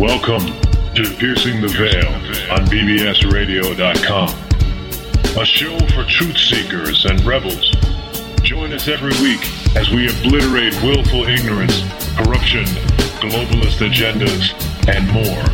Welcome 0.00 0.46
to 0.94 1.04
Piercing 1.18 1.60
the 1.60 1.68
Veil 1.68 2.08
on 2.50 2.64
BBSRadio.com, 2.68 4.28
a 5.38 5.44
show 5.44 5.78
for 5.88 6.04
truth 6.08 6.38
seekers 6.38 7.04
and 7.04 7.20
rebels. 7.20 7.76
Join 8.40 8.72
us 8.72 8.88
every 8.88 9.12
week 9.20 9.44
as 9.76 9.90
we 9.90 10.08
obliterate 10.08 10.72
willful 10.82 11.24
ignorance, 11.24 11.82
corruption, 12.16 12.64
globalist 13.20 13.84
agendas, 13.86 14.56
and 14.88 15.06
more. 15.12 15.44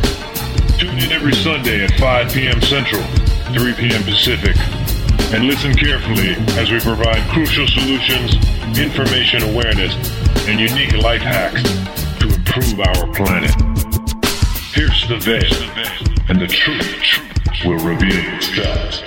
Tune 0.79 0.97
in 0.97 1.11
every 1.11 1.33
Sunday 1.33 1.83
at 1.83 1.91
5 1.99 2.31
p.m. 2.31 2.61
Central, 2.61 3.03
3 3.51 3.73
p.m. 3.73 4.01
Pacific, 4.03 4.55
and 5.35 5.43
listen 5.43 5.73
carefully 5.75 6.35
as 6.55 6.71
we 6.71 6.79
provide 6.79 7.21
crucial 7.31 7.67
solutions, 7.67 8.35
information 8.79 9.43
awareness, 9.43 9.93
and 10.47 10.57
unique 10.57 10.93
life 11.03 11.21
hacks 11.21 11.63
to 12.21 12.33
improve 12.33 12.79
our 12.79 13.11
planet. 13.13 13.66
Pierce 14.77 15.07
the 15.07 15.17
veil, 15.17 15.41
and 16.29 16.39
the 16.39 16.45
truth 16.45 17.65
will 17.65 17.83
reveal 17.83 18.35
itself. 18.35 19.01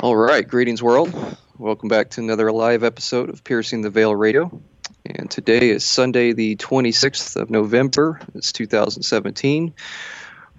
All 0.00 0.16
right, 0.16 0.48
greetings, 0.48 0.82
world. 0.82 1.14
Welcome 1.56 1.88
back 1.88 2.10
to 2.10 2.20
another 2.20 2.50
live 2.50 2.82
episode 2.82 3.30
of 3.30 3.44
Piercing 3.44 3.82
the 3.82 3.90
Veil 3.90 4.12
Radio. 4.12 4.60
And 5.06 5.30
today 5.30 5.70
is 5.70 5.84
Sunday, 5.84 6.32
the 6.32 6.56
26th 6.56 7.36
of 7.36 7.48
November. 7.48 8.20
It's 8.34 8.50
2017. 8.50 9.72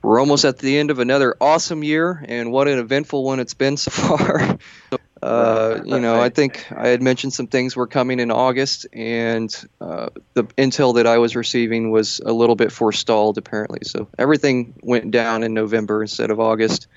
We're 0.04 0.22
almost 0.22 0.46
at 0.46 0.60
the 0.60 0.78
end 0.78 0.90
of 0.90 1.00
another 1.00 1.36
awesome 1.42 1.84
year, 1.84 2.24
and 2.30 2.50
what 2.54 2.70
an 2.70 2.80
eventful 2.80 3.26
one 3.26 3.42
it's 3.42 3.54
been 3.54 3.76
so 3.76 3.92
far. 3.92 4.58
Uh, 5.22 5.82
you 5.84 6.00
know, 6.00 6.20
I 6.20 6.30
think 6.30 6.66
I 6.72 6.88
had 6.88 7.02
mentioned 7.02 7.34
some 7.34 7.48
things 7.48 7.76
were 7.76 7.88
coming 7.88 8.20
in 8.20 8.32
August, 8.32 8.88
and 8.94 9.54
uh, 9.82 10.10
the 10.34 10.46
intel 10.46 10.96
that 10.96 11.08
I 11.08 11.18
was 11.18 11.36
receiving 11.36 11.92
was 11.92 12.22
a 12.26 12.32
little 12.32 12.56
bit 12.56 12.72
forestalled, 12.72 13.38
apparently. 13.38 13.80
So 13.84 14.08
everything 14.18 14.76
went 14.82 15.12
down 15.12 15.44
in 15.44 15.54
November 15.54 16.02
instead 16.02 16.32
of 16.32 16.40
August. 16.40 16.88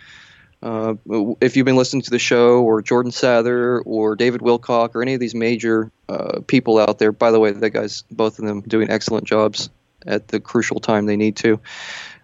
Uh, 0.63 0.95
if 1.41 1.57
you've 1.57 1.67
been 1.67 1.77
listening 1.77 2.03
to 2.03 2.11
the 2.11 2.21
show, 2.21 2.63
or 2.63 2.81
Jordan 2.81 3.11
Sather, 3.11 3.83
or 3.85 4.15
David 4.15 4.41
Wilcock, 4.41 4.95
or 4.95 5.03
any 5.03 5.15
of 5.15 5.21
these 5.21 5.35
major 5.35 5.91
uh, 6.09 6.41
people 6.47 6.79
out 6.79 7.01
there, 7.01 7.11
by 7.11 7.33
the 7.33 7.41
way, 7.41 7.51
that 7.51 7.71
guys, 7.71 8.05
both 8.11 8.39
of 8.39 8.45
them, 8.45 8.61
doing 8.61 8.89
excellent 8.89 9.25
jobs 9.25 9.69
at 10.07 10.29
the 10.29 10.39
crucial 10.39 10.79
time 10.79 11.07
they 11.07 11.17
need 11.17 11.37
to. 11.37 11.61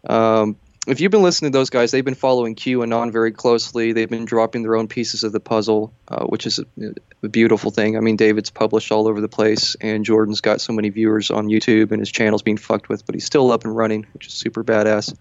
Um, 0.08 0.56
if 0.86 1.00
you've 1.00 1.10
been 1.10 1.22
listening 1.22 1.52
to 1.52 1.58
those 1.58 1.70
guys, 1.70 1.90
they've 1.90 2.04
been 2.04 2.14
following 2.14 2.54
QAnon 2.54 3.12
very 3.12 3.32
closely. 3.32 3.92
They've 3.92 4.08
been 4.08 4.24
dropping 4.24 4.62
their 4.62 4.76
own 4.76 4.88
pieces 4.88 5.24
of 5.24 5.32
the 5.32 5.40
puzzle, 5.40 5.92
uh, 6.08 6.24
which 6.26 6.46
is 6.46 6.58
a, 6.58 6.94
a, 7.22 7.28
beautiful 7.28 7.70
thing. 7.70 7.96
I 7.96 8.00
mean, 8.00 8.16
David's 8.16 8.50
published 8.50 8.92
all 8.92 9.08
over 9.08 9.20
the 9.20 9.28
place, 9.28 9.76
and 9.80 10.04
Jordan's 10.04 10.40
got 10.40 10.60
so 10.60 10.72
many 10.72 10.88
viewers 10.88 11.30
on 11.30 11.48
YouTube, 11.48 11.90
and 11.90 12.00
his 12.00 12.10
channel's 12.10 12.42
being 12.42 12.56
fucked 12.56 12.88
with, 12.88 13.04
but 13.04 13.14
he's 13.14 13.24
still 13.24 13.50
up 13.50 13.64
and 13.64 13.76
running, 13.76 14.06
which 14.12 14.28
is 14.28 14.32
super 14.32 14.64
badass. 14.64 15.14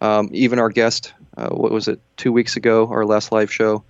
Um, 0.00 0.30
even 0.32 0.58
our 0.58 0.70
guest, 0.70 1.12
uh, 1.36 1.50
what 1.50 1.72
was 1.72 1.88
it, 1.88 2.00
two 2.16 2.32
weeks 2.32 2.56
ago, 2.56 2.88
our 2.88 3.04
last 3.04 3.32
live 3.32 3.52
show, 3.52 3.84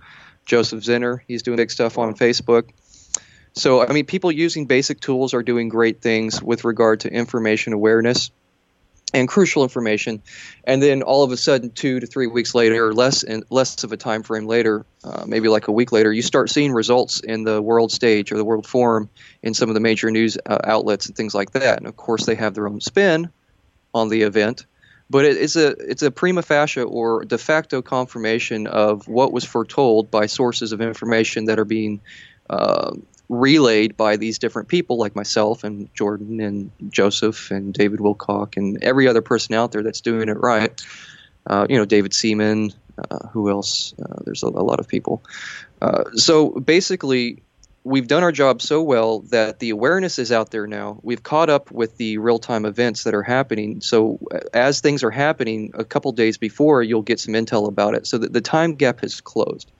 Joseph 0.45 0.83
Zinner, 0.83 1.19
he's 1.27 1.43
doing 1.43 1.57
big 1.57 1.71
stuff 1.71 1.97
on 1.97 2.15
Facebook. 2.15 2.69
So, 3.53 3.85
I 3.85 3.93
mean, 3.93 4.05
people 4.05 4.31
using 4.31 4.65
basic 4.65 4.99
tools 4.99 5.33
are 5.33 5.43
doing 5.43 5.69
great 5.69 6.01
things 6.01 6.41
with 6.41 6.65
regard 6.65 7.01
to 7.01 7.13
information 7.13 7.73
awareness 7.73 8.31
and 9.13 9.27
crucial 9.27 9.63
information. 9.63 10.21
And 10.63 10.81
then 10.81 11.03
all 11.03 11.23
of 11.23 11.31
a 11.31 11.37
sudden, 11.37 11.69
two 11.71 11.99
to 11.99 12.07
three 12.07 12.27
weeks 12.27 12.55
later, 12.55 12.87
or 12.87 12.93
less 12.93 13.23
and 13.23 13.43
less 13.49 13.83
of 13.83 13.91
a 13.91 13.97
time 13.97 14.23
frame 14.23 14.47
later, 14.47 14.85
uh, 15.03 15.25
maybe 15.27 15.49
like 15.49 15.67
a 15.67 15.71
week 15.71 15.91
later, 15.91 16.11
you 16.11 16.21
start 16.21 16.49
seeing 16.49 16.71
results 16.71 17.19
in 17.19 17.43
the 17.43 17.61
world 17.61 17.91
stage 17.91 18.31
or 18.31 18.37
the 18.37 18.45
world 18.45 18.65
forum 18.65 19.09
in 19.43 19.53
some 19.53 19.69
of 19.69 19.75
the 19.75 19.81
major 19.81 20.09
news 20.09 20.37
uh, 20.45 20.57
outlets 20.63 21.05
and 21.05 21.15
things 21.15 21.35
like 21.35 21.51
that. 21.51 21.77
And 21.77 21.87
of 21.87 21.95
course, 21.95 22.25
they 22.25 22.35
have 22.35 22.55
their 22.55 22.67
own 22.67 22.81
spin 22.81 23.29
on 23.93 24.09
the 24.09 24.23
event. 24.23 24.65
But 25.09 25.25
it, 25.25 25.37
it's 25.37 25.55
a 25.55 25.67
it's 25.79 26.01
a 26.01 26.09
prima 26.09 26.41
facie 26.41 26.81
or 26.81 27.23
de 27.25 27.37
facto 27.37 27.81
confirmation 27.81 28.65
of 28.65 29.07
what 29.07 29.31
was 29.31 29.43
foretold 29.43 30.09
by 30.09 30.25
sources 30.25 30.71
of 30.71 30.81
information 30.81 31.45
that 31.45 31.59
are 31.59 31.65
being 31.65 32.01
uh, 32.49 32.95
relayed 33.29 33.97
by 33.97 34.17
these 34.17 34.39
different 34.39 34.67
people 34.67 34.97
like 34.97 35.15
myself 35.15 35.63
and 35.63 35.93
Jordan 35.93 36.39
and 36.39 36.71
Joseph 36.89 37.51
and 37.51 37.73
David 37.73 37.99
Wilcock 37.99 38.57
and 38.57 38.83
every 38.83 39.07
other 39.07 39.21
person 39.21 39.55
out 39.55 39.71
there 39.71 39.83
that's 39.83 40.01
doing 40.01 40.29
it 40.29 40.37
right. 40.39 40.81
Uh, 41.45 41.65
you 41.69 41.77
know, 41.77 41.85
David 41.85 42.13
Seaman, 42.13 42.71
uh, 42.97 43.27
who 43.29 43.49
else? 43.49 43.93
Uh, 44.01 44.19
there's 44.23 44.43
a, 44.43 44.47
a, 44.47 44.63
lot 44.63 44.79
of 44.79 44.87
people. 44.87 45.23
Uh, 45.81 46.03
so 46.15 46.51
basically, 46.51 47.43
we've 47.83 48.07
done 48.07 48.23
our 48.23 48.31
job 48.31 48.61
so 48.61 48.81
well 48.81 49.19
that 49.19 49.59
the 49.59 49.71
awareness 49.71 50.19
is 50.19 50.31
out 50.31 50.51
there 50.51 50.67
now. 50.67 50.99
We've 51.01 51.21
caught 51.21 51.49
up 51.49 51.71
with 51.71 51.97
the 51.97 52.17
real 52.17 52.39
time 52.39 52.65
events 52.65 53.03
that 53.03 53.13
are 53.13 53.23
happening. 53.23 53.81
So 53.81 54.19
uh, 54.33 54.39
as 54.53 54.79
things 54.79 55.03
are 55.03 55.11
happening, 55.11 55.71
a 55.73 55.83
couple 55.83 56.11
days 56.13 56.37
before, 56.37 56.81
you'll 56.81 57.01
get 57.01 57.19
some 57.19 57.33
intel 57.33 57.67
about 57.67 57.95
it. 57.95 58.07
So 58.07 58.17
that 58.19 58.31
the 58.31 58.41
time 58.41 58.75
gap 58.75 59.01
has 59.01 59.19
closed. 59.19 59.71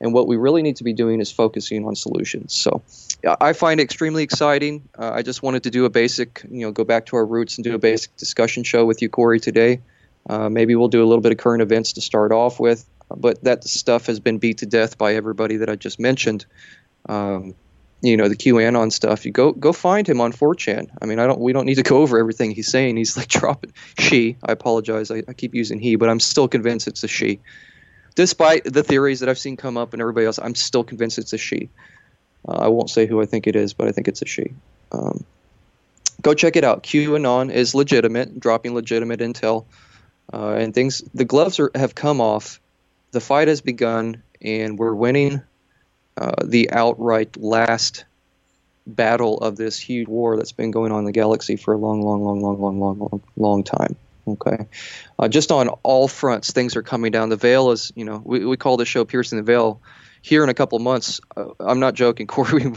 And 0.00 0.14
what 0.14 0.26
we 0.26 0.36
really 0.36 0.62
need 0.62 0.76
to 0.76 0.84
be 0.84 0.94
doing 0.94 1.20
is 1.20 1.30
focusing 1.30 1.84
on 1.84 1.94
solutions. 1.94 2.54
So 2.54 2.82
I 3.40 3.52
find 3.52 3.80
it 3.80 3.82
extremely 3.82 4.22
exciting. 4.22 4.88
Uh, 4.98 5.10
I 5.14 5.22
just 5.22 5.42
wanted 5.42 5.64
to 5.64 5.70
do 5.70 5.84
a 5.84 5.90
basic, 5.90 6.42
you 6.50 6.60
know, 6.60 6.72
go 6.72 6.84
back 6.84 7.06
to 7.06 7.16
our 7.16 7.26
roots 7.26 7.58
and 7.58 7.64
do 7.64 7.74
a 7.74 7.78
basic 7.78 8.16
discussion 8.16 8.64
show 8.64 8.86
with 8.86 9.02
you, 9.02 9.10
Corey, 9.10 9.40
today. 9.40 9.80
Uh, 10.28 10.48
maybe 10.48 10.74
we'll 10.74 10.88
do 10.88 11.02
a 11.02 11.06
little 11.06 11.20
bit 11.20 11.32
of 11.32 11.38
current 11.38 11.62
events 11.62 11.94
to 11.94 12.00
start 12.00 12.32
off 12.32 12.58
with, 12.58 12.86
but 13.14 13.42
that 13.44 13.64
stuff 13.64 14.06
has 14.06 14.20
been 14.20 14.38
beat 14.38 14.58
to 14.58 14.66
death 14.66 14.96
by 14.96 15.14
everybody 15.14 15.56
that 15.56 15.68
I 15.68 15.76
just 15.76 16.00
mentioned. 16.00 16.46
Um, 17.08 17.54
you 18.02 18.16
know 18.16 18.28
the 18.28 18.36
QAnon 18.36 18.90
stuff. 18.90 19.26
You 19.26 19.32
go 19.32 19.52
go 19.52 19.74
find 19.74 20.08
him 20.08 20.22
on 20.22 20.32
4chan. 20.32 20.88
I 21.02 21.04
mean, 21.04 21.18
I 21.18 21.26
don't. 21.26 21.38
We 21.38 21.52
don't 21.52 21.66
need 21.66 21.74
to 21.74 21.82
go 21.82 21.98
over 21.98 22.18
everything 22.18 22.50
he's 22.50 22.70
saying. 22.70 22.96
He's 22.96 23.14
like 23.14 23.28
dropping 23.40 23.74
she. 23.98 24.38
I 24.42 24.52
apologize. 24.52 25.10
I, 25.10 25.22
I 25.28 25.34
keep 25.34 25.54
using 25.54 25.78
he, 25.78 25.96
but 25.96 26.08
I'm 26.08 26.20
still 26.20 26.48
convinced 26.48 26.88
it's 26.88 27.04
a 27.04 27.08
she 27.08 27.40
despite 28.14 28.64
the 28.64 28.82
theories 28.82 29.20
that 29.20 29.28
I've 29.28 29.38
seen 29.38 29.56
come 29.56 29.76
up 29.76 29.92
and 29.92 30.00
everybody 30.00 30.26
else, 30.26 30.38
I'm 30.38 30.54
still 30.54 30.84
convinced 30.84 31.18
it's 31.18 31.32
a 31.32 31.38
she. 31.38 31.68
Uh, 32.48 32.52
I 32.52 32.68
won't 32.68 32.90
say 32.90 33.06
who 33.06 33.20
I 33.20 33.26
think 33.26 33.46
it 33.46 33.56
is, 33.56 33.72
but 33.72 33.88
I 33.88 33.92
think 33.92 34.08
it's 34.08 34.22
a 34.22 34.26
she. 34.26 34.54
Um, 34.92 35.24
go 36.22 36.34
check 36.34 36.56
it 36.56 36.64
out. 36.64 36.82
QAnon 36.82 37.50
is 37.50 37.74
legitimate, 37.74 38.40
dropping 38.40 38.74
legitimate 38.74 39.20
intel, 39.20 39.64
uh, 40.32 40.54
and 40.54 40.74
things. 40.74 41.02
The 41.14 41.24
gloves 41.24 41.60
are, 41.60 41.70
have 41.74 41.94
come 41.94 42.20
off. 42.20 42.60
The 43.12 43.20
fight 43.20 43.48
has 43.48 43.60
begun, 43.60 44.22
and 44.40 44.78
we're 44.78 44.94
winning 44.94 45.42
uh, 46.16 46.44
the 46.44 46.70
outright 46.70 47.36
last 47.36 48.04
battle 48.86 49.38
of 49.38 49.56
this 49.56 49.78
huge 49.78 50.08
war 50.08 50.36
that's 50.36 50.52
been 50.52 50.70
going 50.70 50.92
on 50.92 51.00
in 51.00 51.04
the 51.04 51.12
galaxy 51.12 51.56
for 51.56 51.74
a 51.74 51.76
long, 51.76 52.02
long, 52.02 52.22
long, 52.22 52.40
long, 52.40 52.60
long, 52.60 52.80
long, 52.80 52.98
long, 52.98 53.22
long 53.36 53.64
time. 53.64 53.96
Okay, 54.32 54.66
uh, 55.18 55.28
just 55.28 55.50
on 55.50 55.68
all 55.68 56.08
fronts, 56.08 56.52
things 56.52 56.76
are 56.76 56.82
coming 56.82 57.12
down. 57.12 57.28
The 57.28 57.36
veil 57.36 57.70
is, 57.70 57.92
you 57.94 58.04
know, 58.04 58.22
we, 58.24 58.44
we 58.44 58.56
call 58.56 58.76
the 58.76 58.84
show 58.84 59.04
"Piercing 59.04 59.38
the 59.38 59.44
Veil." 59.44 59.80
Here 60.22 60.44
in 60.44 60.50
a 60.50 60.54
couple 60.54 60.78
months, 60.80 61.20
uh, 61.36 61.46
I'm 61.58 61.80
not 61.80 61.94
joking, 61.94 62.26
Corey. 62.28 62.66
We, 62.66 62.76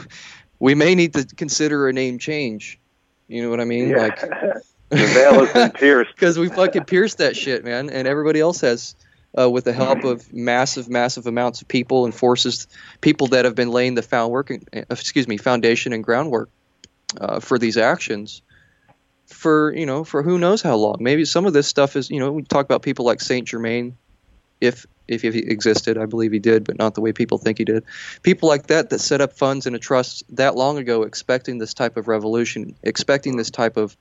we 0.59 0.75
may 0.75 0.96
need 0.96 1.14
to 1.14 1.25
consider 1.25 1.90
a 1.90 1.94
name 1.94 2.18
change. 2.18 2.80
You 3.28 3.44
know 3.44 3.50
what 3.50 3.59
I 3.59 3.66
mean? 3.66 3.90
Yeah. 3.90 3.97
Like 3.97 4.19
the 4.90 4.97
veil 4.97 5.46
has 5.46 5.53
been 5.53 5.72
pierced 5.72 6.12
because 6.16 6.40
we 6.40 6.50
fucking 6.50 6.86
pierced 6.86 7.18
that 7.18 7.36
shit, 7.36 7.64
man, 7.64 7.90
and 7.90 8.08
everybody 8.08 8.40
else 8.40 8.62
has. 8.62 8.96
Uh, 9.35 9.50
with 9.50 9.64
the 9.64 9.74
help 9.74 10.03
of 10.03 10.31
massive, 10.31 10.88
massive 10.88 11.25
amounts 11.25 11.59
of 11.64 11.68
people 11.68 12.06
and 12.06 12.14
forces, 12.14 12.68
people 13.02 13.25
that 13.25 13.46
have 13.46 13.56
been 13.56 13.72
laying 13.72 13.96
the 13.96 14.03
found 14.03 14.31
work, 14.31 14.52
uh, 14.52 14.81
excuse 14.91 15.28
me, 15.28 15.38
foundation 15.38 15.91
and 15.91 16.03
groundwork 16.03 16.52
uh, 17.20 17.40
for 17.40 17.58
these 17.58 17.76
actions 17.76 18.44
for 19.34 19.74
you 19.76 19.85
know 19.85 20.03
for 20.03 20.24
who 20.24 20.38
knows 20.38 20.62
how 20.62 20.76
long. 20.76 20.97
Maybe 21.00 21.26
some 21.26 21.46
of 21.46 21.53
this 21.53 21.68
stuff 21.68 21.96
is 21.96 22.09
you 22.09 22.20
know 22.20 22.32
we 22.32 22.44
talk 22.44 22.66
about 22.66 22.82
people 22.82 23.06
like 23.06 23.22
Saint 23.22 23.47
Germain, 23.47 23.97
if 24.62 24.85
if 25.08 25.22
he 25.22 25.40
existed, 25.40 25.97
I 25.97 26.06
believe 26.06 26.32
he 26.32 26.40
did, 26.40 26.64
but 26.64 26.78
not 26.78 26.96
the 26.96 27.02
way 27.02 27.12
people 27.12 27.38
think 27.38 27.58
he 27.58 27.66
did. 27.66 27.84
People 28.22 28.47
like 28.47 28.68
that 28.68 28.90
that 28.90 29.00
set 29.00 29.20
up 29.20 29.34
funds 29.34 29.68
in 29.68 29.76
a 29.76 29.80
trust 29.80 30.24
that 30.30 30.56
long 30.56 30.78
ago, 30.78 31.03
expecting 31.03 31.58
this 31.58 31.74
type 31.74 31.97
of 31.97 32.08
revolution, 32.08 32.76
expecting 32.84 33.35
this 33.35 33.50
type 33.52 33.76
of 33.76 33.97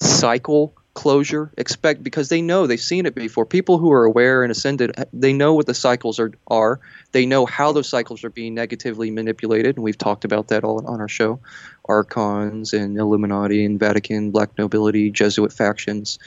cycle 0.00 0.74
closure 0.94 1.50
expect 1.56 2.02
because 2.02 2.28
they 2.28 2.42
know 2.42 2.66
they've 2.66 2.80
seen 2.80 3.06
it 3.06 3.14
before. 3.14 3.46
People 3.46 3.78
who 3.78 3.90
are 3.92 4.04
aware 4.04 4.42
and 4.42 4.52
ascended 4.52 4.92
they 5.12 5.32
know 5.32 5.54
what 5.54 5.66
the 5.66 5.74
cycles 5.74 6.18
are 6.18 6.32
are. 6.48 6.80
They 7.12 7.24
know 7.24 7.46
how 7.46 7.72
those 7.72 7.88
cycles 7.88 8.24
are 8.24 8.30
being 8.30 8.54
negatively 8.54 9.10
manipulated 9.10 9.76
and 9.76 9.84
we've 9.84 9.98
talked 9.98 10.24
about 10.24 10.48
that 10.48 10.64
all 10.64 10.86
on 10.86 11.00
our 11.00 11.08
show. 11.08 11.40
Archons 11.86 12.72
and 12.72 12.96
illuminati 12.98 13.64
and 13.64 13.78
vatican 13.78 14.30
black 14.30 14.56
nobility 14.58 15.10
jesuit 15.10 15.52
factions 15.52 16.18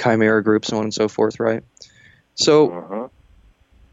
chimera 0.00 0.42
groups 0.42 0.68
so 0.68 0.78
on 0.78 0.84
and 0.84 0.94
so 0.94 1.08
forth 1.08 1.38
right? 1.38 1.62
So 2.34 2.72
uh-huh. 2.72 3.08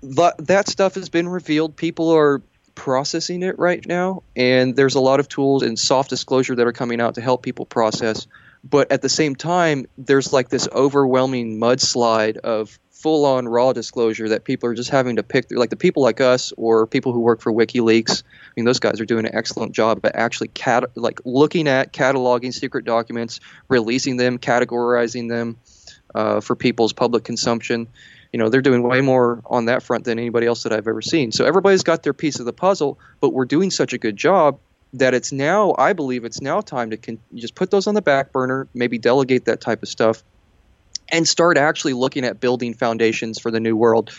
that, 0.03 0.47
that 0.47 0.67
stuff 0.69 0.95
has 0.95 1.09
been 1.09 1.27
revealed. 1.27 1.75
People 1.75 2.09
are 2.11 2.41
processing 2.75 3.43
it 3.43 3.57
right 3.59 3.85
now 3.85 4.23
and 4.35 4.75
there's 4.75 4.95
a 4.95 4.99
lot 4.99 5.19
of 5.19 5.27
tools 5.27 5.61
and 5.61 5.77
soft 5.77 6.09
disclosure 6.09 6.55
that 6.55 6.67
are 6.67 6.73
coming 6.73 7.01
out 7.01 7.15
to 7.15 7.21
help 7.21 7.41
people 7.41 7.65
process 7.65 8.27
but 8.67 8.91
at 8.91 9.01
the 9.01 9.09
same 9.09 9.35
time, 9.35 9.85
there's 9.97 10.33
like 10.33 10.49
this 10.49 10.67
overwhelming 10.71 11.59
mudslide 11.59 12.37
of 12.37 12.79
full 12.89 13.25
on 13.25 13.47
raw 13.47 13.71
disclosure 13.71 14.29
that 14.29 14.43
people 14.43 14.67
are 14.67 14.73
just 14.73 14.89
having 14.89 15.17
to 15.17 15.23
pick 15.23 15.47
through, 15.47 15.59
like 15.59 15.69
the 15.69 15.75
people 15.75 16.01
like 16.01 16.19
us 16.19 16.51
or 16.57 16.87
people 16.87 17.13
who 17.13 17.19
work 17.19 17.41
for 17.41 17.53
WikiLeaks. 17.53 18.23
I 18.23 18.51
mean, 18.55 18.65
those 18.65 18.79
guys 18.79 18.99
are 18.99 19.05
doing 19.05 19.25
an 19.25 19.35
excellent 19.35 19.73
job 19.73 20.03
at 20.03 20.15
actually 20.15 20.47
cat 20.47 20.85
like 20.95 21.19
looking 21.25 21.67
at 21.67 21.93
cataloging 21.93 22.51
secret 22.51 22.85
documents, 22.85 23.39
releasing 23.67 24.17
them, 24.17 24.39
categorizing 24.39 25.29
them 25.29 25.57
uh, 26.15 26.41
for 26.41 26.55
people's 26.55 26.93
public 26.93 27.23
consumption. 27.23 27.87
You 28.33 28.39
know, 28.39 28.49
they're 28.49 28.61
doing 28.61 28.81
way 28.81 29.01
more 29.01 29.43
on 29.45 29.65
that 29.65 29.83
front 29.83 30.05
than 30.05 30.17
anybody 30.17 30.47
else 30.47 30.63
that 30.63 30.73
I've 30.73 30.87
ever 30.87 31.03
seen. 31.03 31.31
So 31.31 31.45
everybody's 31.45 31.83
got 31.83 32.01
their 32.01 32.13
piece 32.13 32.39
of 32.39 32.47
the 32.47 32.53
puzzle, 32.53 32.97
but 33.19 33.29
we're 33.29 33.45
doing 33.45 33.69
such 33.69 33.93
a 33.93 33.99
good 33.99 34.17
job 34.17 34.59
that 34.93 35.13
it's 35.13 35.31
now, 35.31 35.75
I 35.77 35.93
believe, 35.93 36.23
it's 36.23 36.41
now 36.41 36.61
time 36.61 36.91
to 36.91 36.97
con- 36.97 37.19
just 37.33 37.55
put 37.55 37.71
those 37.71 37.87
on 37.87 37.95
the 37.95 38.01
back 38.01 38.31
burner, 38.31 38.67
maybe 38.73 38.97
delegate 38.97 39.45
that 39.45 39.61
type 39.61 39.83
of 39.83 39.89
stuff 39.89 40.23
and 41.09 41.27
start 41.27 41.57
actually 41.57 41.93
looking 41.93 42.25
at 42.25 42.39
building 42.39 42.73
foundations 42.73 43.39
for 43.39 43.51
the 43.51 43.59
new 43.59 43.75
world. 43.75 44.11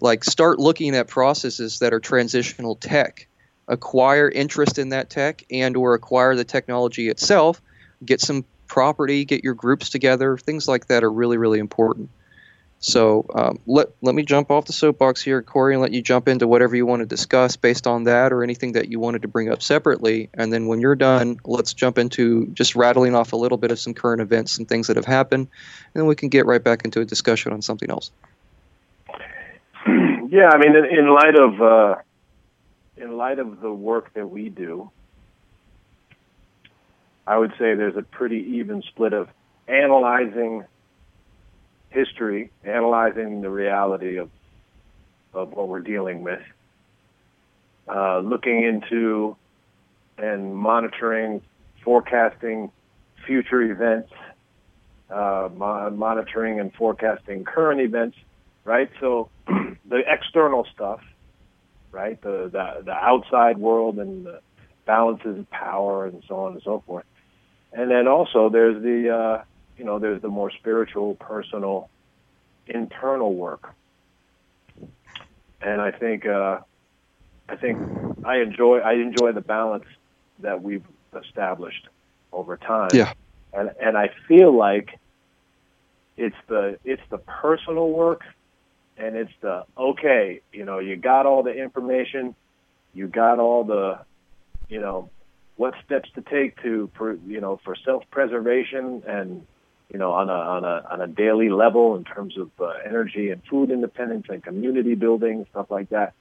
Like 0.00 0.24
start 0.24 0.58
looking 0.58 0.94
at 0.94 1.08
processes 1.08 1.78
that 1.80 1.92
are 1.92 2.00
transitional 2.00 2.76
tech, 2.76 3.26
acquire 3.68 4.28
interest 4.28 4.78
in 4.78 4.90
that 4.90 5.10
tech 5.10 5.44
and 5.50 5.76
or 5.76 5.94
acquire 5.94 6.36
the 6.36 6.44
technology 6.44 7.08
itself, 7.08 7.60
get 8.04 8.20
some 8.20 8.44
property, 8.66 9.24
get 9.24 9.42
your 9.42 9.54
groups 9.54 9.88
together. 9.90 10.36
Things 10.36 10.68
like 10.68 10.88
that 10.88 11.02
are 11.04 11.10
really 11.10 11.38
really 11.38 11.58
important. 11.58 12.10
So 12.78 13.26
um, 13.34 13.58
let 13.66 13.88
let 14.02 14.14
me 14.14 14.22
jump 14.22 14.50
off 14.50 14.66
the 14.66 14.72
soapbox 14.72 15.22
here, 15.22 15.42
Corey, 15.42 15.74
and 15.74 15.82
let 15.82 15.92
you 15.92 16.02
jump 16.02 16.28
into 16.28 16.46
whatever 16.46 16.76
you 16.76 16.84
want 16.84 17.00
to 17.00 17.06
discuss 17.06 17.56
based 17.56 17.86
on 17.86 18.04
that 18.04 18.32
or 18.32 18.42
anything 18.42 18.72
that 18.72 18.90
you 18.90 19.00
wanted 19.00 19.22
to 19.22 19.28
bring 19.28 19.50
up 19.50 19.62
separately. 19.62 20.28
And 20.34 20.52
then 20.52 20.66
when 20.66 20.80
you're 20.80 20.94
done, 20.94 21.38
let's 21.44 21.72
jump 21.72 21.96
into 21.96 22.46
just 22.48 22.76
rattling 22.76 23.14
off 23.14 23.32
a 23.32 23.36
little 23.36 23.56
bit 23.58 23.70
of 23.70 23.78
some 23.78 23.94
current 23.94 24.20
events, 24.20 24.58
and 24.58 24.68
things 24.68 24.88
that 24.88 24.96
have 24.96 25.06
happened, 25.06 25.48
and 25.94 26.00
then 26.00 26.06
we 26.06 26.14
can 26.14 26.28
get 26.28 26.44
right 26.44 26.62
back 26.62 26.84
into 26.84 27.00
a 27.00 27.04
discussion 27.04 27.52
on 27.52 27.62
something 27.62 27.90
else. 27.90 28.10
Yeah, 30.28 30.50
I 30.50 30.58
mean, 30.58 30.74
in, 30.74 31.08
light 31.08 31.36
of 31.36 31.62
uh, 31.62 31.94
in 32.96 33.16
light 33.16 33.38
of 33.38 33.60
the 33.60 33.72
work 33.72 34.12
that 34.14 34.28
we 34.28 34.48
do, 34.48 34.90
I 37.26 37.38
would 37.38 37.52
say 37.52 37.74
there's 37.74 37.96
a 37.96 38.02
pretty 38.02 38.56
even 38.56 38.82
split 38.82 39.12
of 39.12 39.28
analyzing 39.68 40.64
history, 41.96 42.50
analyzing 42.64 43.40
the 43.40 43.50
reality 43.50 44.18
of 44.18 44.30
of 45.32 45.52
what 45.52 45.68
we're 45.68 45.80
dealing 45.80 46.22
with, 46.22 46.40
uh, 47.88 48.18
looking 48.20 48.62
into 48.62 49.36
and 50.18 50.54
monitoring, 50.54 51.42
forecasting 51.84 52.70
future 53.26 53.60
events, 53.60 54.10
uh, 55.10 55.48
mo- 55.54 55.90
monitoring 55.90 56.58
and 56.58 56.72
forecasting 56.72 57.44
current 57.44 57.80
events, 57.80 58.16
right? 58.64 58.90
So 59.00 59.28
the 59.46 60.02
external 60.06 60.66
stuff, 60.74 61.00
right? 61.92 62.20
The, 62.22 62.48
the 62.52 62.82
the 62.84 62.92
outside 62.94 63.58
world 63.58 63.98
and 63.98 64.26
the 64.26 64.40
balances 64.86 65.38
of 65.38 65.50
power 65.50 66.06
and 66.06 66.22
so 66.28 66.36
on 66.36 66.52
and 66.54 66.62
so 66.62 66.82
forth. 66.86 67.04
And 67.72 67.90
then 67.90 68.08
also 68.08 68.48
there's 68.48 68.82
the 68.82 69.10
uh, 69.14 69.44
you 69.78 69.84
know, 69.84 69.98
there's 69.98 70.22
the 70.22 70.28
more 70.28 70.50
spiritual, 70.50 71.14
personal, 71.16 71.88
internal 72.66 73.34
work. 73.34 73.74
And 75.60 75.80
I 75.80 75.90
think, 75.90 76.26
uh, 76.26 76.60
I 77.48 77.56
think 77.56 77.78
I 78.24 78.38
enjoy, 78.38 78.78
I 78.78 78.94
enjoy 78.94 79.32
the 79.32 79.40
balance 79.40 79.84
that 80.40 80.62
we've 80.62 80.84
established 81.14 81.88
over 82.32 82.56
time. 82.56 82.90
Yeah. 82.92 83.12
And, 83.52 83.70
and 83.80 83.96
I 83.96 84.10
feel 84.28 84.52
like 84.54 84.98
it's 86.16 86.36
the, 86.46 86.78
it's 86.84 87.02
the 87.10 87.18
personal 87.18 87.90
work 87.90 88.22
and 88.98 89.16
it's 89.16 89.32
the, 89.40 89.64
okay, 89.76 90.40
you 90.52 90.64
know, 90.64 90.78
you 90.78 90.96
got 90.96 91.26
all 91.26 91.42
the 91.42 91.52
information, 91.52 92.34
you 92.94 93.06
got 93.08 93.38
all 93.38 93.64
the, 93.64 93.98
you 94.68 94.80
know, 94.80 95.10
what 95.56 95.74
steps 95.84 96.10
to 96.14 96.22
take 96.22 96.60
to, 96.62 96.90
you 97.26 97.40
know, 97.40 97.58
for 97.64 97.74
self-preservation 97.76 99.02
and 99.06 99.46
you 99.92 99.98
know, 99.98 100.12
on 100.12 100.28
a 100.28 100.32
on 100.32 100.64
a 100.64 100.86
on 100.90 101.00
a 101.00 101.06
daily 101.06 101.48
level 101.48 101.96
in 101.96 102.04
terms 102.04 102.36
of 102.36 102.50
uh, 102.60 102.72
energy 102.84 103.30
and 103.30 103.42
food 103.44 103.70
independence 103.70 104.26
and 104.28 104.42
community 104.42 104.94
building 104.94 105.46
stuff 105.50 105.70
like 105.70 105.88
that. 105.90 106.14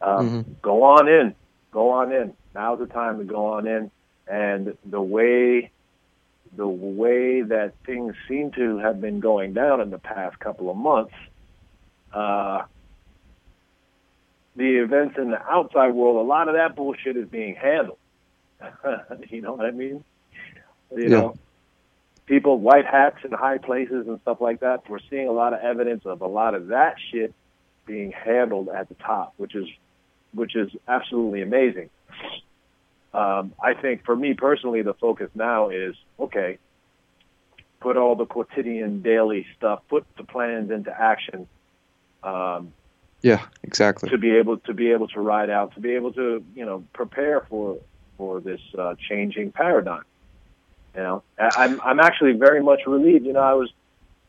Um, 0.00 0.28
mm-hmm. 0.28 0.52
Go 0.62 0.82
on 0.82 1.08
in, 1.08 1.34
go 1.72 1.90
on 1.90 2.12
in. 2.12 2.34
Now's 2.54 2.78
the 2.78 2.86
time 2.86 3.18
to 3.18 3.24
go 3.24 3.46
on 3.46 3.66
in. 3.66 3.90
And 4.28 4.76
the 4.84 5.00
way 5.00 5.70
the 6.56 6.66
way 6.66 7.42
that 7.42 7.74
things 7.84 8.14
seem 8.28 8.50
to 8.52 8.78
have 8.78 9.00
been 9.00 9.20
going 9.20 9.52
down 9.52 9.80
in 9.80 9.90
the 9.90 9.98
past 9.98 10.38
couple 10.38 10.70
of 10.70 10.76
months, 10.76 11.14
uh, 12.12 12.62
the 14.54 14.76
events 14.78 15.18
in 15.18 15.30
the 15.30 15.42
outside 15.42 15.92
world, 15.92 16.16
a 16.16 16.26
lot 16.26 16.48
of 16.48 16.54
that 16.54 16.74
bullshit 16.74 17.16
is 17.16 17.28
being 17.28 17.54
handled. 17.54 17.98
you 19.28 19.42
know 19.42 19.52
what 19.52 19.66
I 19.66 19.70
mean? 19.70 20.02
You 20.94 21.02
yeah. 21.02 21.08
know, 21.08 21.34
people, 22.26 22.58
white 22.58 22.86
hats 22.86 23.18
in 23.24 23.32
high 23.32 23.58
places 23.58 24.06
and 24.06 24.20
stuff 24.20 24.40
like 24.40 24.60
that. 24.60 24.88
We're 24.88 24.98
seeing 25.08 25.28
a 25.28 25.32
lot 25.32 25.52
of 25.52 25.60
evidence 25.60 26.04
of 26.04 26.20
a 26.20 26.26
lot 26.26 26.54
of 26.54 26.68
that 26.68 26.96
shit 27.10 27.32
being 27.86 28.12
handled 28.12 28.68
at 28.68 28.88
the 28.88 28.94
top, 28.94 29.34
which 29.36 29.54
is 29.54 29.66
which 30.34 30.54
is 30.54 30.70
absolutely 30.86 31.40
amazing. 31.40 31.88
Um, 33.14 33.54
I 33.62 33.72
think 33.74 34.04
for 34.04 34.14
me 34.14 34.34
personally, 34.34 34.82
the 34.82 34.92
focus 34.94 35.30
now 35.34 35.70
is 35.70 35.94
okay. 36.20 36.58
Put 37.80 37.96
all 37.96 38.16
the 38.16 38.26
quotidian, 38.26 39.00
daily 39.00 39.46
stuff. 39.56 39.82
Put 39.88 40.04
the 40.16 40.24
plans 40.24 40.70
into 40.70 40.90
action. 40.90 41.46
Um, 42.22 42.72
yeah, 43.22 43.46
exactly. 43.62 44.10
To 44.10 44.18
be 44.18 44.36
able 44.36 44.58
to 44.58 44.74
be 44.74 44.90
able 44.90 45.08
to 45.08 45.20
ride 45.20 45.48
out, 45.48 45.74
to 45.74 45.80
be 45.80 45.92
able 45.92 46.12
to 46.14 46.44
you 46.54 46.66
know 46.66 46.84
prepare 46.92 47.46
for 47.48 47.78
for 48.18 48.40
this 48.40 48.60
uh, 48.78 48.94
changing 49.08 49.52
paradigm. 49.52 50.04
You 50.96 51.02
know, 51.02 51.22
I'm 51.38 51.80
I'm 51.82 52.00
actually 52.00 52.32
very 52.32 52.62
much 52.62 52.80
relieved. 52.86 53.26
You 53.26 53.34
know, 53.34 53.40
I 53.40 53.52
was 53.52 53.70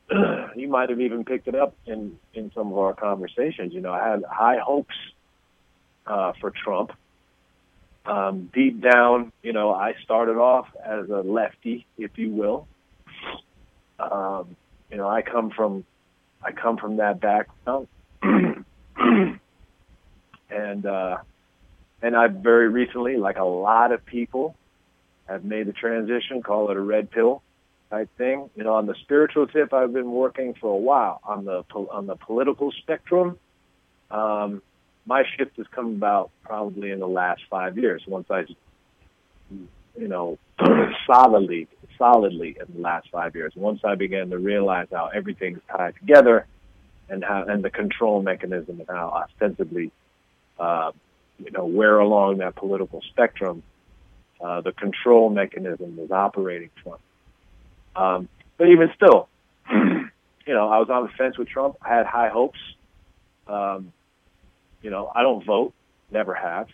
you 0.56 0.68
might 0.68 0.90
have 0.90 1.00
even 1.00 1.24
picked 1.24 1.48
it 1.48 1.56
up 1.56 1.74
in 1.86 2.20
in 2.34 2.52
some 2.54 2.72
of 2.72 2.78
our 2.78 2.94
conversations. 2.94 3.74
You 3.74 3.80
know, 3.80 3.94
I 3.94 4.10
had 4.10 4.24
high 4.30 4.58
hopes 4.58 4.96
uh, 6.06 6.34
for 6.42 6.52
Trump. 6.52 6.92
Um, 8.06 8.50
deep 8.54 8.82
down, 8.82 9.34
you 9.44 9.52
know, 9.52 9.74
I 9.74 9.96
started 10.02 10.38
off 10.38 10.68
as 10.82 11.10
a 11.10 11.22
lefty, 11.22 11.86
if 11.98 12.18
you 12.18 12.30
will. 12.30 12.66
Um, 14.00 14.56
you 14.90 14.96
know, 14.96 15.10
I 15.10 15.22
come 15.22 15.50
from 15.50 15.84
I 16.44 16.52
come 16.52 16.78
from 16.78 16.98
that 16.98 17.20
background, 17.20 17.88
and 18.22 18.66
uh, 20.86 21.18
and 22.02 22.16
I 22.16 22.28
very 22.28 22.70
recently, 22.70 23.18
like 23.18 23.38
a 23.38 23.46
lot 23.46 23.92
of 23.92 24.06
people, 24.06 24.56
have 25.28 25.44
made 25.44 25.68
the 25.68 25.74
transition, 25.74 26.42
call 26.42 26.70
it 26.72 26.78
a 26.78 26.82
red 26.82 27.12
pill 27.12 27.42
type 27.90 28.10
thing. 28.18 28.50
You 28.56 28.64
know, 28.64 28.76
on 28.76 28.86
the 28.86 28.96
spiritual 29.02 29.48
tip, 29.48 29.74
I've 29.74 29.94
been 29.94 30.12
working 30.12 30.54
for 30.60 30.74
a 30.74 30.78
while. 30.78 31.20
On 31.24 31.46
the 31.46 31.64
on 31.74 32.08
the 32.08 32.16
political 32.16 32.72
spectrum, 32.72 33.38
um, 34.12 34.62
my 35.06 35.24
shift 35.38 35.58
has 35.58 35.68
come 35.72 35.96
about 35.96 36.32
probably 36.44 36.92
in 36.92 37.00
the 37.00 37.08
last 37.08 37.42
five 37.50 37.78
years. 37.78 38.04
Once 38.08 38.28
I, 38.30 38.46
you 39.50 40.08
know, 40.08 40.38
solidly, 41.08 41.68
solidly 41.98 42.58
in 42.60 42.76
the 42.76 42.82
last 42.82 43.10
five 43.12 43.36
years. 43.36 43.54
Once 43.56 43.82
I 43.84 43.96
began 43.96 44.30
to 44.30 44.38
realize 44.38 44.88
how 44.92 45.08
everything's 45.08 45.62
tied 45.70 45.96
together, 45.96 46.46
and 47.10 47.24
how 47.24 47.44
and 47.44 47.64
the 47.64 47.70
control 47.70 48.22
mechanism 48.22 48.80
and 48.80 48.90
how 48.90 49.10
ostensibly, 49.10 49.92
uh, 50.60 50.92
you 51.40 51.52
know, 51.52 51.66
where 51.66 52.00
along 52.00 52.38
that 52.38 52.56
political 52.56 53.02
spectrum 53.10 53.64
uh, 54.40 54.62
the 54.62 54.72
control 54.72 55.30
mechanism 55.30 55.96
was 55.98 56.12
operating 56.12 56.70
from. 56.84 56.98
Um, 57.96 58.30
but 58.58 58.70
even 58.70 58.92
still, 58.96 59.28
you 59.72 60.10
know, 60.48 60.70
I 60.70 60.80
was 60.80 60.90
on 60.90 61.04
the 61.04 61.10
fence 61.18 61.38
with 61.38 61.48
Trump. 61.48 61.78
I 61.82 61.96
had 61.96 62.06
high 62.06 62.30
hopes. 62.30 62.60
Um, 63.48 63.94
you 64.82 64.90
know, 64.90 65.12
I 65.14 65.24
don't 65.24 65.44
vote, 65.46 65.74
never 66.12 66.34
have. 66.34 66.68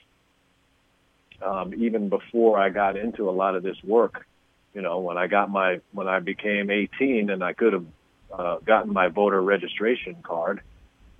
Um, 1.41 1.73
even 1.75 2.09
before 2.09 2.57
I 2.57 2.69
got 2.69 2.97
into 2.97 3.29
a 3.29 3.31
lot 3.31 3.55
of 3.55 3.63
this 3.63 3.77
work, 3.83 4.25
you 4.73 4.81
know, 4.81 4.99
when 4.99 5.17
I 5.17 5.27
got 5.27 5.49
my 5.49 5.79
when 5.91 6.07
I 6.07 6.19
became 6.19 6.69
18 6.69 7.29
and 7.29 7.43
I 7.43 7.53
could 7.53 7.73
have 7.73 7.85
uh, 8.31 8.57
gotten 8.65 8.91
my 8.91 9.07
voter 9.07 9.41
registration 9.41 10.15
card, 10.23 10.61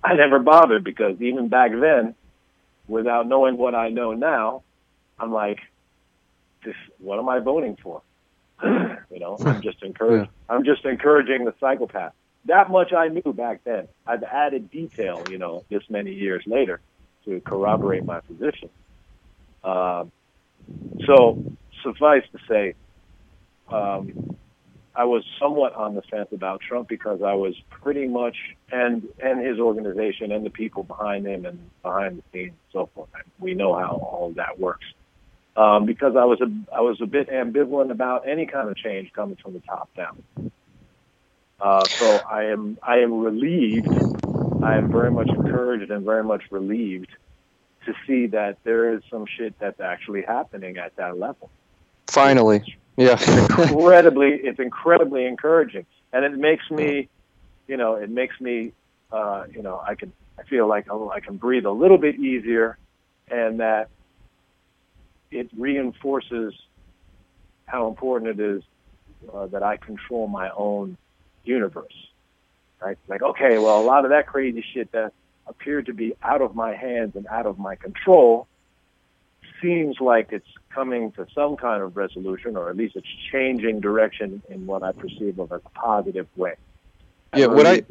I 0.02 0.14
never 0.14 0.38
bothered 0.38 0.82
because 0.82 1.20
even 1.20 1.48
back 1.48 1.70
then, 1.72 2.14
without 2.88 3.26
knowing 3.26 3.56
what 3.56 3.74
I 3.74 3.88
know 3.88 4.12
now, 4.12 4.62
I'm 5.18 5.32
like, 5.32 5.60
this, 6.64 6.74
what 6.98 7.18
am 7.18 7.28
I 7.28 7.40
voting 7.40 7.76
for? 7.82 8.02
you 8.62 9.20
know, 9.20 9.36
I'm 9.44 9.62
just 9.62 9.78
encouraging. 9.82 10.30
Yeah. 10.48 10.54
I'm 10.54 10.64
just 10.64 10.84
encouraging 10.84 11.44
the 11.44 11.54
psychopath. 11.60 12.12
That 12.46 12.70
much 12.70 12.92
I 12.92 13.08
knew 13.08 13.32
back 13.32 13.60
then. 13.64 13.88
I've 14.06 14.22
added 14.22 14.70
detail, 14.70 15.26
you 15.28 15.38
know, 15.38 15.64
this 15.70 15.82
many 15.88 16.12
years 16.12 16.42
later 16.46 16.80
to 17.24 17.40
corroborate 17.40 18.04
my 18.04 18.20
position. 18.20 18.68
Uh, 19.62 20.04
so 21.06 21.42
suffice 21.82 22.24
to 22.32 22.38
say, 22.48 22.74
um, 23.72 24.36
I 24.96 25.04
was 25.04 25.24
somewhat 25.40 25.74
on 25.74 25.94
the 25.94 26.02
fence 26.02 26.28
about 26.32 26.60
Trump 26.60 26.88
because 26.88 27.20
I 27.22 27.34
was 27.34 27.54
pretty 27.82 28.06
much 28.06 28.36
and 28.70 29.08
and 29.20 29.44
his 29.44 29.58
organization 29.58 30.30
and 30.30 30.46
the 30.46 30.50
people 30.50 30.84
behind 30.84 31.26
him 31.26 31.46
and 31.46 31.58
behind 31.82 32.18
the 32.18 32.22
scenes 32.32 32.50
and 32.50 32.72
so 32.72 32.90
forth. 32.94 33.08
We 33.40 33.54
know 33.54 33.74
how 33.74 33.96
all 33.96 34.28
of 34.28 34.36
that 34.36 34.60
works. 34.60 34.84
Um, 35.56 35.86
because 35.86 36.16
I 36.16 36.24
was 36.24 36.40
a 36.40 36.50
I 36.74 36.80
was 36.80 37.00
a 37.00 37.06
bit 37.06 37.28
ambivalent 37.30 37.92
about 37.92 38.26
any 38.26 38.46
kind 38.46 38.68
of 38.68 38.76
change 38.76 39.12
coming 39.12 39.36
from 39.36 39.52
the 39.52 39.60
top 39.60 39.88
down. 39.94 40.22
Uh, 41.60 41.84
so 41.84 42.20
I 42.28 42.44
am 42.46 42.76
I 42.82 42.98
am 42.98 43.20
relieved. 43.20 43.88
I 44.62 44.76
am 44.76 44.90
very 44.90 45.10
much 45.10 45.28
encouraged 45.28 45.90
and 45.90 46.04
very 46.04 46.24
much 46.24 46.42
relieved 46.50 47.10
to 47.86 47.94
see 48.06 48.26
that 48.28 48.58
there 48.64 48.94
is 48.94 49.02
some 49.10 49.26
shit 49.26 49.54
that's 49.58 49.80
actually 49.80 50.22
happening 50.22 50.78
at 50.78 50.96
that 50.96 51.18
level. 51.18 51.50
Finally, 52.08 52.76
yeah, 52.96 53.18
incredibly, 53.58 54.30
it's 54.30 54.58
incredibly 54.58 55.26
encouraging, 55.26 55.86
and 56.12 56.24
it 56.24 56.32
makes 56.32 56.70
me, 56.70 57.08
you 57.66 57.76
know, 57.76 57.94
it 57.94 58.10
makes 58.10 58.40
me, 58.40 58.72
uh, 59.12 59.44
you 59.52 59.62
know, 59.62 59.82
I 59.86 59.94
can 59.94 60.12
I 60.38 60.42
feel 60.44 60.66
like 60.66 60.86
oh, 60.90 61.10
I 61.10 61.20
can 61.20 61.36
breathe 61.36 61.66
a 61.66 61.70
little 61.70 61.98
bit 61.98 62.16
easier, 62.18 62.78
and 63.30 63.60
that 63.60 63.88
it 65.34 65.50
reinforces 65.56 66.54
how 67.66 67.88
important 67.88 68.38
it 68.38 68.42
is 68.42 68.62
uh, 69.32 69.46
that 69.46 69.62
I 69.62 69.76
control 69.76 70.28
my 70.28 70.48
own 70.50 70.96
universe. 71.44 71.92
Right? 72.80 72.96
Like, 73.08 73.22
okay, 73.22 73.58
well, 73.58 73.80
a 73.80 73.84
lot 73.84 74.04
of 74.04 74.10
that 74.10 74.26
crazy 74.26 74.64
shit 74.72 74.92
that 74.92 75.12
appeared 75.46 75.86
to 75.86 75.92
be 75.92 76.14
out 76.22 76.40
of 76.40 76.54
my 76.54 76.74
hands 76.74 77.16
and 77.16 77.26
out 77.26 77.46
of 77.46 77.58
my 77.58 77.74
control 77.74 78.46
seems 79.60 80.00
like 80.00 80.28
it's 80.30 80.48
coming 80.70 81.10
to 81.12 81.26
some 81.34 81.56
kind 81.56 81.82
of 81.82 81.96
resolution, 81.96 82.56
or 82.56 82.70
at 82.70 82.76
least 82.76 82.96
it's 82.96 83.06
changing 83.32 83.80
direction 83.80 84.42
in 84.48 84.66
what 84.66 84.82
I 84.82 84.92
perceive 84.92 85.38
of 85.38 85.52
a 85.52 85.58
positive 85.58 86.28
way. 86.36 86.54
Yeah, 87.34 87.46
what 87.46 87.66
I 87.66 87.82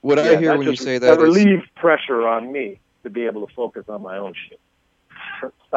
what 0.00 0.18
yeah, 0.18 0.30
I 0.30 0.36
hear 0.36 0.56
when 0.56 0.66
you 0.66 0.76
say 0.76 0.98
that, 0.98 1.18
that 1.18 1.22
relieves 1.22 1.64
pressure 1.76 2.26
on 2.26 2.50
me 2.50 2.80
to 3.02 3.10
be 3.10 3.26
able 3.26 3.46
to 3.46 3.54
focus 3.54 3.84
on 3.88 4.02
my 4.02 4.18
own 4.18 4.34
shit. 4.48 4.60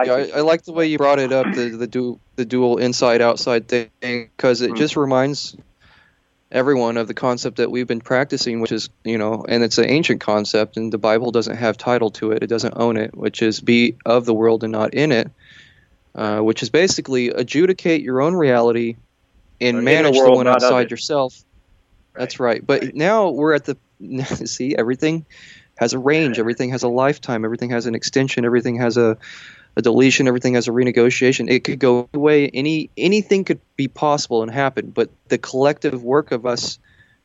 Yeah, 0.05 0.13
I, 0.13 0.31
I, 0.37 0.41
like 0.41 0.63
the 0.63 0.71
way 0.71 0.87
you 0.87 0.97
brought 0.97 1.19
it 1.19 1.33
up 1.33 1.53
the 1.53 1.69
the 1.69 1.87
dual 1.87 2.19
the 2.37 2.45
dual 2.45 2.77
inside 2.77 3.21
outside 3.21 3.67
thing 3.67 3.89
because 4.01 4.61
it 4.61 4.67
mm-hmm. 4.69 4.77
just 4.77 4.95
reminds 4.95 5.55
everyone 6.51 6.97
of 6.97 7.07
the 7.07 7.13
concept 7.13 7.57
that 7.57 7.71
we've 7.71 7.87
been 7.87 8.01
practicing, 8.01 8.59
which 8.59 8.71
is, 8.71 8.89
you 9.03 9.17
know, 9.17 9.45
and 9.47 9.63
it's 9.63 9.77
an 9.77 9.89
ancient 9.89 10.21
concept, 10.21 10.77
and 10.77 10.91
the 10.91 10.97
Bible 10.97 11.31
doesn't 11.31 11.55
have 11.55 11.77
title 11.77 12.09
to 12.11 12.31
it, 12.31 12.43
it 12.43 12.47
doesn't 12.47 12.73
own 12.77 12.97
it, 12.97 13.15
which 13.15 13.41
is 13.41 13.61
be 13.61 13.95
of 14.05 14.25
the 14.25 14.33
world 14.33 14.63
and 14.63 14.71
not 14.71 14.93
in 14.93 15.11
it, 15.11 15.31
uh, 16.15 16.39
which 16.39 16.61
is 16.61 16.69
basically 16.69 17.29
adjudicate 17.29 18.01
your 18.01 18.21
own 18.21 18.35
reality 18.35 18.97
and 19.61 19.83
manage 19.83 20.13
the, 20.13 20.19
world, 20.19 20.33
the, 20.33 20.37
one 20.37 20.47
outside 20.47 20.91
yourself. 20.91 21.43
Right. 22.13 22.19
That's 22.19 22.39
right. 22.39 22.65
But 22.65 22.81
right. 22.81 22.95
now 22.95 23.29
we're 23.29 23.53
at 23.53 23.65
the, 23.65 23.77
see, 24.45 24.75
everything 24.75 25.25
has 25.81 25.93
a 25.93 25.99
range, 25.99 26.37
everything 26.37 26.69
has 26.69 26.83
a 26.83 26.87
lifetime, 26.87 27.43
everything 27.43 27.71
has 27.71 27.87
an 27.87 27.95
extension, 27.95 28.45
everything 28.45 28.75
has 28.75 28.97
a, 28.97 29.17
a 29.75 29.81
deletion, 29.81 30.27
everything 30.27 30.53
has 30.53 30.67
a 30.67 30.71
renegotiation. 30.71 31.49
It 31.49 31.63
could 31.63 31.79
go 31.79 32.07
away. 32.13 32.49
Any 32.49 32.91
anything 32.95 33.43
could 33.43 33.59
be 33.75 33.87
possible 33.87 34.43
and 34.43 34.51
happen, 34.51 34.91
but 34.91 35.09
the 35.29 35.39
collective 35.39 36.03
work 36.03 36.31
of 36.31 36.45
us 36.45 36.77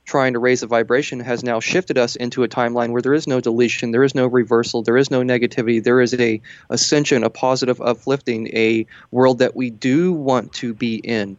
trying 0.07 0.33
to 0.33 0.39
raise 0.39 0.61
the 0.61 0.67
vibration 0.67 1.21
has 1.21 1.43
now 1.43 1.61
shifted 1.61 1.99
us 1.99 2.17
into 2.17 2.45
a 2.45 2.49
timeline 2.49 2.93
where 2.93 3.03
there 3.03 3.13
is 3.13 3.27
no 3.27 3.41
deletion, 3.41 3.91
there 3.91 4.05
is 4.05 4.15
no 4.15 4.27
reversal, 4.27 4.83
there 4.83 4.97
is 4.97 5.11
no 5.11 5.21
negativity, 5.21 5.83
there 5.83 6.01
is 6.01 6.15
a 6.15 6.41
ascension, 6.71 7.25
a 7.25 7.31
positive 7.31 7.81
uplifting, 7.83 8.47
a 8.57 8.87
world 9.11 9.41
that 9.41 9.55
we 9.55 9.69
do 9.69 10.13
want 10.13 10.55
to 10.55 10.73
be 10.73 10.95
in. 10.95 11.37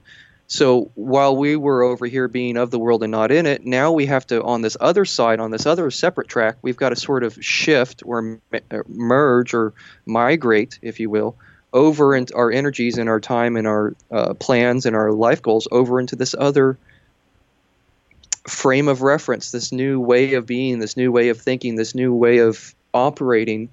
So 0.47 0.91
while 0.95 1.35
we 1.35 1.57
were 1.57 1.83
over 1.83 2.05
here 2.05 2.29
being 2.29 2.55
of 2.55 2.71
the 2.71 2.79
world 2.79 3.03
and 3.03 3.11
not 3.11 3.31
in 3.31 3.45
it, 3.45 3.65
now 3.65 3.91
we 3.91 4.05
have 4.05 4.25
to, 4.27 4.41
on 4.43 4.61
this 4.61 4.77
other 4.79 5.03
side, 5.03 5.41
on 5.41 5.51
this 5.51 5.65
other 5.65 5.91
separate 5.91 6.29
track, 6.29 6.55
we've 6.61 6.77
got 6.77 6.89
to 6.89 6.95
sort 6.95 7.23
of 7.23 7.37
shift 7.43 8.01
or 8.05 8.39
merge 8.87 9.53
or 9.53 9.73
migrate, 10.05 10.79
if 10.81 11.01
you 11.01 11.09
will, 11.09 11.35
over 11.73 12.15
into 12.15 12.33
our 12.33 12.49
energies 12.49 12.97
and 12.97 13.09
our 13.09 13.19
time 13.19 13.57
and 13.57 13.67
our 13.67 13.93
uh, 14.09 14.33
plans 14.35 14.85
and 14.85 14.95
our 14.95 15.11
life 15.11 15.41
goals 15.41 15.67
over 15.69 15.99
into 15.99 16.15
this 16.15 16.33
other 16.33 16.77
frame 18.47 18.87
of 18.87 19.01
reference, 19.01 19.51
this 19.51 19.73
new 19.73 19.99
way 19.99 20.35
of 20.35 20.45
being, 20.45 20.79
this 20.79 20.95
new 20.95 21.11
way 21.11 21.27
of 21.27 21.41
thinking, 21.41 21.75
this 21.75 21.93
new 21.93 22.13
way 22.13 22.37
of 22.37 22.73
operating, 22.93 23.67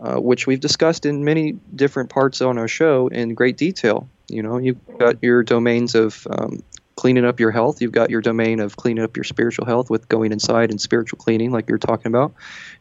uh, 0.00 0.16
which 0.16 0.46
we've 0.46 0.60
discussed 0.60 1.04
in 1.04 1.24
many 1.24 1.52
different 1.74 2.10
parts 2.10 2.40
on 2.40 2.58
our 2.58 2.68
show 2.68 3.08
in 3.08 3.34
great 3.34 3.56
detail. 3.56 4.08
You 4.28 4.42
know, 4.42 4.58
you've 4.58 4.78
got 4.98 5.22
your 5.22 5.42
domains 5.42 5.94
of 5.94 6.26
um, 6.30 6.62
cleaning 6.96 7.24
up 7.24 7.40
your 7.40 7.50
health. 7.50 7.80
You've 7.80 7.92
got 7.92 8.10
your 8.10 8.20
domain 8.20 8.60
of 8.60 8.76
cleaning 8.76 9.02
up 9.02 9.16
your 9.16 9.24
spiritual 9.24 9.66
health 9.66 9.90
with 9.90 10.08
going 10.08 10.32
inside 10.32 10.70
and 10.70 10.80
spiritual 10.80 11.18
cleaning, 11.18 11.50
like 11.50 11.68
you're 11.68 11.78
talking 11.78 12.06
about. 12.06 12.32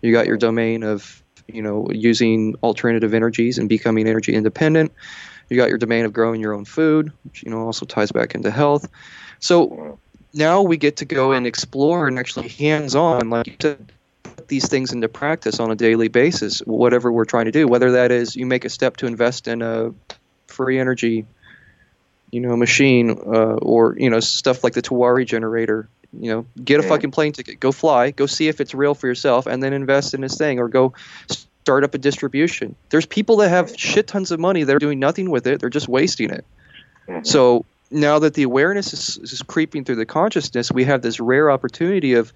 You 0.02 0.12
got 0.12 0.28
your 0.28 0.38
domain 0.38 0.84
of 0.84 1.24
you 1.48 1.62
know 1.62 1.88
using 1.92 2.56
alternative 2.62 3.14
energies 3.14 3.58
and 3.58 3.68
becoming 3.68 4.08
energy 4.08 4.34
independent. 4.34 4.92
You 5.50 5.58
got 5.58 5.70
your 5.70 5.78
domain 5.78 6.06
of 6.06 6.14
growing 6.14 6.42
your 6.42 6.54
own 6.54 6.66
food, 6.66 7.12
which 7.24 7.44
you 7.44 7.50
know 7.50 7.60
also 7.60 7.86
ties 7.86 8.12
back 8.12 8.36
into 8.36 8.52
health. 8.52 8.88
So 9.40 10.00
now 10.34 10.62
we 10.62 10.78
get 10.78 10.98
to 10.98 11.06
go 11.06 11.32
and 11.32 11.48
explore 11.48 12.08
and 12.08 12.20
actually 12.20 12.50
hands-on, 12.50 13.30
like 13.30 13.48
you 13.48 13.56
said, 13.60 13.92
these 14.48 14.68
things 14.68 14.92
into 14.92 15.08
practice 15.08 15.60
on 15.60 15.72
a 15.72 15.76
daily 15.76 16.08
basis. 16.08 16.60
Whatever 16.60 17.12
we're 17.12 17.26
trying 17.26 17.46
to 17.46 17.52
do, 17.52 17.68
whether 17.68 17.92
that 17.94 18.12
is 18.12 18.36
you 18.36 18.46
make 18.46 18.66
a 18.66 18.70
step 18.70 18.98
to 18.98 19.08
invest 19.08 19.48
in 19.48 19.62
a 19.62 19.94
free 20.48 20.80
energy 20.80 21.26
you 22.32 22.40
know, 22.40 22.56
machine 22.56 23.12
uh, 23.12 23.56
or 23.62 23.96
you 23.98 24.10
know 24.10 24.20
stuff 24.20 24.64
like 24.64 24.74
the 24.74 24.82
Tewari 24.82 25.26
generator. 25.26 25.90
You 26.12 26.32
know, 26.32 26.46
get 26.64 26.80
a 26.80 26.84
fucking 26.84 27.12
plane 27.12 27.34
ticket, 27.34 27.60
go 27.60 27.72
fly, 27.72 28.10
go 28.10 28.26
see 28.26 28.48
if 28.48 28.60
it's 28.60 28.74
real 28.74 28.96
for 28.96 29.06
yourself, 29.06 29.46
and 29.46 29.62
then 29.62 29.74
invest 29.74 30.16
in 30.16 30.22
this 30.22 30.36
thing, 30.38 30.60
or 30.60 30.68
go 30.68 30.94
start 31.28 31.84
up 31.84 31.94
a 31.94 32.00
distribution. 32.00 32.76
There's 32.90 33.06
people 33.06 33.38
that 33.38 33.50
have 33.50 33.78
shit 33.78 34.08
tons 34.08 34.32
of 34.32 34.40
money. 34.40 34.64
They're 34.64 34.80
doing 34.80 35.00
nothing 35.00 35.30
with 35.30 35.46
it. 35.46 35.60
They're 35.60 35.70
just 35.70 35.88
wasting 35.88 36.32
it. 36.32 36.46
Mm-hmm. 37.08 37.26
So 37.26 37.64
now 37.92 38.18
that 38.20 38.34
the 38.34 38.42
awareness 38.42 38.92
is, 38.92 39.18
is 39.18 39.44
creeping 39.44 39.86
through 39.86 39.98
the 39.98 40.06
consciousness, 40.06 40.72
we 40.72 40.84
have 40.86 41.04
this 41.04 41.20
rare 41.20 41.52
opportunity 41.52 42.14
of 42.14 42.34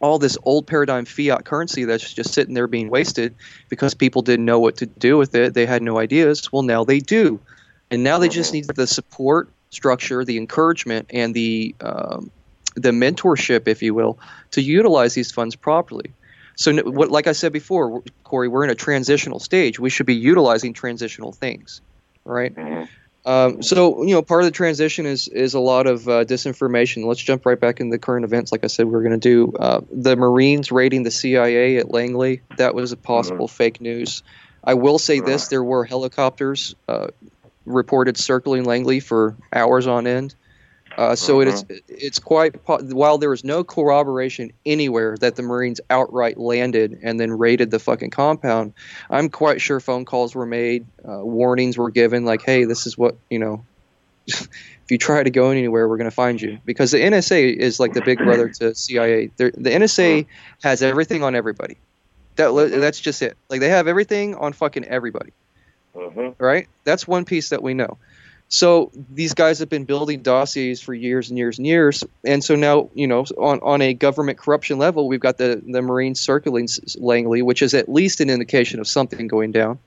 all 0.00 0.18
this 0.18 0.36
old 0.42 0.66
paradigm 0.66 1.04
fiat 1.04 1.44
currency 1.44 1.84
that's 1.84 2.12
just 2.12 2.34
sitting 2.34 2.54
there 2.54 2.66
being 2.66 2.90
wasted 2.90 3.34
because 3.68 3.94
people 3.94 4.22
didn't 4.22 4.44
know 4.44 4.58
what 4.58 4.76
to 4.76 4.86
do 4.86 5.16
with 5.16 5.34
it. 5.34 5.54
They 5.54 5.66
had 5.66 5.82
no 5.82 5.98
ideas. 5.98 6.52
Well, 6.52 6.62
now 6.62 6.84
they 6.84 7.00
do 7.00 7.40
and 7.90 8.02
now 8.02 8.18
they 8.18 8.28
just 8.28 8.52
need 8.52 8.66
the 8.66 8.86
support 8.86 9.48
structure, 9.70 10.24
the 10.24 10.36
encouragement, 10.36 11.10
and 11.10 11.34
the 11.34 11.74
um, 11.80 12.30
the 12.74 12.90
mentorship, 12.90 13.68
if 13.68 13.82
you 13.82 13.94
will, 13.94 14.18
to 14.50 14.60
utilize 14.60 15.14
these 15.14 15.32
funds 15.32 15.56
properly. 15.56 16.12
So, 16.56 16.74
what, 16.82 17.10
like 17.10 17.26
I 17.26 17.32
said 17.32 17.52
before, 17.52 18.02
Corey, 18.24 18.48
we're 18.48 18.64
in 18.64 18.70
a 18.70 18.74
transitional 18.74 19.40
stage. 19.40 19.78
We 19.78 19.90
should 19.90 20.06
be 20.06 20.14
utilizing 20.14 20.72
transitional 20.72 21.32
things, 21.32 21.80
right? 22.24 22.54
Mm-hmm. 22.54 22.84
Um, 23.26 23.60
so, 23.60 24.04
you 24.04 24.14
know, 24.14 24.22
part 24.22 24.42
of 24.42 24.44
the 24.44 24.52
transition 24.52 25.04
is 25.04 25.26
is 25.26 25.54
a 25.54 25.60
lot 25.60 25.88
of 25.88 26.08
uh, 26.08 26.24
disinformation. 26.24 27.04
Let's 27.04 27.20
jump 27.20 27.44
right 27.44 27.58
back 27.58 27.80
into 27.80 27.90
the 27.90 27.98
current 27.98 28.24
events. 28.24 28.52
Like 28.52 28.62
I 28.62 28.68
said, 28.68 28.86
we 28.86 28.94
are 28.94 29.02
going 29.02 29.18
to 29.18 29.28
do 29.28 29.52
uh, 29.58 29.80
the 29.90 30.14
Marines 30.14 30.70
raiding 30.70 31.02
the 31.02 31.10
CIA 31.10 31.78
at 31.78 31.90
Langley. 31.90 32.42
That 32.56 32.76
was 32.76 32.92
a 32.92 32.96
possible 32.96 33.48
mm-hmm. 33.48 33.56
fake 33.56 33.80
news. 33.80 34.22
I 34.62 34.74
will 34.74 35.00
say 35.00 35.18
this: 35.18 35.48
there 35.48 35.64
were 35.64 35.84
helicopters 35.84 36.76
uh, 36.86 37.08
reported 37.64 38.16
circling 38.16 38.64
Langley 38.64 39.00
for 39.00 39.34
hours 39.52 39.88
on 39.88 40.06
end. 40.06 40.36
Uh, 40.96 41.14
so 41.14 41.40
uh-huh. 41.40 41.50
it 41.50 41.70
is 41.70 41.82
it's 41.88 42.18
quite 42.18 42.56
while 42.66 43.18
there 43.18 43.28
was 43.28 43.44
no 43.44 43.62
corroboration 43.62 44.52
anywhere 44.64 45.16
that 45.18 45.36
the 45.36 45.42
Marines 45.42 45.80
outright 45.90 46.38
landed 46.38 47.00
and 47.02 47.20
then 47.20 47.30
raided 47.32 47.70
the 47.70 47.78
fucking 47.78 48.10
compound. 48.10 48.72
I'm 49.10 49.28
quite 49.28 49.60
sure 49.60 49.78
phone 49.78 50.06
calls 50.06 50.34
were 50.34 50.46
made, 50.46 50.86
uh, 51.06 51.18
warnings 51.18 51.76
were 51.76 51.90
given, 51.90 52.24
like, 52.24 52.42
"Hey, 52.42 52.64
this 52.64 52.86
is 52.86 52.96
what 52.96 53.16
you 53.28 53.38
know. 53.38 53.64
if 54.26 54.48
you 54.88 54.96
try 54.96 55.22
to 55.22 55.30
go 55.30 55.50
anywhere, 55.50 55.86
we're 55.86 55.98
going 55.98 56.10
to 56.10 56.14
find 56.14 56.40
you." 56.40 56.58
Because 56.64 56.92
the 56.92 56.98
NSA 56.98 57.54
is 57.54 57.78
like 57.78 57.92
the 57.92 58.00
big 58.02 58.18
brother 58.18 58.48
to 58.48 58.74
CIA. 58.74 59.30
They're, 59.36 59.50
the 59.50 59.70
NSA 59.70 60.26
has 60.62 60.82
everything 60.82 61.22
on 61.22 61.34
everybody. 61.34 61.76
That 62.36 62.52
that's 62.80 63.00
just 63.00 63.20
it. 63.20 63.36
Like 63.50 63.60
they 63.60 63.68
have 63.68 63.86
everything 63.86 64.34
on 64.34 64.54
fucking 64.54 64.86
everybody. 64.86 65.32
Mm-hmm. 65.94 66.42
Right? 66.42 66.68
That's 66.84 67.06
one 67.06 67.26
piece 67.26 67.50
that 67.50 67.62
we 67.62 67.74
know. 67.74 67.98
So 68.48 68.92
these 69.12 69.34
guys 69.34 69.58
have 69.58 69.68
been 69.68 69.84
building 69.84 70.22
dossiers 70.22 70.80
for 70.80 70.94
years 70.94 71.30
and 71.30 71.38
years 71.38 71.58
and 71.58 71.66
years, 71.66 72.04
and 72.24 72.44
so 72.44 72.54
now 72.54 72.90
you 72.94 73.06
know 73.06 73.24
on 73.38 73.58
on 73.60 73.82
a 73.82 73.92
government 73.92 74.38
corruption 74.38 74.78
level, 74.78 75.08
we've 75.08 75.20
got 75.20 75.36
the 75.36 75.60
the 75.66 75.82
Marines 75.82 76.20
circling 76.20 76.68
Langley, 76.98 77.42
which 77.42 77.60
is 77.60 77.74
at 77.74 77.88
least 77.88 78.20
an 78.20 78.30
indication 78.30 78.78
of 78.78 78.86
something 78.86 79.26
going 79.26 79.50
down. 79.50 79.78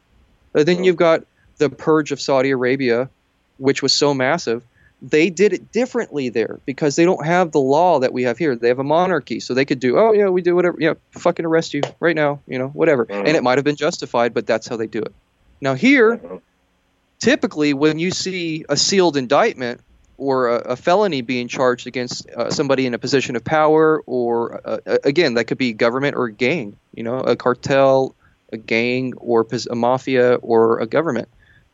But 0.52 0.66
then 0.66 0.84
you've 0.84 0.98
got 0.98 1.24
the 1.58 1.70
purge 1.70 2.12
of 2.12 2.20
Saudi 2.20 2.52
Arabia, 2.52 3.10
which 3.58 3.82
was 3.82 3.94
so 3.94 4.14
massive. 4.14 4.64
They 5.02 5.30
did 5.30 5.54
it 5.54 5.72
differently 5.72 6.28
there 6.28 6.60
because 6.66 6.98
they 6.98 7.06
don't 7.06 7.26
have 7.26 7.54
the 7.54 7.62
law 7.62 8.00
that 8.00 8.12
we 8.12 8.24
have 8.24 8.38
here. 8.38 8.58
They 8.58 8.68
have 8.68 8.80
a 8.80 8.84
monarchy, 8.84 9.40
so 9.40 9.54
they 9.54 9.64
could 9.64 9.80
do, 9.80 9.98
oh 9.98 10.12
yeah, 10.12 10.28
we 10.28 10.42
do 10.42 10.56
whatever, 10.56 10.76
yeah, 10.78 10.96
fucking 11.12 11.46
arrest 11.46 11.74
you 11.74 11.82
right 12.02 12.16
now, 12.16 12.42
you 12.48 12.60
know, 12.60 12.68
whatever, 12.68 13.08
and 13.10 13.30
it 13.30 13.42
might 13.42 13.58
have 13.58 13.64
been 13.64 13.78
justified, 13.78 14.34
but 14.34 14.46
that's 14.46 14.68
how 14.68 14.76
they 14.76 14.88
do 14.88 15.00
it. 15.00 15.14
Now, 15.62 15.74
here, 15.74 16.14
uh-huh. 16.14 16.40
Typically, 17.20 17.74
when 17.74 18.00
you 18.00 18.12
see 18.12 18.66
a 18.70 18.78
sealed 18.78 19.18
indictment, 19.18 19.82
or 20.20 20.50
a, 20.50 20.72
a 20.72 20.76
felony 20.76 21.22
being 21.22 21.48
charged 21.48 21.88
against 21.88 22.30
uh, 22.32 22.52
somebody 22.52 22.86
in 22.86 22.94
a 22.94 23.00
position 23.00 23.36
of 23.36 23.44
power, 23.44 24.04
or 24.06 24.62
uh, 24.66 24.98
again, 25.04 25.36
that 25.36 25.46
could 25.46 25.58
be 25.58 25.74
government 25.74 26.16
or 26.16 26.28
gang, 26.30 26.76
you 26.94 27.04
know, 27.04 27.20
a 27.20 27.36
cartel, 27.36 28.14
a 28.52 28.58
gang, 28.58 29.14
or 29.18 29.48
a 29.70 29.76
mafia, 29.76 30.36
or 30.36 30.80
a 30.80 30.86
government. 30.86 31.30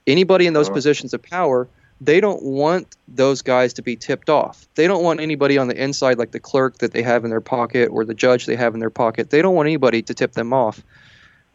Anybody 0.07 0.45
in 0.45 0.53
those 0.53 0.67
uh-huh. 0.67 0.75
positions 0.75 1.13
of 1.13 1.23
power, 1.23 1.67
they 2.01 2.19
don't 2.19 2.43
want 2.43 2.95
those 3.07 3.41
guys 3.41 3.73
to 3.73 3.81
be 3.81 3.95
tipped 3.95 4.29
off. 4.29 4.67
They 4.75 4.85
don't 4.85 5.03
want 5.03 5.21
anybody 5.21 5.57
on 5.57 5.67
the 5.67 5.81
inside, 5.81 6.19
like 6.19 6.31
the 6.31 6.39
clerk 6.39 6.77
that 6.79 6.91
they 6.91 7.01
have 7.01 7.23
in 7.23 7.29
their 7.29 7.41
pocket 7.41 7.87
or 7.87 8.05
the 8.05 8.13
judge 8.13 8.45
they 8.45 8.55
have 8.55 8.73
in 8.73 8.79
their 8.79 8.89
pocket. 8.89 9.29
They 9.29 9.41
don't 9.41 9.55
want 9.55 9.67
anybody 9.67 10.01
to 10.03 10.13
tip 10.13 10.33
them 10.33 10.53
off. 10.53 10.83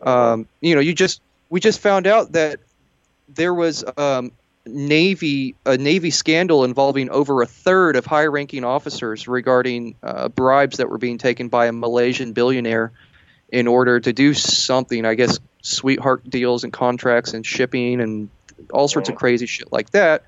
Um, 0.00 0.48
you 0.60 0.74
know, 0.74 0.80
you 0.80 0.94
just 0.94 1.20
we 1.50 1.60
just 1.60 1.80
found 1.80 2.06
out 2.06 2.32
that 2.32 2.58
there 3.34 3.54
was 3.54 3.84
um, 3.96 4.32
Navy 4.66 5.54
a 5.66 5.76
Navy 5.76 6.10
scandal 6.10 6.64
involving 6.64 7.10
over 7.10 7.42
a 7.42 7.46
third 7.46 7.96
of 7.96 8.06
high-ranking 8.06 8.64
officers 8.64 9.26
regarding 9.28 9.94
uh, 10.02 10.28
bribes 10.28 10.76
that 10.78 10.88
were 10.88 10.98
being 10.98 11.18
taken 11.18 11.48
by 11.48 11.66
a 11.66 11.72
Malaysian 11.72 12.32
billionaire 12.32 12.92
in 13.50 13.66
order 13.66 14.00
to 14.00 14.12
do 14.12 14.34
something. 14.34 15.04
I 15.04 15.14
guess 15.14 15.38
sweetheart 15.62 16.28
deals 16.28 16.64
and 16.64 16.72
contracts 16.72 17.34
and 17.34 17.44
shipping 17.44 18.00
and 18.00 18.28
all 18.72 18.88
sorts 18.88 19.08
of 19.08 19.14
crazy 19.14 19.46
shit 19.46 19.72
like 19.72 19.90
that. 19.90 20.24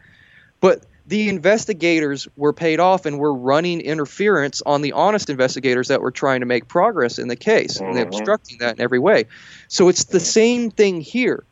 But 0.61 0.85
the 1.07 1.29
investigators 1.29 2.29
were 2.37 2.53
paid 2.53 2.79
off 2.79 3.07
and 3.07 3.19
were 3.19 3.35
running 3.35 3.81
interference 3.81 4.63
on 4.63 4.83
the 4.83 4.93
honest 4.93 5.29
investigators 5.31 5.89
that 5.89 6.01
were 6.01 6.13
trying 6.13 6.41
to 6.41 6.47
make 6.47 6.69
progress 6.69 7.19
in 7.19 7.29
the 7.29 7.37
case 7.37 7.81
and 7.81 7.99
obstructing 7.99 8.59
that 8.59 8.77
in 8.77 8.81
every 8.81 9.01
way. 9.01 9.25
So 9.69 9.89
it's 9.89 10.05
the 10.05 10.21
same 10.21 10.71
thing 10.71 11.01
here. 11.01 11.45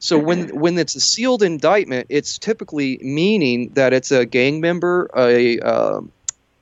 So 0.00 0.18
when 0.18 0.48
when 0.58 0.78
it's 0.78 0.94
a 0.96 1.00
sealed 1.00 1.42
indictment, 1.42 2.06
it's 2.08 2.38
typically 2.38 2.98
meaning 3.02 3.70
that 3.74 3.92
it's 3.92 4.10
a 4.10 4.26
gang 4.26 4.60
member, 4.60 5.10
a 5.16 5.58
uh, 5.60 6.00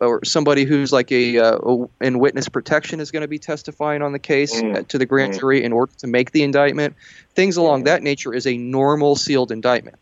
or 0.01 0.25
somebody 0.25 0.65
who's 0.65 0.93
like 0.93 1.11
a, 1.13 1.39
uh, 1.39 1.87
in 2.01 2.19
witness 2.19 2.49
protection 2.49 3.01
is 3.01 3.11
going 3.11 3.23
to 3.23 3.29
be 3.29 3.39
testifying 3.39 4.03
on 4.03 4.13
the 4.13 4.19
case 4.19 4.55
mm. 4.55 4.87
to 4.89 4.99
the 4.99 5.07
grand 5.07 5.39
jury 5.39 5.63
in 5.63 5.73
order 5.73 5.93
to 5.99 6.07
make 6.07 6.33
the 6.33 6.43
indictment. 6.43 6.95
Things 7.35 7.57
along 7.57 7.85
that 7.85 8.03
nature 8.03 8.35
is 8.35 8.47
a 8.47 8.57
normal 8.57 9.17
sealed 9.17 9.51
indictment. 9.51 9.97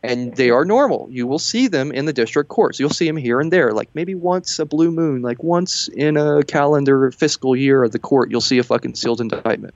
And 0.00 0.36
they 0.36 0.50
are 0.50 0.64
normal. 0.64 1.08
You 1.10 1.26
will 1.26 1.40
see 1.40 1.66
them 1.66 1.90
in 1.90 2.04
the 2.04 2.12
district 2.12 2.48
courts. 2.48 2.78
You'll 2.78 2.90
see 2.90 3.06
them 3.06 3.16
here 3.16 3.40
and 3.40 3.52
there, 3.52 3.72
like 3.72 3.88
maybe 3.94 4.14
once 4.14 4.60
a 4.60 4.64
blue 4.64 4.92
moon, 4.92 5.22
like 5.22 5.42
once 5.42 5.88
in 5.88 6.16
a 6.16 6.44
calendar 6.44 7.10
fiscal 7.10 7.56
year 7.56 7.82
of 7.82 7.90
the 7.90 7.98
court, 7.98 8.30
you'll 8.30 8.40
see 8.40 8.58
a 8.58 8.62
fucking 8.62 8.94
sealed 8.94 9.20
indictment. 9.20 9.74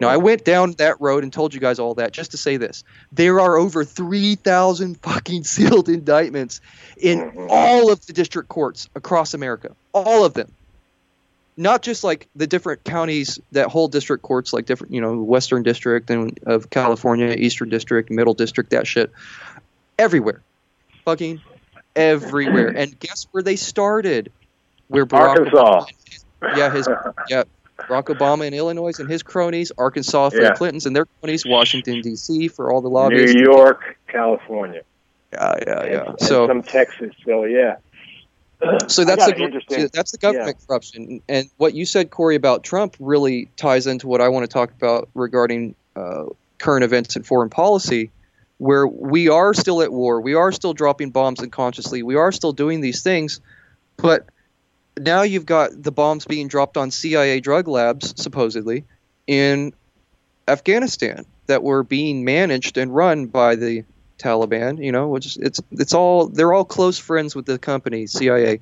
Now, 0.00 0.08
I 0.08 0.16
went 0.16 0.44
down 0.44 0.72
that 0.72 1.00
road 1.00 1.22
and 1.22 1.32
told 1.32 1.54
you 1.54 1.60
guys 1.60 1.78
all 1.78 1.94
that 1.94 2.12
just 2.12 2.32
to 2.32 2.36
say 2.36 2.56
this. 2.56 2.84
There 3.12 3.40
are 3.40 3.56
over 3.56 3.84
3,000 3.84 5.00
fucking 5.00 5.44
sealed 5.44 5.88
indictments 5.88 6.60
in 6.96 7.20
mm-hmm. 7.20 7.46
all 7.50 7.90
of 7.90 8.04
the 8.06 8.12
district 8.12 8.48
courts 8.48 8.88
across 8.94 9.34
America. 9.34 9.74
All 9.92 10.24
of 10.24 10.34
them. 10.34 10.52
Not 11.56 11.82
just 11.82 12.04
like 12.04 12.28
the 12.36 12.46
different 12.46 12.84
counties 12.84 13.40
that 13.50 13.68
hold 13.68 13.90
district 13.90 14.22
courts, 14.22 14.52
like 14.52 14.66
different, 14.66 14.94
you 14.94 15.00
know, 15.00 15.20
Western 15.20 15.64
District 15.64 16.08
and 16.08 16.38
of 16.46 16.70
California, 16.70 17.34
Eastern 17.36 17.68
District, 17.68 18.10
Middle 18.10 18.34
District, 18.34 18.70
that 18.70 18.86
shit. 18.86 19.10
Everywhere. 19.98 20.40
Fucking 21.04 21.40
everywhere. 21.98 22.68
And 22.68 22.98
guess 22.98 23.26
where 23.32 23.42
they 23.42 23.56
started? 23.56 24.30
Where 24.88 25.04
Barack 25.04 25.28
Arkansas. 25.28 25.86
Obama, 26.40 26.56
yeah, 26.56 26.70
his 26.70 26.88
yeah, 27.28 27.42
Barack 27.78 28.04
Obama 28.04 28.46
in 28.46 28.54
Illinois 28.54 28.98
and 28.98 29.08
his 29.08 29.22
cronies, 29.22 29.70
Arkansas 29.78 30.30
for 30.30 30.40
yeah. 30.40 30.50
the 30.50 30.54
Clintons 30.54 30.86
and 30.86 30.96
their 30.96 31.06
cronies, 31.06 31.46
Washington 31.46 32.00
D.C. 32.00 32.48
for 32.48 32.72
all 32.72 32.80
the 32.80 32.88
lobbyists, 32.88 33.34
New 33.34 33.42
York, 33.42 33.96
California. 34.08 34.82
Yeah, 35.32 35.54
yeah, 35.66 35.84
yeah. 35.84 36.04
And, 36.08 36.20
so 36.20 36.44
and 36.44 36.50
some 36.50 36.62
Texas. 36.62 37.14
So 37.24 37.44
yeah. 37.44 37.76
So 38.88 39.04
that's 39.04 39.24
the 39.24 39.90
that's 39.92 40.10
the 40.10 40.18
government 40.18 40.56
yeah. 40.58 40.66
corruption, 40.66 41.22
and 41.28 41.48
what 41.58 41.74
you 41.74 41.86
said, 41.86 42.10
Corey, 42.10 42.34
about 42.34 42.64
Trump 42.64 42.96
really 42.98 43.48
ties 43.56 43.86
into 43.86 44.08
what 44.08 44.20
I 44.20 44.28
want 44.28 44.42
to 44.42 44.52
talk 44.52 44.72
about 44.72 45.08
regarding 45.14 45.76
uh, 45.94 46.24
current 46.58 46.82
events 46.82 47.14
and 47.14 47.24
foreign 47.24 47.50
policy, 47.50 48.10
where 48.56 48.84
we 48.88 49.28
are 49.28 49.54
still 49.54 49.80
at 49.80 49.92
war, 49.92 50.20
we 50.20 50.34
are 50.34 50.50
still 50.50 50.74
dropping 50.74 51.10
bombs 51.10 51.38
unconsciously, 51.40 52.02
we 52.02 52.16
are 52.16 52.32
still 52.32 52.52
doing 52.52 52.80
these 52.80 53.00
things, 53.00 53.40
but 53.96 54.26
now 55.00 55.22
you've 55.22 55.46
got 55.46 55.70
the 55.82 55.92
bombs 55.92 56.24
being 56.24 56.48
dropped 56.48 56.76
on 56.76 56.90
CIA 56.90 57.40
drug 57.40 57.68
labs, 57.68 58.14
supposedly, 58.20 58.84
in 59.26 59.72
Afghanistan 60.46 61.26
that 61.46 61.62
were 61.62 61.82
being 61.82 62.24
managed 62.24 62.76
and 62.78 62.94
run 62.94 63.26
by 63.26 63.56
the 63.56 63.84
Taliban. 64.18 64.82
You 64.82 64.92
know, 64.92 65.08
which 65.08 65.36
it's 65.36 65.60
it's 65.72 65.94
all 65.94 66.28
they're 66.28 66.52
all 66.52 66.64
close 66.64 66.98
friends 66.98 67.34
with 67.34 67.46
the 67.46 67.58
company 67.58 68.06
CIA. 68.06 68.60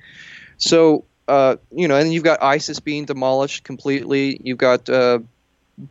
So 0.58 1.04
uh, 1.28 1.56
you 1.72 1.88
know, 1.88 1.96
and 1.96 2.12
you've 2.12 2.24
got 2.24 2.42
ISIS 2.42 2.80
being 2.80 3.04
demolished 3.04 3.64
completely. 3.64 4.40
You've 4.42 4.58
got 4.58 4.88
uh, 4.88 5.20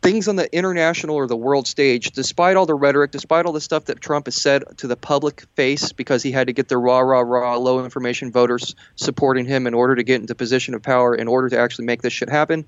things 0.02 0.26
on 0.26 0.36
the 0.36 0.52
international 0.54 1.14
or 1.14 1.26
the 1.26 1.36
world 1.36 1.66
stage, 1.66 2.10
despite 2.10 2.56
all 2.56 2.66
the 2.66 2.74
rhetoric, 2.74 3.12
despite 3.12 3.46
all 3.46 3.52
the 3.52 3.60
stuff 3.60 3.84
that 3.84 4.00
Trump 4.00 4.26
has 4.26 4.34
said 4.34 4.64
to 4.78 4.88
the 4.88 4.96
public 4.96 5.44
face 5.54 5.92
because 5.92 6.22
he 6.22 6.32
had 6.32 6.48
to 6.48 6.52
get 6.52 6.68
the 6.68 6.76
raw, 6.76 6.98
raw, 6.98 7.20
raw, 7.20 7.56
low 7.56 7.84
information 7.84 8.32
voters 8.32 8.74
supporting 8.96 9.46
him 9.46 9.66
in 9.66 9.74
order 9.74 9.94
to 9.94 10.02
get 10.02 10.20
into 10.20 10.34
position 10.34 10.74
of 10.74 10.82
power, 10.82 11.14
in 11.14 11.28
order 11.28 11.48
to 11.48 11.58
actually 11.58 11.84
make 11.84 12.02
this 12.02 12.12
shit 12.12 12.28
happen. 12.28 12.66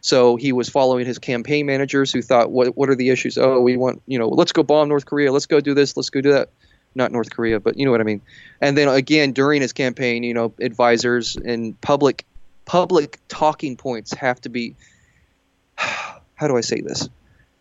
So 0.00 0.36
he 0.36 0.52
was 0.52 0.68
following 0.68 1.06
his 1.06 1.18
campaign 1.18 1.66
managers 1.66 2.12
who 2.12 2.20
thought, 2.20 2.50
what, 2.50 2.76
what 2.76 2.90
are 2.90 2.94
the 2.94 3.08
issues? 3.08 3.38
Oh, 3.38 3.60
we 3.60 3.76
want, 3.76 4.02
you 4.06 4.18
know, 4.18 4.28
let's 4.28 4.52
go 4.52 4.62
bomb 4.62 4.88
North 4.88 5.06
Korea. 5.06 5.32
Let's 5.32 5.46
go 5.46 5.60
do 5.60 5.74
this. 5.74 5.96
Let's 5.96 6.10
go 6.10 6.20
do 6.20 6.32
that. 6.32 6.50
Not 6.94 7.12
North 7.12 7.30
Korea, 7.30 7.60
but 7.60 7.78
you 7.78 7.84
know 7.84 7.90
what 7.90 8.00
I 8.00 8.04
mean. 8.04 8.20
And 8.60 8.76
then 8.76 8.88
again, 8.88 9.32
during 9.32 9.62
his 9.62 9.72
campaign, 9.72 10.22
you 10.22 10.34
know, 10.34 10.52
advisors 10.60 11.36
and 11.36 11.80
public 11.80 12.24
public 12.64 13.18
talking 13.28 13.76
points 13.76 14.12
have 14.12 14.40
to 14.42 14.48
be 14.48 14.74
how 16.38 16.48
do 16.48 16.56
I 16.56 16.62
say 16.62 16.80
this? 16.80 17.08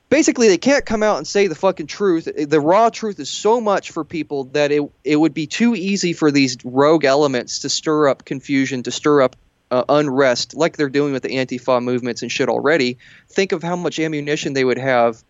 Basically, 0.09 0.47
they 0.47 0.57
can't 0.57 0.85
come 0.85 1.03
out 1.03 1.17
and 1.17 1.27
say 1.27 1.47
the 1.47 1.55
fucking 1.55 1.87
truth. 1.87 2.29
The 2.33 2.61
raw 2.61 2.89
truth 2.89 3.19
is 3.19 3.29
so 3.29 3.59
much 3.59 3.91
for 3.91 4.05
people 4.05 4.45
that 4.45 4.71
it 4.71 4.89
it 5.03 5.17
would 5.17 5.33
be 5.33 5.47
too 5.47 5.75
easy 5.75 6.13
for 6.13 6.31
these 6.31 6.57
rogue 6.63 7.03
elements 7.03 7.59
to 7.59 7.69
stir 7.69 8.07
up 8.07 8.23
confusion, 8.23 8.83
to 8.83 8.91
stir 8.91 9.21
up 9.23 9.35
uh, 9.69 9.83
unrest, 9.89 10.55
like 10.55 10.77
they're 10.77 10.89
doing 10.89 11.11
with 11.11 11.23
the 11.23 11.29
Antifa 11.29 11.83
movements 11.83 12.21
and 12.21 12.31
shit 12.31 12.47
already. 12.47 12.97
Think 13.29 13.51
of 13.51 13.63
how 13.63 13.75
much 13.75 13.99
ammunition 13.99 14.53
they 14.53 14.63
would 14.63 14.77
have 14.77 15.21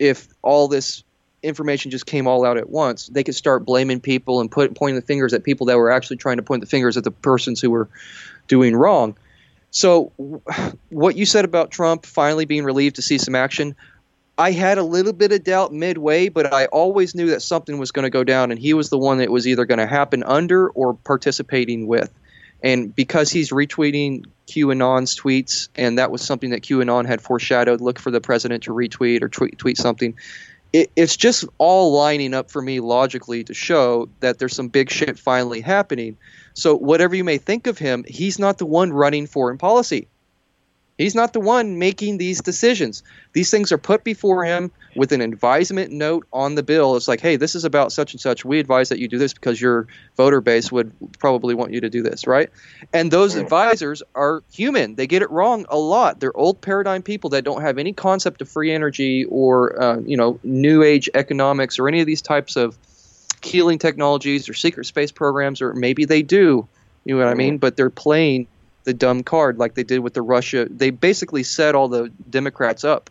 if 0.00 0.26
all 0.42 0.66
this 0.66 1.04
information 1.42 1.92
just 1.92 2.06
came 2.06 2.26
all 2.26 2.44
out 2.44 2.56
at 2.56 2.68
once. 2.68 3.06
They 3.06 3.22
could 3.22 3.36
start 3.36 3.64
blaming 3.64 4.00
people 4.00 4.40
and 4.40 4.50
put 4.50 4.74
pointing 4.74 4.96
the 4.96 5.06
fingers 5.06 5.32
at 5.32 5.44
people 5.44 5.66
that 5.66 5.76
were 5.76 5.92
actually 5.92 6.16
trying 6.16 6.38
to 6.38 6.42
point 6.42 6.60
the 6.60 6.66
fingers 6.66 6.96
at 6.96 7.04
the 7.04 7.12
persons 7.12 7.60
who 7.60 7.70
were 7.70 7.88
doing 8.48 8.74
wrong. 8.74 9.16
So, 9.70 10.12
what 10.88 11.16
you 11.16 11.26
said 11.26 11.44
about 11.44 11.70
Trump 11.70 12.06
finally 12.06 12.46
being 12.46 12.64
relieved 12.64 12.96
to 12.96 13.02
see 13.02 13.18
some 13.18 13.34
action, 13.34 13.76
I 14.38 14.52
had 14.52 14.78
a 14.78 14.82
little 14.82 15.12
bit 15.12 15.32
of 15.32 15.42
doubt 15.42 15.72
midway, 15.72 16.28
but 16.28 16.52
I 16.52 16.66
always 16.66 17.14
knew 17.14 17.26
that 17.30 17.42
something 17.42 17.78
was 17.78 17.90
going 17.90 18.04
to 18.04 18.10
go 18.10 18.24
down, 18.24 18.50
and 18.50 18.58
he 18.58 18.72
was 18.72 18.88
the 18.88 18.98
one 18.98 19.18
that 19.18 19.30
was 19.30 19.46
either 19.46 19.64
going 19.66 19.78
to 19.78 19.86
happen 19.86 20.22
under 20.22 20.70
or 20.70 20.94
participating 20.94 21.86
with. 21.86 22.12
And 22.62 22.94
because 22.94 23.30
he's 23.30 23.50
retweeting 23.50 24.24
QAnon's 24.46 25.18
tweets, 25.18 25.68
and 25.74 25.98
that 25.98 26.10
was 26.10 26.22
something 26.22 26.50
that 26.50 26.62
QAnon 26.62 27.06
had 27.06 27.20
foreshadowed, 27.20 27.80
look 27.80 27.98
for 27.98 28.10
the 28.10 28.20
president 28.20 28.62
to 28.64 28.72
retweet 28.72 29.22
or 29.22 29.28
tweet, 29.28 29.58
tweet 29.58 29.76
something. 29.76 30.14
It, 30.72 30.90
it's 30.96 31.16
just 31.16 31.44
all 31.58 31.92
lining 31.92 32.34
up 32.34 32.50
for 32.50 32.62
me 32.62 32.80
logically 32.80 33.42
to 33.44 33.54
show 33.54 34.08
that 34.20 34.38
there's 34.38 34.54
some 34.54 34.68
big 34.68 34.90
shit 34.90 35.18
finally 35.18 35.60
happening. 35.60 36.16
So, 36.58 36.74
whatever 36.76 37.14
you 37.14 37.22
may 37.22 37.38
think 37.38 37.68
of 37.68 37.78
him, 37.78 38.04
he's 38.08 38.36
not 38.36 38.58
the 38.58 38.66
one 38.66 38.92
running 38.92 39.28
foreign 39.28 39.58
policy. 39.58 40.08
He's 40.98 41.14
not 41.14 41.32
the 41.32 41.38
one 41.38 41.78
making 41.78 42.18
these 42.18 42.42
decisions. 42.42 43.04
These 43.32 43.52
things 43.52 43.70
are 43.70 43.78
put 43.78 44.02
before 44.02 44.44
him 44.44 44.72
with 44.96 45.12
an 45.12 45.20
advisement 45.20 45.92
note 45.92 46.26
on 46.32 46.56
the 46.56 46.64
bill. 46.64 46.96
It's 46.96 47.06
like, 47.06 47.20
hey, 47.20 47.36
this 47.36 47.54
is 47.54 47.64
about 47.64 47.92
such 47.92 48.12
and 48.12 48.20
such. 48.20 48.44
We 48.44 48.58
advise 48.58 48.88
that 48.88 48.98
you 48.98 49.06
do 49.06 49.18
this 49.18 49.32
because 49.32 49.60
your 49.60 49.86
voter 50.16 50.40
base 50.40 50.72
would 50.72 50.92
probably 51.20 51.54
want 51.54 51.72
you 51.72 51.80
to 51.80 51.88
do 51.88 52.02
this, 52.02 52.26
right? 52.26 52.50
And 52.92 53.12
those 53.12 53.36
advisors 53.36 54.02
are 54.16 54.42
human. 54.52 54.96
They 54.96 55.06
get 55.06 55.22
it 55.22 55.30
wrong 55.30 55.64
a 55.68 55.78
lot. 55.78 56.18
They're 56.18 56.36
old 56.36 56.60
paradigm 56.60 57.02
people 57.02 57.30
that 57.30 57.44
don't 57.44 57.62
have 57.62 57.78
any 57.78 57.92
concept 57.92 58.42
of 58.42 58.48
free 58.48 58.72
energy 58.72 59.26
or, 59.26 59.80
uh, 59.80 60.00
you 60.00 60.16
know, 60.16 60.40
new 60.42 60.82
age 60.82 61.08
economics 61.14 61.78
or 61.78 61.86
any 61.86 62.00
of 62.00 62.08
these 62.08 62.20
types 62.20 62.56
of 62.56 62.76
healing 63.42 63.78
technologies 63.78 64.48
or 64.48 64.54
secret 64.54 64.86
space 64.86 65.12
programs, 65.12 65.60
or 65.62 65.74
maybe 65.74 66.04
they 66.04 66.22
do. 66.22 66.66
You 67.04 67.16
know 67.16 67.24
what 67.24 67.30
I 67.30 67.34
mean? 67.34 67.54
Mm-hmm. 67.54 67.58
But 67.58 67.76
they're 67.76 67.90
playing 67.90 68.46
the 68.84 68.94
dumb 68.94 69.22
card 69.22 69.58
like 69.58 69.74
they 69.74 69.82
did 69.82 70.00
with 70.00 70.14
the 70.14 70.22
Russia. 70.22 70.66
They 70.70 70.90
basically 70.90 71.42
set 71.42 71.74
all 71.74 71.88
the 71.88 72.10
Democrats 72.30 72.84
up 72.84 73.10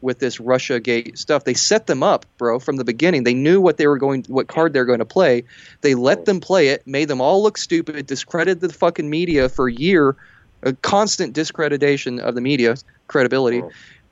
with 0.00 0.20
this 0.20 0.38
Russia 0.38 0.78
gate 0.80 1.18
stuff. 1.18 1.44
They 1.44 1.54
set 1.54 1.86
them 1.86 2.02
up, 2.02 2.24
bro, 2.38 2.58
from 2.60 2.76
the 2.76 2.84
beginning. 2.84 3.24
They 3.24 3.34
knew 3.34 3.60
what 3.60 3.76
they 3.78 3.86
were 3.86 3.98
going, 3.98 4.24
what 4.28 4.46
card 4.46 4.72
they're 4.72 4.84
going 4.84 5.00
to 5.00 5.04
play. 5.04 5.44
They 5.80 5.94
let 5.94 6.24
them 6.24 6.40
play 6.40 6.68
it, 6.68 6.86
made 6.86 7.08
them 7.08 7.20
all 7.20 7.42
look 7.42 7.58
stupid, 7.58 8.06
discredited 8.06 8.60
the 8.60 8.72
fucking 8.72 9.10
media 9.10 9.48
for 9.48 9.68
a 9.68 9.72
year, 9.72 10.14
a 10.62 10.72
constant 10.72 11.32
discreditation 11.32 12.20
of 12.20 12.34
the 12.34 12.40
media 12.40 12.76
credibility, 13.08 13.62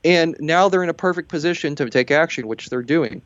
and 0.03 0.35
now 0.39 0.69
they're 0.69 0.83
in 0.83 0.89
a 0.89 0.93
perfect 0.93 1.29
position 1.29 1.75
to 1.75 1.89
take 1.89 2.11
action, 2.11 2.47
which 2.47 2.69
they're 2.69 2.81
doing. 2.81 3.21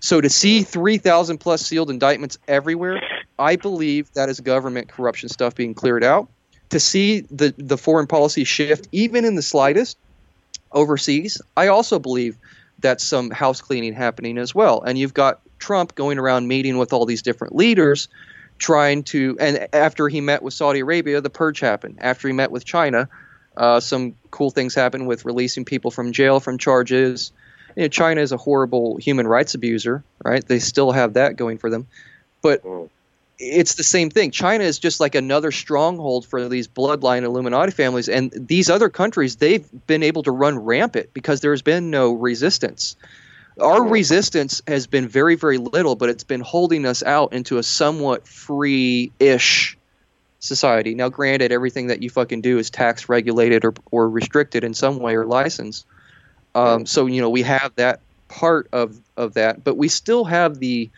So 0.00 0.20
to 0.20 0.28
see 0.28 0.62
3,000 0.62 1.38
plus 1.38 1.62
sealed 1.62 1.90
indictments 1.90 2.38
everywhere, 2.48 3.00
I 3.38 3.56
believe 3.56 4.12
that 4.14 4.28
is 4.28 4.40
government 4.40 4.88
corruption 4.88 5.28
stuff 5.28 5.54
being 5.54 5.74
cleared 5.74 6.04
out. 6.04 6.28
To 6.70 6.80
see 6.80 7.20
the, 7.20 7.54
the 7.56 7.78
foreign 7.78 8.06
policy 8.06 8.44
shift, 8.44 8.88
even 8.90 9.24
in 9.24 9.34
the 9.34 9.42
slightest, 9.42 9.96
overseas, 10.72 11.40
I 11.56 11.68
also 11.68 11.98
believe 11.98 12.36
that's 12.80 13.04
some 13.04 13.30
house 13.30 13.60
cleaning 13.60 13.94
happening 13.94 14.36
as 14.38 14.54
well. 14.54 14.82
And 14.82 14.98
you've 14.98 15.14
got 15.14 15.40
Trump 15.58 15.94
going 15.94 16.18
around 16.18 16.48
meeting 16.48 16.76
with 16.76 16.92
all 16.92 17.06
these 17.06 17.22
different 17.22 17.54
leaders, 17.54 18.08
trying 18.58 19.04
to. 19.04 19.36
And 19.40 19.68
after 19.72 20.08
he 20.08 20.20
met 20.20 20.42
with 20.42 20.52
Saudi 20.54 20.80
Arabia, 20.80 21.20
the 21.20 21.30
purge 21.30 21.60
happened. 21.60 21.98
After 22.00 22.28
he 22.28 22.34
met 22.34 22.50
with 22.50 22.64
China, 22.64 23.08
uh, 23.56 23.80
some 23.80 24.16
cool 24.30 24.50
things 24.50 24.74
happened 24.74 25.06
with 25.06 25.24
releasing 25.24 25.64
people 25.64 25.90
from 25.90 26.12
jail 26.12 26.40
from 26.40 26.58
charges. 26.58 27.32
You 27.76 27.82
know, 27.82 27.88
China 27.88 28.20
is 28.20 28.32
a 28.32 28.36
horrible 28.36 28.96
human 28.96 29.26
rights 29.26 29.54
abuser, 29.54 30.04
right? 30.24 30.46
They 30.46 30.58
still 30.58 30.92
have 30.92 31.14
that 31.14 31.36
going 31.36 31.58
for 31.58 31.70
them, 31.70 31.86
but 32.42 32.62
Mm. 32.62 32.88
it's 33.38 33.74
the 33.74 33.84
same 33.84 34.10
thing. 34.10 34.30
China 34.30 34.64
is 34.64 34.78
just 34.78 35.00
like 35.00 35.14
another 35.14 35.50
stronghold 35.50 36.26
for 36.26 36.48
these 36.48 36.68
bloodline 36.68 37.22
Illuminati 37.24 37.72
families, 37.72 38.08
and 38.08 38.32
these 38.34 38.70
other 38.70 38.88
countries 38.88 39.36
they've 39.36 39.66
been 39.86 40.02
able 40.02 40.22
to 40.22 40.30
run 40.30 40.58
rampant 40.58 41.10
because 41.12 41.40
there's 41.40 41.62
been 41.62 41.90
no 41.90 42.12
resistance. 42.12 42.96
Our 43.60 43.84
resistance 43.84 44.62
has 44.66 44.88
been 44.88 45.06
very, 45.06 45.36
very 45.36 45.58
little, 45.58 45.94
but 45.94 46.08
it's 46.08 46.24
been 46.24 46.40
holding 46.40 46.84
us 46.86 47.04
out 47.04 47.32
into 47.32 47.58
a 47.58 47.62
somewhat 47.62 48.26
free-ish 48.26 49.78
society. 50.40 50.94
Now, 50.94 51.08
granted, 51.08 51.52
everything 51.52 51.86
that 51.86 52.02
you 52.02 52.10
fucking 52.10 52.40
do 52.40 52.58
is 52.58 52.70
tax 52.70 53.08
regulated 53.08 53.64
or, 53.64 53.74
or 53.90 54.08
restricted 54.08 54.64
in 54.64 54.74
some 54.74 54.98
way 54.98 55.14
or 55.14 55.24
licensed. 55.24 55.86
Um, 56.54 56.86
so 56.86 57.06
you 57.06 57.20
know 57.20 57.30
we 57.30 57.42
have 57.42 57.72
that 57.76 58.00
part 58.28 58.68
of 58.72 58.98
of 59.16 59.34
that, 59.34 59.64
but 59.64 59.76
we 59.76 59.88
still 59.88 60.24
have 60.24 60.58
the. 60.58 60.90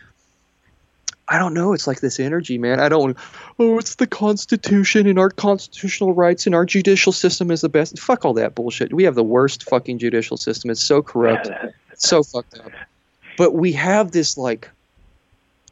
I 1.28 1.38
don't 1.40 1.54
know. 1.54 1.72
It's 1.72 1.88
like 1.88 2.00
this 2.00 2.20
energy, 2.20 2.56
man. 2.56 2.78
I 2.78 2.88
don't. 2.88 3.16
Oh, 3.58 3.78
it's 3.78 3.96
the 3.96 4.06
Constitution 4.06 5.08
and 5.08 5.18
our 5.18 5.30
constitutional 5.30 6.14
rights 6.14 6.46
and 6.46 6.54
our 6.54 6.64
judicial 6.64 7.12
system 7.12 7.50
is 7.50 7.62
the 7.62 7.68
best. 7.68 7.98
Fuck 7.98 8.24
all 8.24 8.34
that 8.34 8.54
bullshit. 8.54 8.92
We 8.92 9.04
have 9.04 9.16
the 9.16 9.24
worst 9.24 9.68
fucking 9.68 9.98
judicial 9.98 10.36
system. 10.36 10.70
It's 10.70 10.82
so 10.82 11.02
corrupt. 11.02 11.48
It's 11.90 12.08
so 12.08 12.22
fucked 12.22 12.58
up. 12.60 12.70
But 13.36 13.54
we 13.54 13.72
have 13.72 14.12
this 14.12 14.38
like 14.38 14.70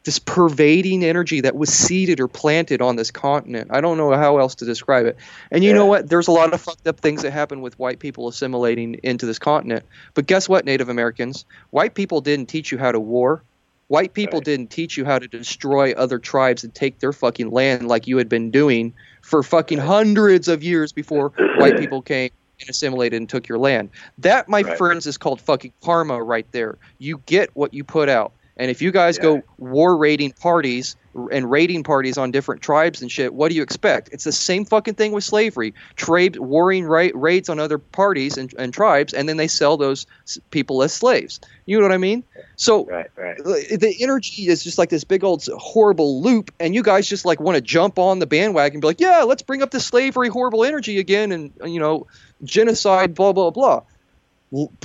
this 0.05 0.19
pervading 0.19 1.03
energy 1.03 1.41
that 1.41 1.55
was 1.55 1.69
seeded 1.69 2.19
or 2.19 2.27
planted 2.27 2.81
on 2.81 2.95
this 2.95 3.11
continent. 3.11 3.69
I 3.73 3.81
don't 3.81 3.97
know 3.97 4.11
how 4.15 4.37
else 4.37 4.55
to 4.55 4.65
describe 4.65 5.05
it. 5.07 5.17
And 5.51 5.63
you 5.63 5.73
know 5.73 5.87
what? 5.87 6.09
There's 6.09 6.27
a 6.27 6.31
lot 6.31 6.53
of 6.53 6.61
fucked 6.61 6.87
up 6.87 6.99
things 6.99 7.23
that 7.23 7.31
happen 7.31 7.61
with 7.61 7.77
white 7.79 7.99
people 7.99 8.27
assimilating 8.27 8.95
into 9.03 9.25
this 9.25 9.39
continent. 9.39 9.85
But 10.13 10.27
guess 10.27 10.47
what, 10.47 10.65
Native 10.65 10.89
Americans? 10.89 11.45
White 11.71 11.95
people 11.95 12.21
didn't 12.21 12.47
teach 12.47 12.71
you 12.71 12.77
how 12.77 12.91
to 12.91 12.99
war. 12.99 13.43
White 13.87 14.13
people 14.13 14.39
Right. 14.39 14.45
didn't 14.45 14.69
teach 14.71 14.97
you 14.97 15.05
how 15.05 15.19
to 15.19 15.27
destroy 15.27 15.93
other 15.93 16.19
tribes 16.19 16.63
and 16.63 16.73
take 16.73 16.99
their 16.99 17.13
fucking 17.13 17.51
land 17.51 17.87
like 17.87 18.07
you 18.07 18.17
had 18.17 18.29
been 18.29 18.51
doing 18.51 18.93
for 19.23 19.43
fucking 19.43 19.79
hundreds 19.79 20.47
of 20.47 20.63
years 20.63 20.93
before 20.93 21.33
white 21.55 21.77
people 21.77 22.01
came 22.01 22.29
and 22.61 22.69
assimilated 22.69 23.19
and 23.19 23.29
took 23.29 23.47
your 23.47 23.59
land. 23.59 23.89
That, 24.19 24.49
my 24.49 24.63
Right. 24.63 24.77
friends, 24.77 25.07
is 25.07 25.17
called 25.17 25.41
fucking 25.41 25.73
karma 25.83 26.21
right 26.23 26.47
there. 26.51 26.77
You 26.99 27.19
get 27.25 27.49
what 27.55 27.73
you 27.73 27.83
put 27.83 28.09
out. 28.09 28.33
And 28.57 28.71
if 28.71 28.81
you 28.81 28.91
guys 28.91 29.17
Yeah. 29.17 29.23
go 29.23 29.41
war 29.57 29.97
raiding 29.97 30.31
parties 30.31 30.95
and 31.31 31.49
raiding 31.49 31.83
parties 31.83 32.17
on 32.17 32.31
different 32.31 32.61
tribes 32.61 33.01
and 33.01 33.11
shit, 33.11 33.33
what 33.33 33.49
do 33.49 33.55
you 33.55 33.61
expect? 33.61 34.09
It's 34.11 34.23
the 34.23 34.31
same 34.31 34.63
fucking 34.65 34.93
thing 34.95 35.11
with 35.11 35.23
slavery. 35.25 35.73
Trade 35.95 36.37
warring 36.37 36.85
ra- 36.85 37.09
raids 37.13 37.49
on 37.49 37.59
other 37.59 37.77
parties 37.77 38.37
and, 38.37 38.53
and 38.57 38.73
tribes, 38.73 39.13
and 39.13 39.27
then 39.27 39.37
they 39.37 39.47
sell 39.47 39.75
those 39.77 40.05
people 40.51 40.83
as 40.83 40.93
slaves. 40.93 41.39
You 41.65 41.77
know 41.77 41.83
what 41.83 41.93
I 41.93 41.97
mean? 41.97 42.23
So 42.55 42.85
right, 42.85 43.07
right. 43.17 43.37
the 43.37 43.95
energy 43.99 44.47
is 44.47 44.63
just 44.63 44.77
like 44.77 44.89
this 44.89 45.03
big 45.03 45.23
old 45.23 45.45
horrible 45.57 46.21
loop, 46.21 46.51
and 46.59 46.73
you 46.73 46.83
guys 46.83 47.07
just 47.07 47.25
like 47.25 47.39
want 47.41 47.55
to 47.55 47.61
jump 47.61 47.99
on 47.99 48.19
the 48.19 48.27
bandwagon 48.27 48.75
and 48.77 48.81
be 48.81 48.87
like, 48.87 49.01
yeah, 49.01 49.23
let's 49.23 49.41
bring 49.41 49.61
up 49.61 49.71
the 49.71 49.79
slavery 49.81 50.29
horrible 50.29 50.63
energy 50.63 50.97
again, 50.99 51.31
and 51.33 51.51
you 51.65 51.79
know, 51.79 52.07
genocide, 52.43 53.15
blah 53.15 53.33
blah 53.33 53.49
blah. 53.51 53.81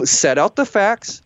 Set 0.04 0.38
out 0.38 0.56
the 0.56 0.66
facts, 0.66 1.22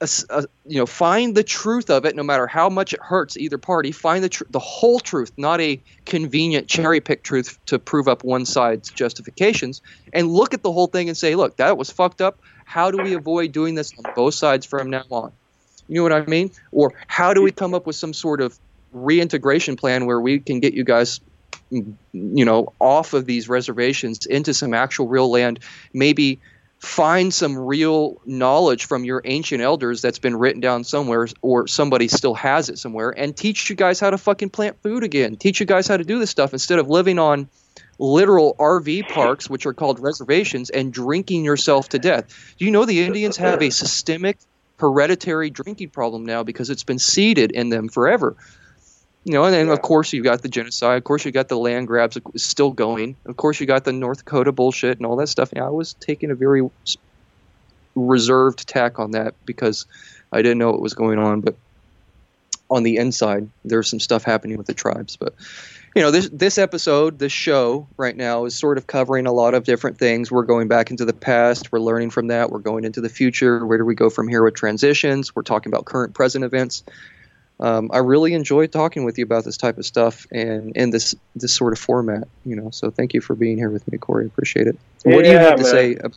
you 0.00 0.78
know, 0.78 0.86
find 0.86 1.34
the 1.34 1.42
truth 1.42 1.90
of 1.90 2.04
it, 2.04 2.14
no 2.14 2.22
matter 2.22 2.46
how 2.46 2.68
much 2.68 2.92
it 2.92 3.00
hurts 3.02 3.36
either 3.36 3.58
party. 3.58 3.90
Find 3.90 4.22
the 4.22 4.28
tr- 4.28 4.44
the 4.50 4.60
whole 4.60 5.00
truth, 5.00 5.32
not 5.36 5.60
a 5.60 5.80
convenient 6.06 6.68
cherry 6.68 7.00
pick 7.00 7.24
truth 7.24 7.58
to 7.66 7.78
prove 7.78 8.06
up 8.06 8.22
one 8.22 8.44
side's 8.44 8.90
justifications, 8.90 9.82
and 10.12 10.28
look 10.28 10.54
at 10.54 10.62
the 10.62 10.70
whole 10.70 10.86
thing 10.86 11.08
and 11.08 11.16
say, 11.16 11.34
look, 11.34 11.56
that 11.56 11.76
was 11.76 11.90
fucked 11.90 12.20
up. 12.20 12.38
How 12.64 12.90
do 12.90 13.02
we 13.02 13.14
avoid 13.14 13.50
doing 13.52 13.74
this 13.74 13.92
on 13.98 14.12
both 14.14 14.34
sides 14.34 14.64
from 14.66 14.90
now 14.90 15.04
on? 15.10 15.32
You 15.88 15.96
know 15.96 16.02
what 16.04 16.12
I 16.12 16.24
mean? 16.26 16.52
Or 16.70 16.92
how 17.06 17.34
do 17.34 17.42
we 17.42 17.50
come 17.50 17.74
up 17.74 17.86
with 17.86 17.96
some 17.96 18.12
sort 18.12 18.40
of 18.40 18.56
reintegration 18.92 19.76
plan 19.76 20.06
where 20.06 20.20
we 20.20 20.38
can 20.38 20.60
get 20.60 20.74
you 20.74 20.84
guys, 20.84 21.20
you 21.70 22.44
know, 22.44 22.72
off 22.78 23.14
of 23.14 23.26
these 23.26 23.48
reservations 23.48 24.26
into 24.26 24.54
some 24.54 24.74
actual 24.74 25.08
real 25.08 25.30
land? 25.30 25.60
Maybe 25.92 26.40
find 26.78 27.34
some 27.34 27.58
real 27.58 28.20
knowledge 28.24 28.86
from 28.86 29.04
your 29.04 29.20
ancient 29.24 29.60
elders 29.60 30.00
that's 30.00 30.20
been 30.20 30.36
written 30.36 30.60
down 30.60 30.84
somewhere 30.84 31.26
or 31.42 31.66
somebody 31.66 32.06
still 32.06 32.34
has 32.34 32.68
it 32.68 32.78
somewhere 32.78 33.10
and 33.10 33.36
teach 33.36 33.68
you 33.68 33.74
guys 33.74 33.98
how 33.98 34.10
to 34.10 34.18
fucking 34.18 34.50
plant 34.50 34.80
food 34.82 35.02
again. 35.02 35.36
Teach 35.36 35.58
you 35.58 35.66
guys 35.66 35.88
how 35.88 35.96
to 35.96 36.04
do 36.04 36.18
this 36.18 36.30
stuff 36.30 36.52
instead 36.52 36.78
of 36.78 36.88
living 36.88 37.18
on 37.18 37.48
literal 37.98 38.54
RV 38.60 39.08
parks, 39.08 39.50
which 39.50 39.66
are 39.66 39.74
called 39.74 39.98
reservations, 39.98 40.70
and 40.70 40.92
drinking 40.92 41.44
yourself 41.44 41.88
to 41.88 41.98
death. 41.98 42.54
Do 42.58 42.64
you 42.64 42.70
know 42.70 42.84
the 42.84 43.04
Indians 43.04 43.36
have 43.38 43.60
a 43.60 43.70
systemic 43.70 44.38
hereditary 44.78 45.50
drinking 45.50 45.90
problem 45.90 46.24
now 46.24 46.44
because 46.44 46.70
it's 46.70 46.84
been 46.84 47.00
seeded 47.00 47.50
in 47.50 47.70
them 47.70 47.88
forever? 47.88 48.36
You 49.28 49.34
know, 49.34 49.44
and 49.44 49.52
then 49.52 49.68
of 49.68 49.82
course 49.82 50.14
you've 50.14 50.24
got 50.24 50.40
the 50.40 50.48
genocide. 50.48 50.96
Of 50.96 51.04
course 51.04 51.26
you've 51.26 51.34
got 51.34 51.48
the 51.48 51.58
land 51.58 51.86
grabs 51.86 52.16
still 52.36 52.70
going. 52.70 53.14
Of 53.26 53.36
course 53.36 53.60
you 53.60 53.66
got 53.66 53.84
the 53.84 53.92
North 53.92 54.24
Dakota 54.24 54.52
bullshit 54.52 54.96
and 54.96 55.04
all 55.04 55.16
that 55.16 55.28
stuff. 55.28 55.50
Yeah, 55.54 55.66
I 55.66 55.68
was 55.68 55.92
taking 56.00 56.30
a 56.30 56.34
very 56.34 56.66
reserved 57.94 58.66
tack 58.66 58.98
on 58.98 59.10
that 59.10 59.34
because 59.44 59.84
I 60.32 60.40
didn't 60.40 60.56
know 60.56 60.70
what 60.70 60.80
was 60.80 60.94
going 60.94 61.18
on. 61.18 61.42
But 61.42 61.56
on 62.70 62.84
the 62.84 62.96
inside, 62.96 63.50
there's 63.66 63.90
some 63.90 64.00
stuff 64.00 64.24
happening 64.24 64.56
with 64.56 64.66
the 64.66 64.72
tribes. 64.72 65.16
But 65.16 65.34
you 65.94 66.00
know, 66.00 66.10
this 66.10 66.30
this 66.32 66.56
episode, 66.56 67.18
this 67.18 67.30
show 67.30 67.86
right 67.98 68.16
now 68.16 68.46
is 68.46 68.54
sort 68.54 68.78
of 68.78 68.86
covering 68.86 69.26
a 69.26 69.32
lot 69.32 69.52
of 69.52 69.64
different 69.64 69.98
things. 69.98 70.32
We're 70.32 70.44
going 70.44 70.68
back 70.68 70.90
into 70.90 71.04
the 71.04 71.12
past. 71.12 71.70
We're 71.70 71.80
learning 71.80 72.10
from 72.10 72.28
that. 72.28 72.50
We're 72.50 72.60
going 72.60 72.84
into 72.84 73.02
the 73.02 73.10
future. 73.10 73.66
Where 73.66 73.76
do 73.76 73.84
we 73.84 73.94
go 73.94 74.08
from 74.08 74.26
here 74.26 74.42
with 74.42 74.54
transitions? 74.54 75.36
We're 75.36 75.42
talking 75.42 75.70
about 75.70 75.84
current 75.84 76.14
present 76.14 76.46
events. 76.46 76.82
Um, 77.60 77.90
I 77.92 77.98
really 77.98 78.34
enjoy 78.34 78.68
talking 78.68 79.04
with 79.04 79.18
you 79.18 79.24
about 79.24 79.44
this 79.44 79.56
type 79.56 79.78
of 79.78 79.86
stuff 79.86 80.26
and 80.30 80.76
in 80.76 80.90
this 80.90 81.14
this 81.34 81.52
sort 81.52 81.72
of 81.72 81.78
format. 81.78 82.28
You 82.44 82.56
know, 82.56 82.70
so 82.70 82.90
thank 82.90 83.14
you 83.14 83.20
for 83.20 83.34
being 83.34 83.56
here 83.56 83.70
with 83.70 83.90
me, 83.90 83.98
Corey. 83.98 84.26
Appreciate 84.26 84.68
it. 84.68 84.78
what 85.02 85.24
do 85.24 85.30
you 85.30 85.34
Yeah, 85.34 85.42
have 85.42 85.56
to 85.56 85.64
man. 85.64 85.72
say? 85.72 85.96
ab- 85.96 86.14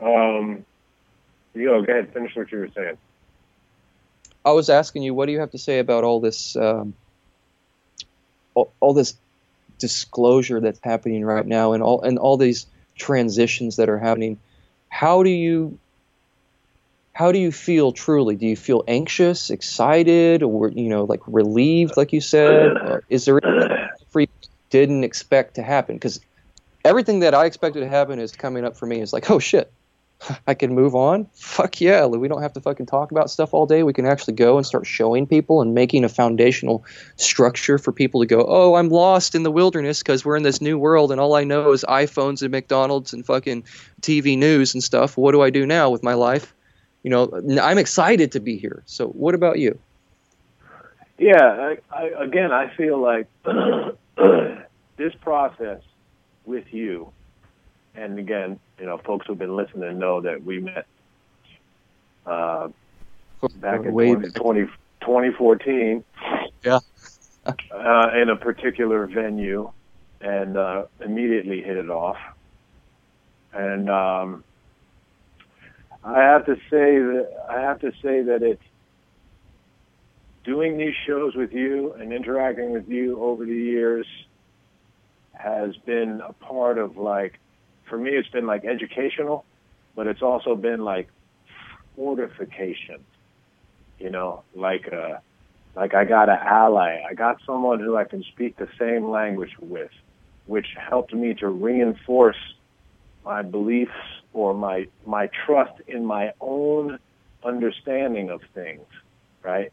Um, 0.00 0.64
you 1.54 1.66
go, 1.66 1.82
go 1.82 1.92
ahead, 1.92 2.12
finish 2.12 2.34
what 2.36 2.50
you 2.52 2.58
were 2.58 2.68
saying. 2.74 2.96
I 4.44 4.52
was 4.52 4.70
asking 4.70 5.02
you, 5.02 5.12
what 5.14 5.26
do 5.26 5.32
you 5.32 5.40
have 5.40 5.50
to 5.50 5.58
say 5.58 5.78
about 5.80 6.04
all 6.04 6.20
this, 6.20 6.56
um, 6.56 6.94
all, 8.54 8.72
all 8.80 8.94
this 8.94 9.14
disclosure 9.78 10.60
that's 10.60 10.80
happening 10.82 11.24
right 11.24 11.46
now, 11.46 11.72
and 11.72 11.82
all 11.82 12.00
and 12.02 12.18
all 12.18 12.36
these 12.36 12.66
transitions 12.96 13.76
that 13.76 13.88
are 13.88 13.98
happening? 13.98 14.38
How 14.88 15.22
do 15.22 15.30
you, 15.30 15.78
how 17.18 17.32
do 17.32 17.38
you 17.40 17.50
feel 17.50 17.90
truly? 17.90 18.36
Do 18.36 18.46
you 18.46 18.54
feel 18.54 18.84
anxious, 18.86 19.50
excited, 19.50 20.44
or 20.44 20.68
you 20.68 20.88
know, 20.88 21.02
like 21.02 21.20
relieved, 21.26 21.96
like 21.96 22.12
you 22.12 22.20
said? 22.20 22.76
Or 22.76 23.02
is 23.08 23.24
there 23.24 23.44
anything 23.44 24.28
didn't 24.70 25.02
expect 25.02 25.56
to 25.56 25.64
happen? 25.64 25.96
Because 25.96 26.20
everything 26.84 27.18
that 27.20 27.34
I 27.34 27.46
expected 27.46 27.80
to 27.80 27.88
happen 27.88 28.20
is 28.20 28.30
coming 28.30 28.64
up 28.64 28.76
for 28.76 28.86
me. 28.86 29.00
It's 29.00 29.12
like, 29.12 29.32
oh 29.32 29.40
shit, 29.40 29.72
I 30.46 30.54
can 30.54 30.76
move 30.76 30.94
on. 30.94 31.24
Fuck 31.34 31.80
yeah, 31.80 32.06
we 32.06 32.28
don't 32.28 32.40
have 32.40 32.52
to 32.52 32.60
fucking 32.60 32.86
talk 32.86 33.10
about 33.10 33.30
stuff 33.30 33.52
all 33.52 33.66
day. 33.66 33.82
We 33.82 33.92
can 33.92 34.06
actually 34.06 34.34
go 34.34 34.56
and 34.56 34.64
start 34.64 34.86
showing 34.86 35.26
people 35.26 35.60
and 35.60 35.74
making 35.74 36.04
a 36.04 36.08
foundational 36.08 36.84
structure 37.16 37.78
for 37.78 37.90
people 37.90 38.20
to 38.20 38.28
go, 38.28 38.46
oh, 38.46 38.76
I'm 38.76 38.90
lost 38.90 39.34
in 39.34 39.42
the 39.42 39.50
wilderness 39.50 40.04
because 40.04 40.24
we're 40.24 40.36
in 40.36 40.44
this 40.44 40.60
new 40.60 40.78
world 40.78 41.10
and 41.10 41.20
all 41.20 41.34
I 41.34 41.42
know 41.42 41.72
is 41.72 41.84
iPhones 41.88 42.42
and 42.42 42.52
McDonald's 42.52 43.12
and 43.12 43.26
fucking 43.26 43.64
TV 44.02 44.38
news 44.38 44.72
and 44.72 44.84
stuff. 44.84 45.16
What 45.16 45.32
do 45.32 45.42
I 45.42 45.50
do 45.50 45.66
now 45.66 45.90
with 45.90 46.04
my 46.04 46.14
life? 46.14 46.54
You 47.08 47.14
know, 47.14 47.62
I'm 47.62 47.78
excited 47.78 48.32
to 48.32 48.40
be 48.40 48.58
here. 48.58 48.82
So, 48.84 49.08
what 49.08 49.34
about 49.34 49.58
you? 49.58 49.78
Yeah, 51.16 51.40
I, 51.40 51.78
I, 51.90 52.02
again, 52.22 52.52
I 52.52 52.68
feel 52.76 53.00
like 53.00 53.26
this 54.98 55.14
process 55.22 55.80
with 56.44 56.66
you, 56.70 57.10
and 57.94 58.18
again, 58.18 58.60
you 58.78 58.84
know, 58.84 58.98
folks 58.98 59.26
who've 59.26 59.38
been 59.38 59.56
listening 59.56 59.98
know 59.98 60.20
that 60.20 60.44
we 60.44 60.60
met 60.60 60.86
uh, 62.26 62.68
back 63.54 63.86
in 63.86 63.94
Way 63.94 64.12
20, 64.12 64.28
20 64.32 64.66
2014. 65.00 66.04
Yeah. 66.62 66.80
uh, 67.46 68.10
in 68.20 68.28
a 68.28 68.36
particular 68.36 69.06
venue, 69.06 69.72
and 70.20 70.58
uh, 70.58 70.84
immediately 71.02 71.62
hit 71.62 71.78
it 71.78 71.88
off. 71.88 72.18
And 73.54 73.88
um, 73.88 74.44
I 76.04 76.20
have 76.20 76.46
to 76.46 76.54
say 76.70 76.98
that 76.98 77.28
I 77.50 77.60
have 77.60 77.80
to 77.80 77.90
say 78.02 78.22
that 78.22 78.42
it's 78.42 78.62
doing 80.44 80.78
these 80.78 80.94
shows 81.06 81.34
with 81.34 81.52
you 81.52 81.92
and 81.92 82.12
interacting 82.12 82.70
with 82.72 82.88
you 82.88 83.20
over 83.22 83.44
the 83.44 83.54
years 83.54 84.06
has 85.32 85.76
been 85.86 86.20
a 86.26 86.32
part 86.32 86.78
of 86.78 86.96
like 86.96 87.38
for 87.88 87.98
me 87.98 88.10
it's 88.10 88.28
been 88.28 88.46
like 88.46 88.64
educational 88.64 89.44
but 89.94 90.06
it's 90.06 90.22
also 90.22 90.56
been 90.56 90.80
like 90.84 91.08
fortification 91.96 93.04
you 93.98 94.10
know 94.10 94.42
like 94.54 94.92
uh 94.92 95.18
like 95.76 95.94
I 95.94 96.04
got 96.04 96.28
an 96.28 96.38
ally. 96.42 97.02
I 97.08 97.14
got 97.14 97.36
someone 97.46 97.78
who 97.78 97.96
I 97.96 98.04
can 98.04 98.24
speak 98.32 98.56
the 98.56 98.68
same 98.78 99.10
language 99.10 99.52
with 99.60 99.90
which 100.46 100.66
helped 100.76 101.14
me 101.14 101.34
to 101.34 101.48
reinforce 101.48 102.38
my 103.24 103.42
beliefs 103.42 103.92
or 104.32 104.54
my 104.54 104.86
my 105.06 105.28
trust 105.46 105.80
in 105.86 106.04
my 106.04 106.32
own 106.40 106.98
understanding 107.44 108.30
of 108.30 108.40
things 108.54 108.86
right 109.42 109.72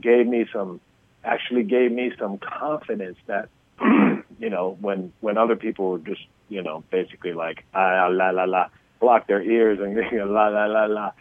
gave 0.00 0.26
me 0.26 0.46
some 0.52 0.80
actually 1.24 1.64
gave 1.64 1.92
me 1.92 2.12
some 2.18 2.38
confidence 2.38 3.18
that 3.26 3.48
you 3.80 4.50
know 4.50 4.76
when 4.80 5.12
when 5.20 5.36
other 5.36 5.56
people 5.56 5.90
were 5.90 5.98
just 5.98 6.22
you 6.48 6.62
know 6.62 6.82
basically 6.90 7.32
like 7.32 7.64
ah, 7.74 8.08
la 8.10 8.30
la 8.30 8.44
la 8.44 8.68
block 9.00 9.26
their 9.26 9.42
ears 9.42 9.78
and 9.80 9.94
la 10.32 10.48
la 10.48 10.66
la 10.66 10.86
la. 10.86 11.12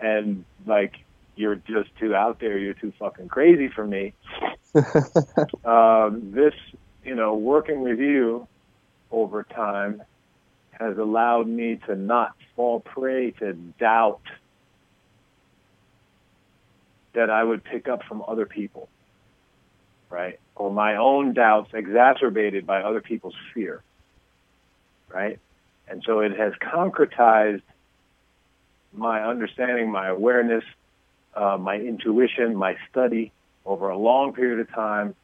And 0.00 0.44
like 0.66 0.94
you're 1.36 1.56
just 1.56 1.94
too 1.98 2.14
out 2.14 2.40
there 2.40 2.58
you're 2.58 2.74
too 2.74 2.92
fucking 2.98 3.28
crazy 3.28 3.68
for 3.68 3.86
me. 3.86 4.12
Um, 5.64 6.32
this 6.34 6.54
you 7.04 7.14
know 7.14 7.34
working 7.36 7.80
with 7.80 8.00
you 8.00 8.46
over 9.10 9.44
time 9.44 10.02
has 10.78 10.98
allowed 10.98 11.46
me 11.46 11.78
to 11.86 11.96
not 11.96 12.34
fall 12.56 12.80
prey 12.80 13.30
to 13.32 13.52
doubt 13.52 14.20
that 17.14 17.30
I 17.30 17.42
would 17.42 17.62
pick 17.64 17.88
up 17.88 18.02
from 18.04 18.22
other 18.26 18.46
people, 18.46 18.88
right? 20.10 20.38
Or 20.56 20.72
my 20.72 20.96
own 20.96 21.32
doubts 21.32 21.70
exacerbated 21.72 22.66
by 22.66 22.82
other 22.82 23.00
people's 23.00 23.36
fear, 23.52 23.82
right? 25.08 25.38
And 25.88 26.02
so 26.04 26.20
it 26.20 26.36
has 26.36 26.52
concretized 26.54 27.62
my 28.92 29.24
understanding, 29.24 29.90
my 29.90 30.08
awareness, 30.08 30.64
uh, 31.34 31.56
my 31.58 31.76
intuition, 31.76 32.56
my 32.56 32.76
study 32.90 33.32
over 33.66 33.88
a 33.88 33.98
long 33.98 34.32
period 34.32 34.60
of 34.60 34.70
time, 34.72 35.14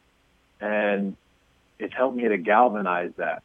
and 0.60 1.16
it's 1.78 1.94
helped 1.94 2.16
me 2.16 2.28
to 2.28 2.38
galvanize 2.38 3.12
that. 3.16 3.42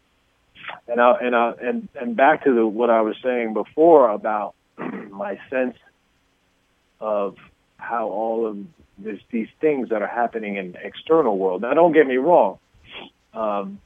And 0.87 1.01
I, 1.01 1.17
and 1.21 1.35
I, 1.35 1.53
and 1.61 1.89
and 1.99 2.15
back 2.15 2.43
to 2.43 2.53
the, 2.53 2.65
what 2.65 2.89
I 2.89 3.01
was 3.01 3.15
saying 3.23 3.53
before 3.53 4.09
about 4.09 4.53
my 4.77 5.39
sense 5.49 5.77
of 6.99 7.35
how 7.77 8.07
all 8.07 8.45
of 8.45 8.57
this, 8.97 9.19
these 9.31 9.47
things 9.59 9.89
that 9.89 10.01
are 10.01 10.07
happening 10.07 10.55
in 10.55 10.73
the 10.73 10.85
external 10.85 11.37
world. 11.37 11.61
Now, 11.61 11.73
don't 11.73 11.91
get 11.91 12.07
me 12.07 12.17
wrong. 12.17 12.59
Um, 13.33 13.79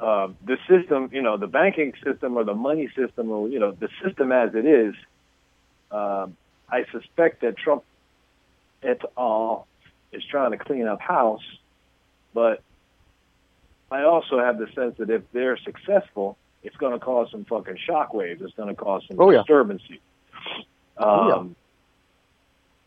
uh, 0.00 0.28
the 0.44 0.58
system, 0.68 1.10
you 1.12 1.22
know, 1.22 1.36
the 1.36 1.46
banking 1.46 1.92
system 2.04 2.36
or 2.36 2.44
the 2.44 2.54
money 2.54 2.88
system, 2.96 3.30
or 3.30 3.48
you 3.48 3.60
know, 3.60 3.72
the 3.72 3.88
system 4.04 4.32
as 4.32 4.54
it 4.54 4.66
is, 4.66 4.94
uh, 5.90 6.26
I 6.68 6.84
suspect 6.90 7.42
that 7.42 7.56
Trump 7.56 7.84
et 8.82 9.00
al. 9.16 9.66
is 10.12 10.22
trying 10.24 10.50
to 10.50 10.58
clean 10.58 10.86
up 10.86 11.00
house, 11.00 11.44
but 12.34 12.62
I 13.90 14.02
also 14.02 14.38
have 14.38 14.58
the 14.58 14.66
sense 14.74 14.96
that 14.98 15.10
if 15.10 15.22
they're 15.32 15.56
successful, 15.58 16.36
it's 16.62 16.76
going 16.76 16.92
to 16.92 16.98
cause 16.98 17.28
some 17.30 17.44
fucking 17.44 17.78
shockwaves. 17.88 18.40
It's 18.42 18.54
going 18.54 18.68
to 18.68 18.74
cause 18.74 19.02
some 19.08 19.20
oh, 19.20 19.30
yeah. 19.30 19.38
disturbances. 19.38 19.98
Um, 20.96 21.08
oh, 21.08 21.28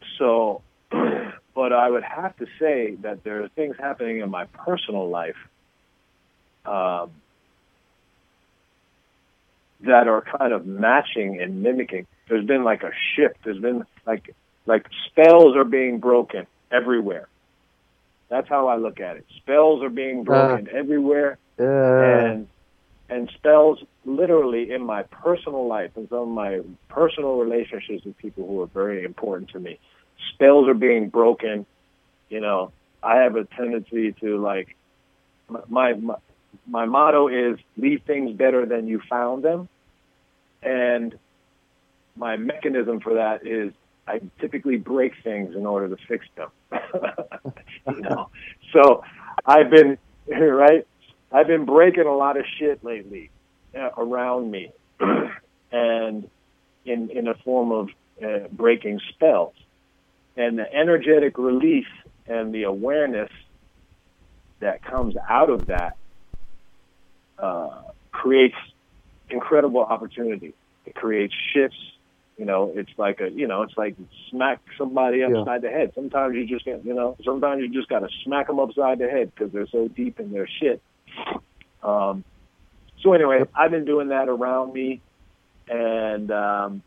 yeah. 0.02 0.08
So, 0.18 0.62
but 1.56 1.74
I 1.74 1.90
would 1.90 2.04
have 2.04 2.36
to 2.38 2.48
say 2.60 2.96
that 3.02 3.24
there 3.24 3.44
are 3.44 3.50
things 3.50 3.76
happening 3.80 4.20
in 4.20 4.30
my 4.32 4.46
personal 4.46 5.10
life 5.10 5.38
um, 6.66 7.12
that 9.82 10.08
are 10.08 10.22
kind 10.22 10.54
of 10.54 10.66
matching 10.66 11.40
and 11.42 11.62
mimicking. 11.62 12.08
There's 12.28 12.46
been 12.46 12.64
like 12.64 12.84
a 12.84 12.92
shift. 13.16 13.38
There's 13.44 13.60
been 13.60 13.86
like 14.06 14.36
like 14.66 14.88
spells 15.06 15.56
are 15.56 15.64
being 15.64 16.00
broken 16.00 16.48
everywhere. 16.72 17.28
That's 18.30 18.50
how 18.50 18.68
I 18.68 18.76
look 18.76 19.00
at 19.00 19.18
it. 19.18 19.26
Spells 19.38 19.82
are 19.84 19.90
being 19.90 20.24
broken 20.24 20.68
uh, 20.68 20.78
everywhere, 20.78 21.38
uh, 21.60 21.64
and 21.64 22.48
and 23.10 23.32
spells 23.36 23.80
literally 24.06 24.72
in 24.72 24.84
my 24.84 25.04
personal 25.04 25.66
life 25.66 25.92
and 25.96 26.10
some 26.10 26.20
of 26.20 26.28
my 26.28 26.60
personal 26.90 27.38
relationships 27.38 28.04
with 28.04 28.18
people 28.18 28.46
who 28.46 28.62
are 28.62 28.68
very 28.68 29.06
important 29.06 29.50
to 29.52 29.60
me 29.60 29.80
spells 30.34 30.68
are 30.68 30.74
being 30.74 31.10
broken. 31.10 31.66
You 32.30 32.42
know, 32.42 32.72
I 33.02 33.18
have 33.18 33.36
a 33.36 33.46
tendency 33.46 34.14
to 34.22 34.38
like 34.42 34.76
my 35.48 35.94
my, 35.94 36.16
my 36.68 36.86
motto 36.86 37.28
is 37.28 37.60
leave 37.78 38.02
things 38.06 38.36
better 38.36 38.66
than 38.66 38.88
you 38.88 39.02
found 39.10 39.44
them, 39.44 39.70
and 40.62 41.18
my 42.16 42.38
mechanism 42.38 43.00
for 43.00 43.16
that 43.16 43.46
is 43.46 43.74
I 44.08 44.22
typically 44.40 44.78
break 44.78 45.14
things 45.24 45.56
in 45.56 45.66
order 45.66 45.90
to 45.90 45.98
fix 46.08 46.26
them. 46.36 46.50
you 47.96 48.02
know, 48.02 48.30
so 48.74 49.04
I've 49.46 49.70
been 49.70 49.98
right. 50.28 50.86
I've 51.32 51.48
been 51.48 51.66
breaking 51.66 52.06
a 52.06 52.16
lot 52.16 52.38
of 52.38 52.46
shit 52.58 52.84
lately 52.84 53.30
uh, 53.78 53.90
around 53.98 54.50
me, 54.50 54.72
and 55.72 56.30
in 56.86 57.10
in 57.10 57.28
a 57.28 57.34
form 57.36 57.72
of 57.72 57.90
uh, 58.24 58.48
breaking 58.52 59.00
spells 59.10 59.54
and 60.38 60.58
the 60.58 60.72
energetic 60.74 61.38
release 61.38 61.88
and 62.28 62.54
the 62.54 62.64
awareness 62.64 63.32
that 64.60 64.84
comes 64.84 65.16
out 65.28 65.50
of 65.50 65.68
that 65.68 65.98
uh, 67.40 67.82
creates 68.12 68.56
incredible 69.30 69.82
opportunity. 69.82 70.54
It 70.86 70.96
creates 70.96 71.34
shifts. 71.54 71.78
You 72.38 72.46
know, 72.46 72.72
it's 72.76 72.92
like 72.98 73.20
a, 73.20 73.30
you 73.32 73.48
know, 73.48 73.64
it's 73.64 73.76
like 73.76 73.96
smack 74.30 74.62
somebody 74.78 75.24
upside 75.24 75.64
yeah. 75.64 75.70
the 75.70 75.76
head. 75.76 75.92
Sometimes 75.96 76.36
you 76.36 76.46
just 76.46 76.66
can't, 76.66 76.86
you 76.86 76.94
know, 76.94 77.18
sometimes 77.24 77.62
you 77.62 77.70
just 77.70 77.90
got 77.90 78.00
to 78.00 78.10
smack 78.24 78.48
them 78.48 78.60
upside 78.60 79.00
the 79.00 79.10
head 79.10 79.32
because 79.34 79.52
they're 79.52 79.68
so 79.68 79.88
deep 79.88 80.20
in 80.20 80.32
their 80.32 80.48
shit. 80.48 80.82
Um, 81.82 82.24
so 83.02 83.14
anyway, 83.14 83.44
I've 83.56 83.72
been 83.72 83.86
doing 83.86 84.10
that 84.10 84.30
around 84.30 84.74
me, 84.74 85.02
and 85.68 86.30
um, 86.32 86.84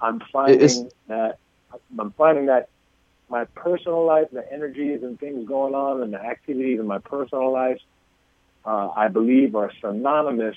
I'm 0.00 0.20
finding 0.32 0.60
it's, 0.60 0.80
that 1.08 1.38
I'm 1.98 2.12
finding 2.12 2.46
that 2.46 2.68
my 3.30 3.46
personal 3.46 4.04
life, 4.04 4.28
the 4.32 4.50
energies 4.52 5.02
and 5.02 5.18
things 5.18 5.48
going 5.48 5.74
on, 5.74 6.02
and 6.02 6.12
the 6.12 6.20
activities 6.20 6.78
in 6.78 6.86
my 6.86 6.98
personal 6.98 7.50
life, 7.50 7.80
uh, 8.66 8.90
I 8.94 9.08
believe 9.08 9.54
are 9.56 9.72
synonymous 9.80 10.56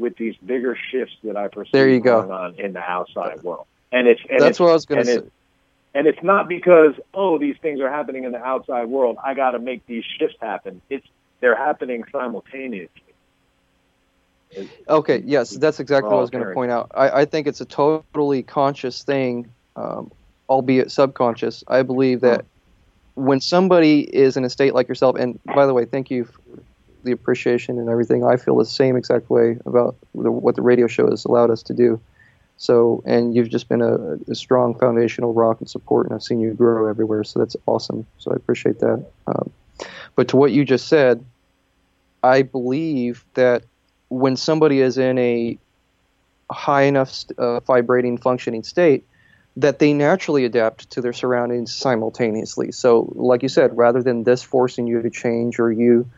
with 0.00 0.16
these 0.16 0.34
bigger 0.44 0.76
shifts 0.90 1.16
that 1.24 1.36
I 1.36 1.48
perceive 1.48 1.72
there 1.72 1.88
you 1.88 2.00
going 2.00 2.28
go. 2.28 2.34
on 2.34 2.54
in 2.58 2.72
the 2.72 2.80
outside 2.80 3.42
world. 3.42 3.66
And 3.92 4.08
it's 4.08 4.20
and 4.28 4.40
that's 4.40 4.50
it's, 4.50 4.60
what 4.60 4.70
I 4.70 4.72
was 4.72 4.86
going 4.86 5.04
to 5.04 5.06
say. 5.06 5.22
And 5.94 6.06
it's 6.06 6.22
not 6.22 6.48
because 6.48 6.94
oh 7.14 7.38
these 7.38 7.56
things 7.62 7.80
are 7.80 7.90
happening 7.90 8.24
in 8.24 8.32
the 8.32 8.42
outside 8.42 8.86
world. 8.86 9.16
I 9.22 9.34
got 9.34 9.52
to 9.52 9.58
make 9.58 9.86
these 9.86 10.04
shifts 10.18 10.36
happen. 10.40 10.80
It's 10.90 11.06
they're 11.40 11.56
happening 11.56 12.04
simultaneously. 12.10 13.02
Okay. 14.88 15.22
Yes, 15.24 15.50
that's 15.50 15.78
exactly 15.78 16.10
what 16.10 16.18
I 16.18 16.20
was 16.20 16.30
going 16.30 16.44
to 16.44 16.52
point 16.54 16.72
out. 16.72 16.90
I, 16.94 17.20
I 17.20 17.24
think 17.24 17.46
it's 17.46 17.60
a 17.60 17.64
totally 17.64 18.42
conscious 18.42 19.04
thing. 19.04 19.50
Um, 19.76 20.10
albeit 20.50 20.90
subconscious. 20.90 21.62
I 21.68 21.82
believe 21.82 22.20
that 22.20 22.44
when 23.14 23.40
somebody 23.40 24.00
is 24.00 24.36
in 24.36 24.44
a 24.44 24.50
state 24.50 24.74
like 24.74 24.88
yourself, 24.88 25.16
and 25.16 25.38
by 25.44 25.64
the 25.64 25.72
way, 25.72 25.84
thank 25.84 26.10
you 26.10 26.28
the 27.02 27.12
appreciation 27.12 27.78
and 27.78 27.88
everything. 27.88 28.24
I 28.24 28.36
feel 28.36 28.56
the 28.56 28.64
same 28.64 28.96
exact 28.96 29.30
way 29.30 29.58
about 29.66 29.96
the, 30.14 30.30
what 30.30 30.56
the 30.56 30.62
radio 30.62 30.86
show 30.86 31.08
has 31.10 31.24
allowed 31.24 31.50
us 31.50 31.62
to 31.64 31.74
do. 31.74 32.00
So, 32.56 33.02
and 33.06 33.34
you've 33.34 33.48
just 33.48 33.68
been 33.68 33.80
a, 33.80 34.18
a, 34.30 34.34
strong 34.34 34.78
foundational 34.78 35.32
rock 35.32 35.60
and 35.60 35.70
support, 35.70 36.06
and 36.06 36.14
I've 36.14 36.22
seen 36.22 36.40
you 36.40 36.52
grow 36.52 36.88
everywhere. 36.88 37.24
So 37.24 37.38
that's 37.38 37.56
awesome. 37.64 38.06
So 38.18 38.32
I 38.32 38.36
appreciate 38.36 38.80
that. 38.80 39.06
Um, 39.26 39.50
but 40.14 40.28
to 40.28 40.36
what 40.36 40.52
you 40.52 40.66
just 40.66 40.86
said, 40.88 41.24
I 42.22 42.42
believe 42.42 43.24
that 43.32 43.64
when 44.10 44.36
somebody 44.36 44.80
is 44.82 44.98
in 44.98 45.16
a 45.18 45.58
high 46.50 46.82
enough 46.82 47.24
uh, 47.38 47.60
vibrating, 47.60 48.18
functioning 48.18 48.62
state, 48.62 49.06
that 49.56 49.78
they 49.78 49.92
naturally 49.92 50.44
adapt 50.44 50.90
to 50.90 51.00
their 51.00 51.12
surroundings 51.12 51.74
simultaneously. 51.74 52.72
So, 52.72 53.12
like 53.14 53.42
you 53.42 53.48
said, 53.48 53.76
rather 53.76 54.02
than 54.02 54.24
this 54.24 54.42
forcing 54.42 54.86
you 54.86 55.02
to 55.02 55.10
change 55.10 55.58
or 55.58 55.72
you 55.72 56.10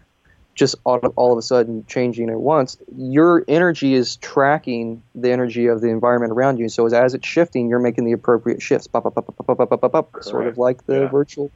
just 0.54 0.74
all, 0.84 0.98
all 1.16 1.32
of 1.32 1.38
a 1.38 1.42
sudden 1.42 1.84
changing 1.86 2.28
at 2.30 2.40
once, 2.40 2.76
your 2.96 3.44
energy 3.48 3.94
is 3.94 4.16
tracking 4.16 5.02
the 5.14 5.30
energy 5.30 5.66
of 5.66 5.80
the 5.80 5.88
environment 5.88 6.32
around 6.32 6.58
you. 6.58 6.68
So, 6.68 6.86
as, 6.86 6.92
as 6.92 7.14
it's 7.14 7.26
shifting, 7.26 7.68
you're 7.68 7.78
making 7.78 8.04
the 8.04 8.12
appropriate 8.12 8.60
shifts, 8.60 8.88
sort 8.92 10.46
of 10.46 10.58
like 10.58 10.86
the 10.86 11.00
yeah. 11.00 11.08
virtual 11.08 11.50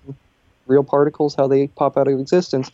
real 0.67 0.83
particles, 0.83 1.35
how 1.35 1.47
they 1.47 1.69
pop 1.69 1.97
out 1.97 2.09
of 2.09 2.19
existence. 2.19 2.71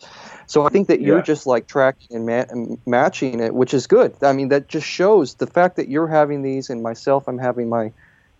So 0.47 0.65
I 0.65 0.69
think 0.69 0.87
that 0.87 1.01
you're 1.01 1.17
Yeah. 1.17 1.23
just 1.23 1.45
like 1.45 1.67
tracking 1.67 2.17
and, 2.17 2.25
ma- 2.25 2.45
and 2.49 2.77
matching 2.85 3.39
it, 3.39 3.53
which 3.53 3.73
is 3.73 3.87
good. 3.87 4.15
I 4.21 4.33
mean, 4.33 4.49
that 4.49 4.67
just 4.67 4.87
shows 4.87 5.35
the 5.35 5.47
fact 5.47 5.75
that 5.75 5.89
you're 5.89 6.07
having 6.07 6.41
these, 6.41 6.69
and 6.69 6.81
myself, 6.81 7.27
I'm 7.27 7.37
having 7.37 7.69
my 7.69 7.91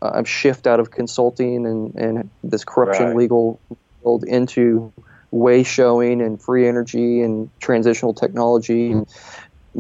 uh, 0.02 0.12
I'm 0.16 0.26
shift 0.26 0.68
out 0.68 0.80
of 0.80 0.92
consulting 0.92 1.66
and 1.66 1.96
and 1.96 2.30
this 2.44 2.64
corruption 2.66 3.08
Right. 3.08 3.16
legal 3.16 3.60
world 4.02 4.24
into 4.26 4.92
way 5.34 5.64
showing 5.64 6.22
and 6.22 6.40
free 6.40 6.68
energy 6.68 7.22
and 7.22 7.50
transitional 7.60 8.14
technology 8.14 8.92
and 8.92 9.08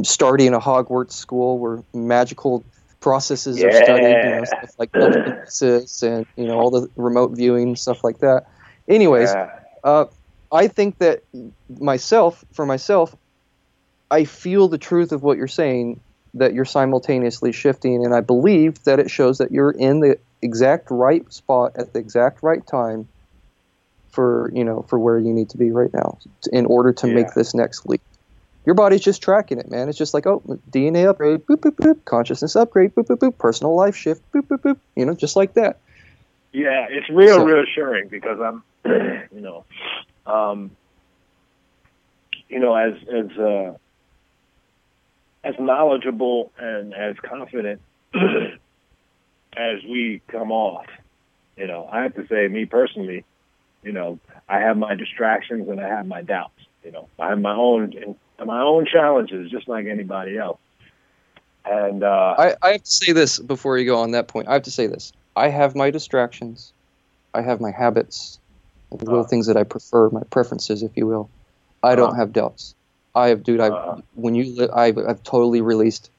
starting 0.03 0.53
a 0.53 0.59
Hogwarts 0.59 1.11
school 1.11 1.59
where 1.59 1.83
magical 1.93 2.65
processes 2.99 3.63
are 3.63 3.71
studied, 3.71 4.17
you 4.23 4.35
know, 4.35 4.43
stuff 4.43 4.71
like 4.79 4.91
telekinesis 4.93 6.01
and 6.01 6.25
you 6.35 6.47
know 6.47 6.57
all 6.57 6.71
the 6.71 6.89
remote 6.95 7.37
viewing 7.37 7.75
stuff 7.75 8.03
like 8.03 8.17
that. 8.19 8.45
Anyways, 8.89 9.29
Yeah. 9.29 9.49
uh, 9.83 10.05
I 10.51 10.67
think 10.67 10.97
that 10.97 11.21
myself, 11.69 12.43
for 12.53 12.65
myself, 12.65 13.15
I 14.09 14.23
feel 14.23 14.67
the 14.67 14.79
truth 14.79 15.11
of 15.11 15.21
what 15.21 15.37
you're 15.37 15.47
saying. 15.47 15.99
That 16.35 16.55
you're 16.55 16.65
simultaneously 16.65 17.51
shifting, 17.51 18.03
and 18.03 18.15
I 18.15 18.21
believe 18.21 18.83
that 18.85 18.99
it 18.99 19.11
shows 19.11 19.37
that 19.37 19.51
you're 19.51 19.69
in 19.69 19.99
the 19.99 20.17
exact 20.41 20.89
right 20.89 21.31
spot 21.31 21.73
at 21.77 21.93
the 21.93 21.99
exact 21.99 22.41
right 22.41 22.65
time 22.65 23.07
for 24.13 24.51
you 24.53 24.63
know 24.63 24.83
for 24.87 24.97
where 24.99 25.17
you 25.19 25.33
need 25.33 25.49
to 25.49 25.57
be 25.57 25.71
right 25.71 25.91
now 25.93 26.17
in 26.51 26.65
order 26.67 26.93
to 26.93 27.07
Yeah. 27.07 27.15
make 27.15 27.33
this 27.33 27.53
next 27.53 27.85
leap. 27.87 28.01
Your 28.65 28.75
body's 28.75 29.01
just 29.01 29.21
tracking 29.21 29.57
it, 29.59 29.69
man. 29.69 29.89
It's 29.89 29.97
just 29.97 30.13
like, 30.13 30.25
oh, 30.25 30.41
DNA 30.71 31.05
upgrade, 31.09 31.45
boop, 31.45 31.57
boop, 31.57 31.75
boop, 31.75 32.05
consciousness 32.05 32.55
upgrade, 32.55 32.95
boop, 32.95 33.07
boop, 33.07 33.17
boop, 33.17 33.37
personal 33.37 33.75
life 33.75 33.95
shift, 33.95 34.21
boop, 34.31 34.43
boop, 34.47 34.59
boop, 34.61 34.77
you 34.95 35.05
know, 35.05 35.13
just 35.13 35.35
like 35.35 35.55
that. 35.55 35.79
Yeah, 36.53 36.87
it's 36.89 37.09
real 37.09 37.39
So- 37.39 37.45
reassuring 37.45 38.07
because 38.07 38.39
I'm, 38.39 38.63
you 38.85 39.41
know, 39.41 39.65
um, 40.25 40.71
you 42.47 42.59
know, 42.59 42.73
as 42.75 42.93
as 43.11 43.37
uh, 43.37 43.73
as 45.43 45.55
knowledgeable 45.59 46.51
and 46.57 46.93
as 46.93 47.15
confident 47.19 47.81
as 49.57 49.83
we 49.83 50.21
come 50.27 50.51
off. 50.51 50.85
You 51.57 51.67
know, 51.67 51.87
I 51.91 52.03
have 52.03 52.15
to 52.15 52.25
say, 52.27 52.47
me 52.47 52.65
personally, 52.65 53.25
you 53.83 53.91
know, 53.91 54.19
I 54.49 54.59
have 54.59 54.77
my 54.77 54.95
distractions 54.95 55.67
and 55.69 55.79
I 55.79 55.87
have 55.87 56.05
my 56.07 56.21
doubts. 56.21 56.59
You 56.83 56.91
know, 56.91 57.07
I 57.19 57.29
have 57.29 57.39
my 57.39 57.55
own 57.55 58.15
my 58.43 58.61
own 58.61 58.85
challenges, 58.85 59.49
just 59.51 59.67
like 59.67 59.85
anybody 59.85 60.37
else. 60.37 60.59
And 61.65 62.03
uh, 62.03 62.35
I, 62.37 62.55
I 62.61 62.71
have 62.73 62.83
to 62.83 62.91
say 62.91 63.13
this 63.13 63.39
before 63.39 63.77
you 63.77 63.85
go 63.85 63.99
on 63.99 64.11
that 64.11 64.27
point. 64.27 64.49
I 64.49 64.53
have 64.53 64.63
to 64.63 64.71
say 64.71 64.87
this. 64.87 65.13
I 65.35 65.47
have 65.47 65.75
my 65.75 65.91
distractions. 65.91 66.73
I 67.33 67.41
have 67.41 67.61
my 67.61 67.71
habits, 67.71 68.37
the 68.91 68.97
little 69.05 69.21
Uh. 69.21 69.27
things 69.27 69.47
that 69.47 69.55
I 69.55 69.63
prefer, 69.63 70.09
my 70.09 70.23
preferences, 70.29 70.83
if 70.83 70.91
you 70.95 71.07
will. 71.07 71.29
I 71.81 71.95
don't 71.95 72.11
Uh. 72.11 72.15
have 72.15 72.33
doubts. 72.33 72.75
I 73.15 73.29
have, 73.29 73.43
dude. 73.43 73.61
I 73.61 73.69
Uh. 73.69 74.01
when 74.15 74.35
you, 74.35 74.43
li- 74.43 74.69
I've, 74.73 74.97
I've 74.97 75.23
totally 75.23 75.61
released 75.61 76.09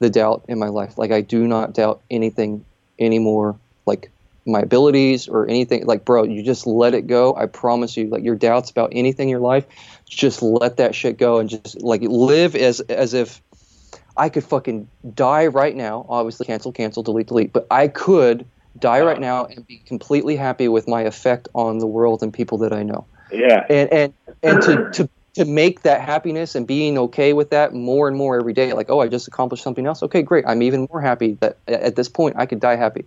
the 0.00 0.10
doubt 0.10 0.44
in 0.48 0.58
my 0.58 0.68
life. 0.68 0.98
Like 0.98 1.12
I 1.12 1.20
do 1.20 1.46
not 1.46 1.72
doubt 1.72 2.00
anything 2.10 2.64
anymore. 2.98 3.54
Like 3.86 4.10
my 4.46 4.60
abilities 4.60 5.28
or 5.28 5.46
anything. 5.46 5.86
Like, 5.86 6.04
bro, 6.04 6.24
you 6.24 6.42
just 6.42 6.66
let 6.66 6.94
it 6.94 7.06
go. 7.06 7.34
I 7.36 7.46
promise 7.46 7.96
you. 7.96 8.08
Like 8.08 8.24
your 8.24 8.36
doubts 8.36 8.70
about 8.70 8.90
anything 8.92 9.28
in 9.28 9.30
your 9.30 9.40
life, 9.40 9.66
just 10.08 10.42
let 10.42 10.78
that 10.78 10.94
shit 10.94 11.18
go 11.18 11.38
and 11.38 11.48
just 11.48 11.82
like 11.82 12.02
live 12.02 12.56
as 12.56 12.80
as 12.80 13.14
if 13.14 13.40
I 14.16 14.28
could 14.28 14.44
fucking 14.44 14.88
die 15.14 15.46
right 15.46 15.74
now. 15.74 16.06
Obviously, 16.08 16.46
cancel, 16.46 16.72
cancel, 16.72 17.02
delete, 17.02 17.28
delete. 17.28 17.52
But 17.52 17.66
I 17.70 17.88
could 17.88 18.46
die 18.78 19.00
right 19.00 19.20
now 19.20 19.46
and 19.46 19.66
be 19.66 19.78
completely 19.78 20.36
happy 20.36 20.68
with 20.68 20.88
my 20.88 21.02
effect 21.02 21.48
on 21.54 21.78
the 21.78 21.86
world 21.86 22.22
and 22.22 22.32
people 22.32 22.58
that 22.58 22.72
I 22.72 22.82
know. 22.82 23.06
yeah, 23.32 23.66
And 23.68 23.92
and 23.92 24.14
and 24.42 24.62
to 24.62 24.90
to 24.92 25.08
to 25.34 25.44
make 25.44 25.82
that 25.82 26.00
happiness 26.00 26.54
and 26.54 26.66
being 26.66 26.98
okay 26.98 27.32
with 27.32 27.50
that 27.50 27.72
more 27.72 28.08
and 28.08 28.16
more 28.16 28.38
every 28.38 28.52
day. 28.52 28.72
Like, 28.72 28.90
oh, 28.90 29.00
I 29.00 29.08
just 29.08 29.28
accomplished 29.28 29.62
something 29.62 29.86
else. 29.86 30.02
Okay, 30.02 30.22
great. 30.22 30.44
I'm 30.46 30.62
even 30.62 30.88
more 30.90 31.00
happy 31.00 31.38
that 31.40 31.58
at 31.68 31.96
this 31.96 32.08
point 32.08 32.36
I 32.38 32.46
could 32.46 32.60
die 32.60 32.76
happy. 32.76 33.04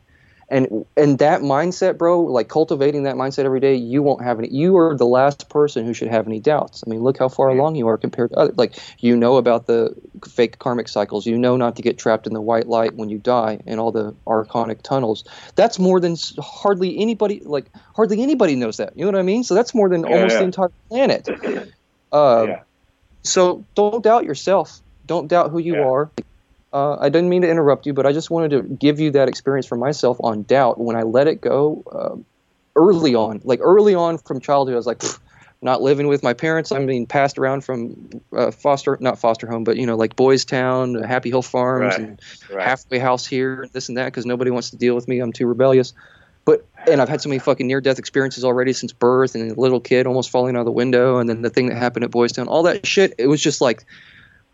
And 0.53 0.85
and 0.95 1.17
that 1.17 1.41
mindset, 1.41 1.97
bro, 1.97 2.21
like 2.21 2.47
cultivating 2.47 3.03
that 3.03 3.15
mindset 3.15 3.45
every 3.45 3.59
day, 3.59 3.73
you 3.73 4.03
won't 4.03 4.23
have 4.23 4.37
any. 4.37 4.49
You 4.53 4.77
are 4.77 4.95
the 4.95 5.07
last 5.07 5.49
person 5.49 5.83
who 5.83 5.95
should 5.95 6.09
have 6.09 6.27
any 6.27 6.39
doubts. 6.39 6.83
I 6.85 6.89
mean, 6.91 7.01
look 7.01 7.17
how 7.17 7.27
far 7.27 7.49
along 7.49 7.73
you 7.75 7.87
are 7.87 7.97
compared 7.97 8.29
to 8.29 8.37
others. 8.37 8.55
Like 8.55 8.77
you 8.99 9.17
know 9.17 9.37
about 9.37 9.65
the 9.65 9.95
fake 10.29 10.59
karmic 10.59 10.87
cycles. 10.89 11.25
You 11.25 11.39
know 11.39 11.57
not 11.57 11.75
to 11.77 11.81
get 11.81 11.97
trapped 11.97 12.27
in 12.27 12.33
the 12.33 12.41
white 12.41 12.67
light 12.67 12.95
when 12.95 13.09
you 13.09 13.17
die 13.17 13.61
and 13.65 13.79
all 13.79 13.91
the 13.91 14.15
archonic 14.27 14.83
tunnels. 14.83 15.23
That's 15.55 15.79
more 15.79 15.99
than 15.99 16.15
hardly 16.37 16.99
anybody. 16.99 17.41
Like 17.43 17.71
hardly 17.95 18.21
anybody 18.21 18.55
knows 18.55 18.77
that. 18.77 18.95
You 18.95 19.05
know 19.05 19.11
what 19.11 19.19
I 19.19 19.23
mean? 19.23 19.43
So 19.43 19.55
that's 19.55 19.73
more 19.73 19.89
than 19.89 20.05
Yeah, 20.07 20.15
almost 20.15 20.33
yeah. 20.33 20.39
the 20.39 20.45
entire 20.45 20.71
planet. 20.89 21.27
Uh, 22.11 22.45
yeah. 22.47 22.63
so 23.23 23.65
don't 23.73 24.03
doubt 24.03 24.23
yourself. 24.23 24.81
Don't 25.07 25.27
doubt 25.27 25.49
who 25.49 25.57
you 25.57 25.81
are. 25.81 26.11
Uh, 26.73 26.97
I 26.99 27.09
didn't 27.09 27.29
mean 27.29 27.43
to 27.43 27.49
interrupt 27.49 27.85
you, 27.85 27.93
but 27.93 28.07
I 28.07 28.11
just 28.11 28.31
wanted 28.31 28.49
to 28.51 28.63
give 28.63 28.99
you 28.99 29.11
that 29.11 29.29
experience 29.29 29.67
for 29.67 29.77
myself 29.77 30.17
on 30.19 30.41
doubt. 30.43 30.79
When 30.79 30.95
I 30.95 31.03
let 31.03 31.27
it 31.27 31.39
go 31.39 31.83
uh, 31.91 32.15
early 32.75 33.13
on, 33.13 33.41
like 33.43 33.59
early 33.61 33.93
on 33.93 34.17
from 34.17 34.39
childhood, 34.39 34.73
I 34.73 34.77
was 34.77 34.87
like, 34.87 35.03
not 35.61 35.81
living 35.81 36.07
with 36.07 36.23
my 36.23 36.33
parents. 36.33 36.71
I'm 36.71 36.85
being 36.85 37.05
passed 37.07 37.37
around 37.37 37.63
from 37.63 38.09
uh, 38.35 38.51
foster, 38.51 38.97
not 38.99 39.19
foster 39.19 39.47
home, 39.47 39.63
but 39.63 39.77
you 39.77 39.85
know, 39.85 39.95
like 39.95 40.15
Boys 40.15 40.43
Town, 40.43 40.95
Happy 40.95 41.29
Hill 41.29 41.41
Farms, 41.41 41.97
Right. 41.97 41.99
and 41.99 42.21
Right. 42.51 42.67
halfway 42.67 42.99
house 42.99 43.25
here, 43.25 43.67
this 43.71 43.87
and 43.87 43.97
that, 43.97 44.05
because 44.05 44.25
nobody 44.25 44.51
wants 44.51 44.71
to 44.71 44.77
deal 44.77 44.93
with 44.93 45.07
me. 45.07 45.19
I'm 45.19 45.31
too 45.31 45.47
rebellious. 45.47 45.93
But 46.45 46.67
and 46.85 47.01
I've 47.01 47.07
had 47.07 47.21
so 47.21 47.29
many 47.29 47.39
fucking 47.39 47.65
near 47.65 47.79
death 47.79 47.99
experiences 47.99 48.43
already 48.43 48.73
since 48.73 48.91
birth, 48.91 49.35
and 49.35 49.51
a 49.51 49.59
little 49.59 49.79
kid 49.79 50.05
almost 50.05 50.29
falling 50.29 50.57
out 50.57 50.59
of 50.59 50.65
the 50.65 50.71
window, 50.71 51.19
and 51.19 51.29
then 51.29 51.41
the 51.41 51.49
thing 51.49 51.67
that 51.67 51.77
happened 51.77 52.03
at 52.03 52.11
Boys 52.11 52.33
Town, 52.33 52.49
all 52.49 52.63
that 52.63 52.85
shit. 52.85 53.13
It 53.17 53.27
was 53.27 53.41
just 53.41 53.61
like, 53.61 53.85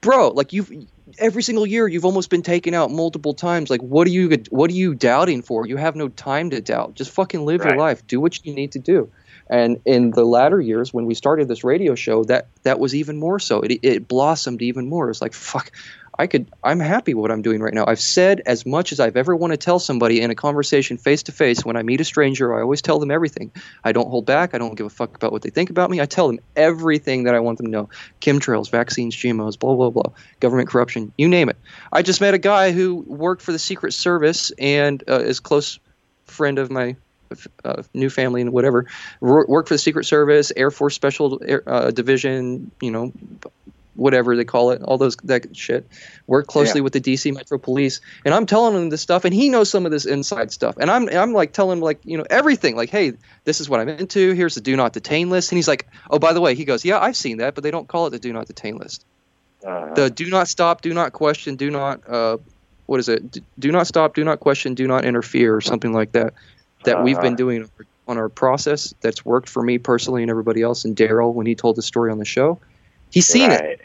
bro, 0.01 0.29
like 0.29 0.53
you've 0.53 0.71
every 1.17 1.43
single 1.43 1.65
year 1.65 1.87
you've 1.87 2.05
almost 2.05 2.29
been 2.29 2.41
taken 2.41 2.73
out 2.73 2.91
multiple 2.91 3.33
times. 3.33 3.69
Like, 3.69 3.81
what 3.81 4.07
are 4.07 4.11
you 4.11 4.37
what 4.49 4.69
are 4.69 4.73
you 4.73 4.93
doubting 4.95 5.41
for? 5.41 5.65
You 5.65 5.77
have 5.77 5.95
no 5.95 6.09
time 6.09 6.49
to 6.51 6.61
doubt. 6.61 6.95
Just 6.95 7.11
fucking 7.11 7.45
live 7.45 7.63
your 7.63 7.77
life. 7.77 8.05
Do 8.07 8.19
what 8.19 8.45
you 8.45 8.53
need 8.53 8.73
to 8.73 8.79
do. 8.79 9.11
And 9.49 9.81
in 9.83 10.11
the 10.11 10.23
latter 10.23 10.61
years, 10.61 10.93
when 10.93 11.07
we 11.07 11.15
started 11.15 11.47
this 11.47 11.63
radio 11.63 11.95
show, 11.95 12.23
that 12.25 12.47
that 12.63 12.79
was 12.79 12.93
even 12.93 13.17
more 13.17 13.39
so. 13.39 13.61
It 13.61 13.79
it 13.81 14.07
blossomed 14.07 14.61
even 14.61 14.87
more. 14.87 15.09
It's 15.09 15.21
like 15.21 15.33
fuck. 15.33 15.71
I 16.19 16.27
could. 16.27 16.51
I'm 16.61 16.81
happy 16.81 17.13
with 17.13 17.21
what 17.21 17.31
I'm 17.31 17.41
doing 17.41 17.61
right 17.61 17.73
now. 17.73 17.85
I've 17.87 17.99
said 17.99 18.41
as 18.45 18.65
much 18.65 18.91
as 18.91 18.99
I've 18.99 19.15
ever 19.15 19.33
want 19.33 19.51
to 19.51 19.57
tell 19.57 19.79
somebody 19.79 20.19
in 20.19 20.31
a 20.31 20.35
conversation 20.35 20.97
face 20.97 21.23
to 21.23 21.31
face. 21.31 21.63
When 21.63 21.77
I 21.77 21.81
meet 21.81 22.01
a 22.01 22.03
stranger, 22.03 22.53
I 22.53 22.61
always 22.61 22.81
tell 22.81 22.99
them 22.99 23.09
everything. 23.09 23.53
I 23.85 23.93
don't 23.93 24.09
hold 24.09 24.25
back. 24.25 24.53
I 24.53 24.57
don't 24.57 24.75
give 24.75 24.85
a 24.85 24.89
fuck 24.89 25.15
about 25.15 25.31
what 25.31 25.43
they 25.43 25.49
think 25.49 25.69
about 25.69 25.89
me. 25.89 26.01
I 26.01 26.05
tell 26.05 26.27
them 26.27 26.39
everything 26.57 27.23
that 27.23 27.35
I 27.35 27.39
want 27.39 27.57
them 27.57 27.67
to 27.67 27.71
know. 27.71 27.89
Chemtrails, 28.19 28.69
vaccines, 28.69 29.15
GMOs, 29.15 29.57
blah 29.57 29.75
blah 29.75 29.91
blah, 29.91 30.11
government 30.41 30.67
corruption, 30.67 31.13
you 31.17 31.29
name 31.29 31.47
it. 31.47 31.57
I 31.93 32.01
just 32.01 32.19
met 32.19 32.33
a 32.33 32.37
guy 32.39 32.73
who 32.73 32.95
worked 33.07 33.41
for 33.41 33.53
the 33.53 33.59
Secret 33.59 33.93
Service 33.93 34.51
and 34.59 35.01
uh, 35.07 35.19
is 35.19 35.39
close 35.39 35.79
friend 36.25 36.59
of 36.59 36.69
my 36.69 36.97
uh, 37.63 37.83
new 37.93 38.09
family 38.09 38.41
and 38.41 38.51
whatever. 38.51 38.87
Wor- 39.21 39.45
Worked 39.47 39.69
for 39.69 39.75
the 39.75 39.79
Secret 39.79 40.05
Service, 40.05 40.51
Air 40.55 40.69
Force 40.69 40.95
Special 40.95 41.39
uh, 41.65 41.91
Division, 41.91 42.71
you 42.81 42.91
know, 42.91 43.13
whatever 43.95 44.35
they 44.35 44.45
call 44.45 44.71
it, 44.71 44.81
all 44.83 44.97
those 44.97 45.15
that 45.23 45.55
shit. 45.55 45.87
Work 46.27 46.47
closely 46.47 46.79
Yeah. 46.79 46.83
with 46.83 46.93
the 46.93 47.01
DC 47.01 47.33
Metro 47.33 47.57
Police, 47.57 48.01
and 48.23 48.33
I'm 48.33 48.45
telling 48.45 48.75
him 48.75 48.89
this 48.89 49.01
stuff, 49.01 49.25
and 49.25 49.33
he 49.33 49.49
knows 49.49 49.69
some 49.69 49.85
of 49.85 49.91
this 49.91 50.05
inside 50.05 50.51
stuff, 50.51 50.75
and 50.79 50.89
I'm 50.91 51.09
I'm 51.09 51.33
like 51.33 51.53
telling 51.53 51.77
him 51.79 51.83
like 51.83 51.99
you 52.03 52.17
know 52.17 52.25
everything, 52.29 52.75
like 52.75 52.89
hey, 52.89 53.13
this 53.45 53.59
is 53.61 53.69
what 53.69 53.79
I'm 53.79 53.89
into. 53.89 54.33
Here's 54.33 54.55
the 54.55 54.61
do 54.61 54.75
not 54.75 54.93
detain 54.93 55.29
list, 55.29 55.51
and 55.51 55.57
he's 55.57 55.67
like, 55.67 55.87
oh 56.09 56.19
by 56.19 56.33
the 56.33 56.41
way, 56.41 56.55
he 56.55 56.65
goes, 56.65 56.85
yeah, 56.85 56.99
I've 56.99 57.17
seen 57.17 57.37
that, 57.37 57.55
but 57.55 57.63
they 57.63 57.71
don't 57.71 57.87
call 57.87 58.07
it 58.07 58.11
the 58.11 58.19
do 58.19 58.31
not 58.33 58.47
detain 58.47 58.77
list. 58.77 59.05
Uh-huh. 59.65 59.93
The 59.93 60.09
do 60.09 60.29
not 60.29 60.47
stop, 60.47 60.81
do 60.81 60.93
not 60.93 61.11
question, 61.13 61.55
do 61.55 61.69
not 61.69 62.07
uh, 62.07 62.37
what 62.85 62.99
is 62.99 63.09
it? 63.09 63.37
Do 63.59 63.71
not 63.71 63.87
stop, 63.87 64.15
do 64.15 64.23
not 64.23 64.39
question, 64.39 64.73
do 64.73 64.87
not 64.87 65.03
interfere, 65.05 65.55
or 65.55 65.61
something 65.61 65.93
like 65.93 66.13
that. 66.13 66.33
That 66.85 67.03
we've 67.03 67.17
been 67.17 67.33
Uh-huh. 67.33 67.35
doing 67.35 67.69
on 68.07 68.17
our 68.17 68.29
process. 68.29 68.93
That's 69.01 69.23
worked 69.25 69.49
for 69.49 69.61
me 69.61 69.77
personally 69.77 70.21
and 70.23 70.31
everybody 70.31 70.61
else. 70.61 70.85
And 70.85 70.95
Daryl, 70.95 71.33
when 71.33 71.45
he 71.45 71.53
told 71.55 71.75
the 71.75 71.81
story 71.83 72.09
on 72.11 72.17
the 72.17 72.25
show, 72.25 72.59
he's 73.11 73.27
seen 73.27 73.51
it. 73.51 73.81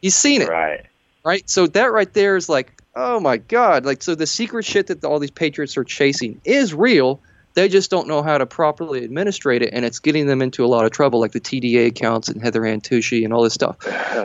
He's 0.00 0.14
seen 0.14 0.42
it 0.42 0.48
Right. 0.48 0.86
right? 1.24 1.48
So 1.48 1.66
that 1.68 1.92
right 1.92 2.12
there 2.12 2.36
is 2.36 2.48
like, 2.48 2.80
oh 2.94 3.20
my 3.20 3.36
god, 3.36 3.84
like 3.84 4.02
so 4.02 4.14
the 4.14 4.26
secret 4.26 4.64
shit 4.64 4.88
that 4.88 5.04
all 5.04 5.18
these 5.18 5.30
patriots 5.30 5.76
are 5.76 5.84
chasing 5.84 6.40
is 6.44 6.74
real. 6.74 7.20
They 7.54 7.68
just 7.68 7.90
don't 7.90 8.06
know 8.06 8.22
how 8.22 8.38
to 8.38 8.46
properly 8.46 9.02
administrate 9.02 9.62
it, 9.62 9.70
and 9.72 9.84
it's 9.84 9.98
getting 9.98 10.26
them 10.26 10.42
into 10.42 10.64
a 10.64 10.68
lot 10.68 10.84
of 10.84 10.92
trouble, 10.92 11.18
like 11.18 11.32
the 11.32 11.40
TDA 11.40 11.88
accounts 11.88 12.28
and 12.28 12.40
Heather 12.40 12.64
Ann 12.64 12.80
and 12.88 13.32
all 13.32 13.42
this 13.42 13.54
stuff. 13.54 13.76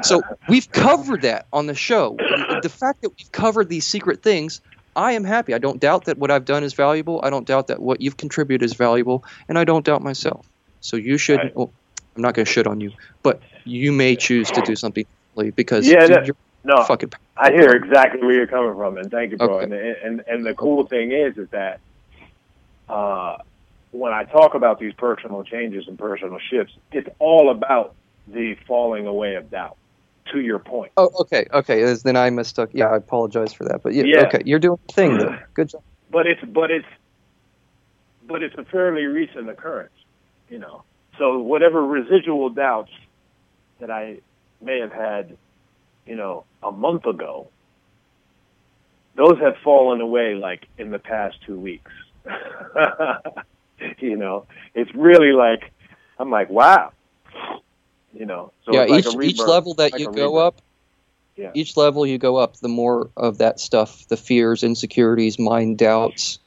So 0.04 0.22
we've 0.48 0.72
covered 0.72 1.24
that 1.24 1.48
on 1.52 1.66
the 1.66 1.74
show. 1.74 2.16
The 2.62 2.70
fact 2.70 3.02
that 3.02 3.10
we've 3.18 3.32
covered 3.32 3.70
these 3.70 3.88
secret 3.88 4.22
things, 4.22 4.62
I 4.96 5.14
am 5.14 5.24
happy. 5.24 5.56
I 5.56 5.58
don't 5.58 5.80
doubt 5.80 6.06
that 6.06 6.20
what 6.20 6.30
I've 6.30 6.46
done 6.46 6.64
is 6.64 6.76
valuable. 6.76 7.22
I 7.24 7.32
don't 7.32 7.48
doubt 7.48 7.68
that 7.68 7.82
what 7.82 8.02
you've 8.02 8.18
contributed 8.18 8.64
is 8.64 8.76
valuable, 8.76 9.26
and 9.50 9.58
I 9.58 9.64
don't 9.64 9.84
doubt 9.84 10.04
myself. 10.04 10.48
So 10.82 10.98
you 10.98 11.18
should. 11.18 11.40
Right. 11.40 11.56
Well, 11.56 11.74
I'm 12.16 12.22
not 12.22 12.36
going 12.36 12.46
to 12.46 12.52
shit 12.52 12.68
on 12.68 12.80
you, 12.82 12.92
but 13.24 13.42
you 13.66 13.92
may 13.92 14.16
choose 14.16 14.50
to 14.52 14.62
do 14.62 14.76
something 14.76 15.06
because 15.56 15.88
Yeah, 15.88 16.02
dude, 16.08 16.10
that- 16.18 16.26
you're 16.28 16.36
no, 16.66 16.84
fucking. 16.86 17.12
I 17.36 17.52
hear 17.52 17.72
exactly 17.72 18.22
where 18.22 18.36
you're 18.36 18.48
coming 18.48 18.74
from, 18.76 18.98
and 18.98 19.12
thank 19.12 19.32
you, 19.32 19.38
bro. 19.38 19.60
Okay. 19.60 19.64
And, 19.66 19.74
and 19.74 20.24
and 20.28 20.46
the 20.46 20.54
cool 20.54 20.86
thing 20.88 21.12
is, 21.12 21.38
is 21.38 21.50
that 21.50 21.82
uh, 22.88 23.38
when 23.92 24.14
I 24.14 24.24
talk 24.24 24.54
about 24.56 24.80
these 24.80 24.94
personal 24.94 25.44
changes 25.44 25.88
and 25.88 25.98
personal 26.00 26.40
shifts, 26.50 26.74
it's 26.94 27.10
all 27.20 27.50
about 27.52 27.96
the 28.28 28.56
falling 28.68 29.08
away 29.08 29.36
of 29.36 29.50
doubt. 29.52 29.78
To 30.32 30.40
your 30.40 30.58
point. 30.58 30.94
Oh, 30.96 31.10
okay, 31.20 31.46
okay. 31.54 31.84
Then 32.02 32.16
I 32.16 32.30
mistook. 32.30 32.70
Yeah, 32.74 32.86
I 32.88 32.96
apologize 32.96 33.52
for 33.52 33.66
that. 33.66 33.84
But 33.84 33.94
yeah, 33.94 34.04
Yeah. 34.06 34.22
okay, 34.28 34.42
you're 34.46 34.58
doing 34.58 34.80
the 34.88 34.94
thing. 34.94 35.18
Though. 35.18 35.38
Good 35.54 35.68
job. 35.70 35.84
but 36.10 36.26
it's 36.28 36.42
but 36.46 36.72
it's 36.72 36.88
but 38.26 38.42
it's 38.42 38.56
a 38.58 38.64
fairly 38.64 39.04
recent 39.04 39.50
occurrence, 39.50 39.92
you 40.50 40.60
know. 40.60 40.84
So 41.18 41.40
whatever 41.40 41.86
residual 41.86 42.50
doubts 42.52 42.92
that 43.84 43.92
I 43.92 44.20
may 44.62 44.80
have 44.80 44.94
had, 44.94 45.36
you 46.06 46.16
know, 46.16 46.46
a 46.64 46.72
month 46.72 47.06
ago, 47.06 47.50
those 49.16 49.38
have 49.42 49.56
fallen 49.62 50.00
away 50.00 50.36
like 50.36 50.66
in 50.78 50.90
the 50.90 51.00
past 51.00 51.36
two 51.46 51.60
weeks. 51.60 51.92
you 54.00 54.16
know, 54.16 54.46
it's 54.74 54.90
really 54.96 55.34
like 55.34 55.70
I'm 56.18 56.32
like, 56.32 56.50
wow. 56.50 56.94
You 58.14 58.26
know, 58.26 58.54
so 58.64 58.72
yeah, 58.72 58.84
it's 58.84 59.06
like 59.06 59.26
each 59.26 59.32
each 59.34 59.40
level 59.40 59.74
that 59.74 59.92
like 59.92 60.00
you 60.00 60.06
go 60.06 60.38
rebirth. 60.38 60.48
up, 60.48 60.62
Yeah. 61.36 61.52
each 61.54 61.76
level 61.76 62.06
you 62.06 62.18
go 62.18 62.38
up, 62.38 62.56
the 62.62 62.70
more 62.70 63.10
of 63.18 63.40
that 63.40 63.60
stuff, 63.60 64.08
the 64.08 64.16
fears, 64.16 64.64
insecurities, 64.64 65.38
mind 65.38 65.78
doubts, 65.78 66.40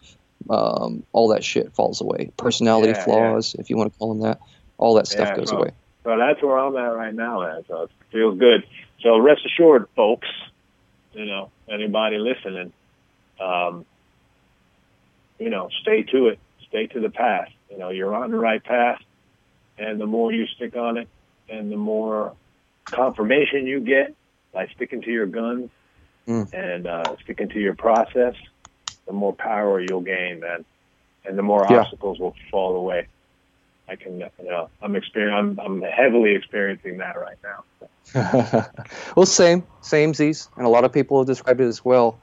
um, 0.49 1.03
all 1.13 1.29
that 1.29 1.45
shit 1.45 1.75
falls 1.75 2.01
away. 2.01 2.31
Personality 2.39 2.95
Yeah, 2.95 3.05
flaws, 3.05 3.55
if 3.59 3.69
you 3.69 3.77
want 3.77 3.93
to 3.93 3.99
call 3.99 4.15
them 4.15 4.23
that, 4.23 4.41
all 4.79 4.95
that 4.95 5.07
stuff 5.07 5.29
Yeah, 5.29 5.37
goes 5.37 5.51
bro. 5.51 5.59
away. 5.59 5.71
So 6.07 6.17
that's 6.17 6.41
where 6.41 6.57
I'm 6.57 6.77
at 6.77 6.97
right 6.97 7.13
now, 7.13 7.41
man. 7.41 7.65
So 7.67 7.83
it 7.83 7.91
feels 8.13 8.39
good. 8.39 8.63
So 9.01 9.19
rest 9.19 9.41
assured, 9.45 9.87
folks, 9.97 10.29
you 11.13 11.25
know, 11.27 11.51
anybody 11.69 12.19
listening, 12.19 12.73
um, 13.41 13.85
you 15.41 15.51
know, 15.51 15.69
stay 15.83 16.05
to 16.05 16.29
it. 16.29 16.39
Stay 16.69 16.87
to 16.87 17.01
the 17.01 17.11
path. 17.11 17.49
You 17.69 17.79
know, 17.79 17.91
you're 17.91 18.15
on 18.15 18.31
the 18.31 18.39
right 18.39 18.63
path. 18.63 19.01
And 19.79 20.01
the 20.01 20.07
more 20.07 20.31
you 20.31 20.47
stick 20.47 20.77
on 20.77 20.97
it 20.97 21.09
and 21.49 21.73
the 21.73 21.77
more 21.77 22.35
confirmation 22.93 23.67
you 23.67 23.81
get 23.81 24.15
by 24.55 24.69
sticking 24.77 25.03
to 25.03 25.11
your 25.11 25.27
guns 25.27 25.71
Mm. 26.29 26.53
and 26.53 26.87
uh, 26.89 27.15
sticking 27.23 27.49
to 27.51 27.61
your 27.61 27.77
process, 27.77 28.35
the 29.07 29.13
more 29.13 29.33
power 29.33 29.81
you'll 29.81 30.01
gain, 30.01 30.41
man. 30.41 30.65
And 31.25 31.39
the 31.39 31.43
more 31.43 31.65
Yeah. 31.71 31.79
obstacles 31.81 32.19
will 32.19 32.35
fall 32.51 32.75
away. 32.77 33.07
I 33.97 34.03
can, 34.03 34.19
you 34.19 34.51
know, 34.51 34.69
I'm 34.83 34.97
experiencing, 34.97 35.59
I'm, 35.59 35.59
I'm 35.59 35.83
heavily 35.83 36.35
experiencing 36.35 36.99
that 36.99 37.17
right 37.19 37.39
now. 37.43 38.67
well, 39.17 39.27
same, 39.27 39.67
same 39.81 40.15
Z's, 40.15 40.49
and 40.57 40.67
a 40.67 40.69
lot 40.69 40.85
of 40.85 40.93
people 40.93 41.19
have 41.19 41.27
described 41.27 41.61
it 41.61 41.67
as 41.67 41.85
well. 41.85 42.21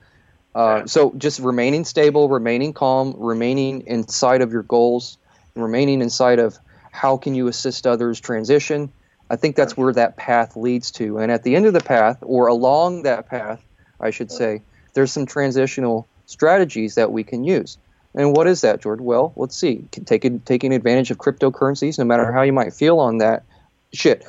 Uh, 0.55 0.79
Yeah. 0.79 0.85
So 0.85 1.13
just 1.17 1.39
remaining 1.39 1.83
stable, 1.85 2.29
remaining 2.29 2.73
calm, 2.73 3.15
remaining 3.17 3.81
inside 3.87 4.41
of 4.41 4.51
your 4.51 4.63
goals, 4.63 5.17
and 5.55 5.63
remaining 5.63 6.01
inside 6.01 6.39
of 6.39 6.57
how 6.91 7.17
can 7.17 7.33
you 7.35 7.47
assist 7.47 7.87
others 7.87 8.19
transition. 8.19 8.91
I 9.29 9.35
think 9.35 9.55
that's 9.55 9.75
where 9.75 9.93
that 9.93 10.15
path 10.15 10.55
leads 10.55 10.91
to. 10.91 11.17
And 11.17 11.31
at 11.31 11.43
the 11.43 11.55
end 11.55 11.65
of 11.65 11.73
the 11.73 11.79
path, 11.79 12.17
or 12.21 12.47
along 12.47 13.03
that 13.03 13.27
path, 13.27 13.63
I 13.99 14.11
should 14.11 14.31
say, 14.31 14.61
there's 14.93 15.11
some 15.11 15.25
transitional 15.25 16.07
strategies 16.27 16.95
that 16.95 17.11
we 17.11 17.23
can 17.23 17.43
use. 17.43 17.77
And 18.15 18.35
what 18.35 18.47
is 18.47 18.61
that, 18.61 18.81
Jordan? 18.81 19.05
Well, 19.05 19.33
let's 19.35 19.55
see. 19.55 19.85
Taking 20.05 20.39
taking 20.41 20.73
advantage 20.73 21.09
of 21.11 21.17
cryptocurrencies, 21.17 21.97
no 21.97 22.05
matter 22.05 22.31
how 22.31 22.43
you 22.43 22.53
might 22.53 22.73
feel 22.73 22.99
on 22.99 23.17
that, 23.19 23.43
shit. 23.91 24.23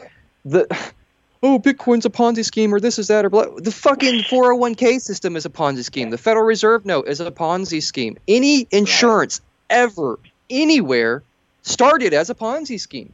The 0.45 0.67
oh, 1.43 1.59
Bitcoin's 1.59 2.07
a 2.07 2.11
Ponzi 2.11 2.45
scheme, 2.45 2.73
or 2.75 2.81
this 2.81 2.99
is 2.99 3.09
that, 3.09 3.25
or 3.25 3.31
blah. 3.31 3.47
The 3.57 3.71
fucking 3.71 4.23
401k 4.23 5.01
system 5.01 5.37
is 5.37 5.45
a 5.45 5.51
Ponzi 5.51 5.85
scheme. 5.85 6.11
The 6.11 6.19
Federal 6.19 6.47
Reserve 6.47 6.87
note 6.87 7.09
is 7.09 7.21
a 7.21 7.31
Ponzi 7.31 7.83
scheme. 7.83 8.17
Any 8.27 8.67
insurance 8.71 9.41
ever, 9.69 10.19
anywhere, 10.49 11.23
started 11.63 12.15
as 12.15 12.31
a 12.31 12.35
Ponzi 12.35 12.81
scheme. 12.81 13.13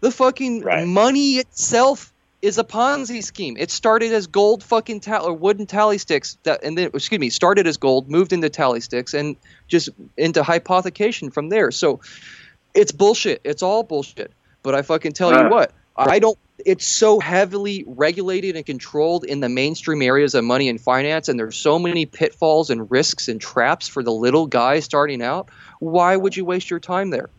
The 0.00 0.10
fucking 0.10 0.62
Right. 0.62 0.86
money 0.86 1.34
itself 1.34 2.11
is 2.42 2.58
a 2.58 2.64
Ponzi 2.64 3.22
scheme. 3.22 3.56
It 3.56 3.70
started 3.70 4.12
as 4.12 4.26
gold 4.26 4.64
fucking 4.64 5.02
or 5.08 5.32
wooden 5.32 5.64
tally 5.66 5.98
sticks, 5.98 6.36
that, 6.42 6.64
and 6.64 6.76
then 6.76 6.90
excuse 6.92 7.20
me, 7.20 7.30
started 7.30 7.68
as 7.68 7.76
gold, 7.76 8.10
moved 8.10 8.32
into 8.32 8.50
tally 8.50 8.80
sticks, 8.80 9.14
and 9.14 9.36
just 9.68 9.88
into 10.16 10.42
hypothecation 10.42 11.32
from 11.32 11.48
there. 11.48 11.70
So 11.70 12.00
it's 12.74 12.90
bullshit. 12.90 13.40
It's 13.44 13.62
all 13.62 13.84
bullshit. 13.84 14.32
But 14.64 14.74
I 14.74 14.82
fucking 14.82 15.12
tell 15.12 15.32
you 15.32 15.48
what, 15.48 15.72
I 15.96 16.18
don't. 16.18 16.38
It's 16.64 16.86
so 16.86 17.18
heavily 17.18 17.84
regulated 17.86 18.54
and 18.54 18.64
controlled 18.64 19.24
in 19.24 19.40
the 19.40 19.48
mainstream 19.48 20.02
areas 20.02 20.34
of 20.34 20.44
money 20.44 20.68
and 20.68 20.80
finance, 20.80 21.28
and 21.28 21.38
there's 21.38 21.56
so 21.56 21.78
many 21.78 22.06
pitfalls 22.06 22.70
and 22.70 22.88
risks 22.88 23.26
and 23.26 23.40
traps 23.40 23.88
for 23.88 24.02
the 24.04 24.12
little 24.12 24.46
guy 24.46 24.78
starting 24.78 25.22
out. 25.22 25.48
Why 25.80 26.16
would 26.16 26.36
you 26.36 26.44
waste 26.44 26.70
your 26.70 26.78
time 26.78 27.10
there? 27.10 27.30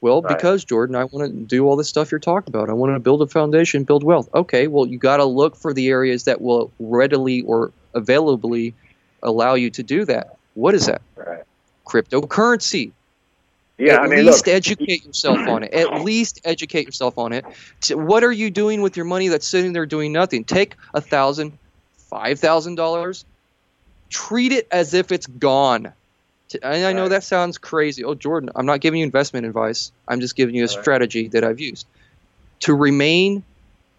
Well, 0.00 0.22
Right. 0.22 0.36
because 0.36 0.64
Jordan, 0.64 0.94
I 0.94 1.04
want 1.04 1.32
to 1.32 1.36
do 1.36 1.66
all 1.66 1.74
this 1.76 1.88
stuff 1.88 2.12
you're 2.12 2.20
talking 2.20 2.54
about. 2.54 2.70
I 2.70 2.72
want 2.72 2.94
to 2.94 3.00
build 3.00 3.20
a 3.22 3.26
foundation, 3.26 3.82
build 3.84 4.04
wealth. 4.04 4.28
Okay, 4.34 4.68
well, 4.68 4.86
you 4.86 4.96
got 4.98 5.16
to 5.16 5.24
look 5.24 5.56
for 5.56 5.72
the 5.74 5.88
areas 5.88 6.24
that 6.24 6.40
will 6.40 6.70
readily 6.78 7.42
or 7.42 7.72
availably 7.94 8.74
allow 9.22 9.54
you 9.54 9.70
to 9.70 9.82
do 9.82 10.04
that. 10.04 10.36
What 10.54 10.74
is 10.74 10.86
that? 10.86 11.02
Right. 11.16 11.42
Cryptocurrency. 11.86 12.92
Yeah, 13.76 13.94
At 13.94 14.00
I 14.02 14.06
mean, 14.08 14.26
least 14.26 14.46
look, 14.46 14.54
educate 14.54 15.04
yourself 15.04 15.38
on 15.48 15.62
it. 15.62 15.72
At 15.72 16.02
least 16.02 16.40
educate 16.44 16.84
yourself 16.86 17.16
on 17.16 17.32
it. 17.32 17.44
What 17.92 18.24
are 18.24 18.32
you 18.32 18.50
doing 18.50 18.82
with 18.82 18.96
your 18.96 19.06
money 19.06 19.28
that's 19.28 19.46
sitting 19.46 19.72
there 19.72 19.86
doing 19.86 20.12
nothing? 20.12 20.42
Take 20.44 20.74
a 20.94 21.00
thousand, 21.00 21.56
five 22.10 22.40
thousand 22.40 22.74
dollars, 22.74 23.24
treat 24.10 24.50
it 24.52 24.66
as 24.72 24.94
if 24.94 25.12
it's 25.12 25.26
gone. 25.28 25.92
And 26.62 26.84
I 26.84 26.92
know 26.92 27.02
Right. 27.02 27.10
that 27.10 27.24
sounds 27.24 27.58
crazy. 27.58 28.04
Oh, 28.04 28.14
Jordan, 28.14 28.50
I'm 28.56 28.66
not 28.66 28.80
giving 28.80 29.00
you 29.00 29.06
investment 29.06 29.46
advice. 29.46 29.92
I'm 30.06 30.20
just 30.20 30.36
giving 30.36 30.54
you 30.54 30.64
a 30.64 30.68
Right. 30.68 30.80
strategy 30.80 31.28
that 31.28 31.44
I've 31.44 31.60
used 31.60 31.86
to 32.60 32.74
remain 32.74 33.44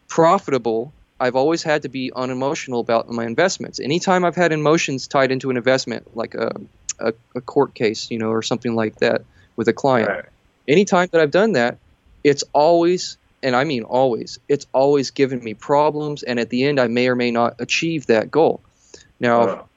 profitable. 0.08 0.94
I've 1.20 1.36
always 1.36 1.64
had 1.64 1.84
to 1.84 1.90
be 1.90 2.12
unemotional 2.16 2.80
about 2.80 3.10
my 3.10 3.26
investments. 3.26 3.80
Anytime 3.80 4.26
I've 4.26 4.36
had 4.36 4.52
emotions 4.52 5.08
tied 5.08 5.32
into 5.32 5.50
an 5.50 5.58
investment, 5.58 6.16
like 6.16 6.34
a, 6.36 6.52
a, 7.00 7.14
a 7.36 7.42
court 7.42 7.76
case, 7.76 8.10
you 8.10 8.18
know, 8.18 8.30
or 8.30 8.42
something 8.42 8.76
like 8.76 8.96
that 8.98 9.24
with 9.56 9.68
a 9.68 9.74
client, 9.74 10.10
right. 10.10 10.26
anytime 10.68 11.10
that 11.12 11.22
I've 11.22 11.32
done 11.32 11.54
that, 11.54 11.78
it's 12.24 12.44
always, 12.54 13.18
and 13.44 13.56
I 13.56 13.64
mean 13.64 13.84
always, 13.84 14.40
it's 14.48 14.66
always 14.74 15.12
given 15.12 15.44
me 15.44 15.54
problems, 15.54 16.24
and 16.24 16.40
at 16.40 16.50
the 16.50 16.64
end, 16.64 16.80
I 16.80 16.88
may 16.88 17.08
or 17.08 17.16
may 17.16 17.32
not 17.32 17.56
achieve 17.60 18.08
that 18.08 18.32
goal. 18.32 18.64
Now, 19.20 19.69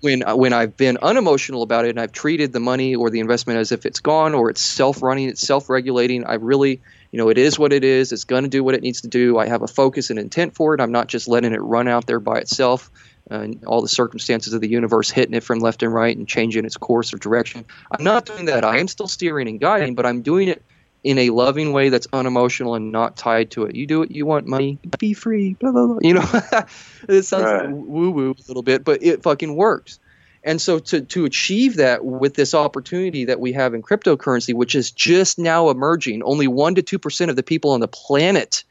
when 0.00 0.22
when 0.22 0.52
I've 0.52 0.76
been 0.76 0.96
unemotional 1.02 1.62
about 1.62 1.84
it 1.84 1.90
and 1.90 2.00
I've 2.00 2.12
treated 2.12 2.52
the 2.52 2.60
money 2.60 2.94
or 2.94 3.10
the 3.10 3.20
investment 3.20 3.58
as 3.58 3.72
if 3.72 3.84
it's 3.84 4.00
gone 4.00 4.34
or 4.34 4.50
it's 4.50 4.60
self-running, 4.60 5.28
it's 5.28 5.46
self-regulating, 5.46 6.24
I 6.24 6.34
really, 6.34 6.80
you 7.10 7.18
know, 7.18 7.28
it 7.28 7.38
is 7.38 7.58
what 7.58 7.72
it 7.72 7.84
is. 7.84 8.12
It's 8.12 8.24
going 8.24 8.44
to 8.44 8.48
do 8.48 8.64
what 8.64 8.74
it 8.74 8.82
needs 8.82 9.00
to 9.02 9.08
do. 9.08 9.38
I 9.38 9.46
have 9.46 9.62
a 9.62 9.68
focus 9.68 10.10
and 10.10 10.18
intent 10.18 10.54
for 10.54 10.74
it. 10.74 10.80
I'm 10.80 10.92
not 10.92 11.08
just 11.08 11.28
letting 11.28 11.52
it 11.52 11.60
run 11.60 11.88
out 11.88 12.06
there 12.06 12.20
by 12.20 12.38
itself 12.38 12.90
uh, 13.30 13.40
and 13.40 13.64
all 13.64 13.82
the 13.82 13.88
circumstances 13.88 14.52
of 14.52 14.60
the 14.60 14.70
universe 14.70 15.10
hitting 15.10 15.34
it 15.34 15.42
from 15.42 15.58
left 15.58 15.82
and 15.82 15.92
right 15.92 16.16
and 16.16 16.26
changing 16.26 16.64
its 16.64 16.76
course 16.76 17.12
or 17.12 17.18
direction. 17.18 17.64
I'm 17.90 18.04
not 18.04 18.24
doing 18.24 18.46
that. 18.46 18.64
I 18.64 18.78
am 18.78 18.88
still 18.88 19.08
steering 19.08 19.48
and 19.48 19.60
guiding, 19.60 19.94
but 19.94 20.06
I'm 20.06 20.22
doing 20.22 20.48
it 20.48 20.64
in 21.04 21.18
a 21.18 21.30
loving 21.30 21.72
way 21.72 21.88
that's 21.88 22.06
unemotional 22.12 22.74
and 22.74 22.92
not 22.92 23.16
tied 23.16 23.50
to 23.52 23.64
it. 23.64 23.74
You 23.74 23.86
do 23.86 23.98
what 23.98 24.10
you 24.12 24.24
want, 24.24 24.46
money, 24.46 24.78
be 24.98 25.14
free, 25.14 25.54
blah 25.60 25.72
blah 25.72 25.86
blah. 25.86 25.98
You 26.00 26.14
know, 26.14 26.24
it 27.08 27.22
sounds 27.24 27.44
Right. 27.44 27.68
woo 27.70 28.10
woo 28.10 28.30
a 28.30 28.42
little 28.48 28.62
bit, 28.62 28.84
but 28.84 29.02
it 29.02 29.22
fucking 29.22 29.56
works. 29.56 29.98
And 30.44 30.60
so 30.60 30.78
to 30.80 31.00
to 31.02 31.24
achieve 31.24 31.76
that 31.76 32.04
with 32.04 32.34
this 32.34 32.54
opportunity 32.54 33.24
that 33.26 33.40
we 33.40 33.52
have 33.52 33.74
in 33.74 33.82
cryptocurrency, 33.82 34.54
which 34.54 34.74
is 34.74 34.90
just 34.90 35.38
now 35.38 35.70
emerging, 35.70 36.22
only 36.24 36.46
one 36.48 36.74
to 36.76 36.82
two 36.82 36.98
percent 36.98 37.30
of 37.30 37.36
the 37.36 37.42
people 37.42 37.70
on 37.72 37.80
the 37.80 37.88
planet 37.88 38.64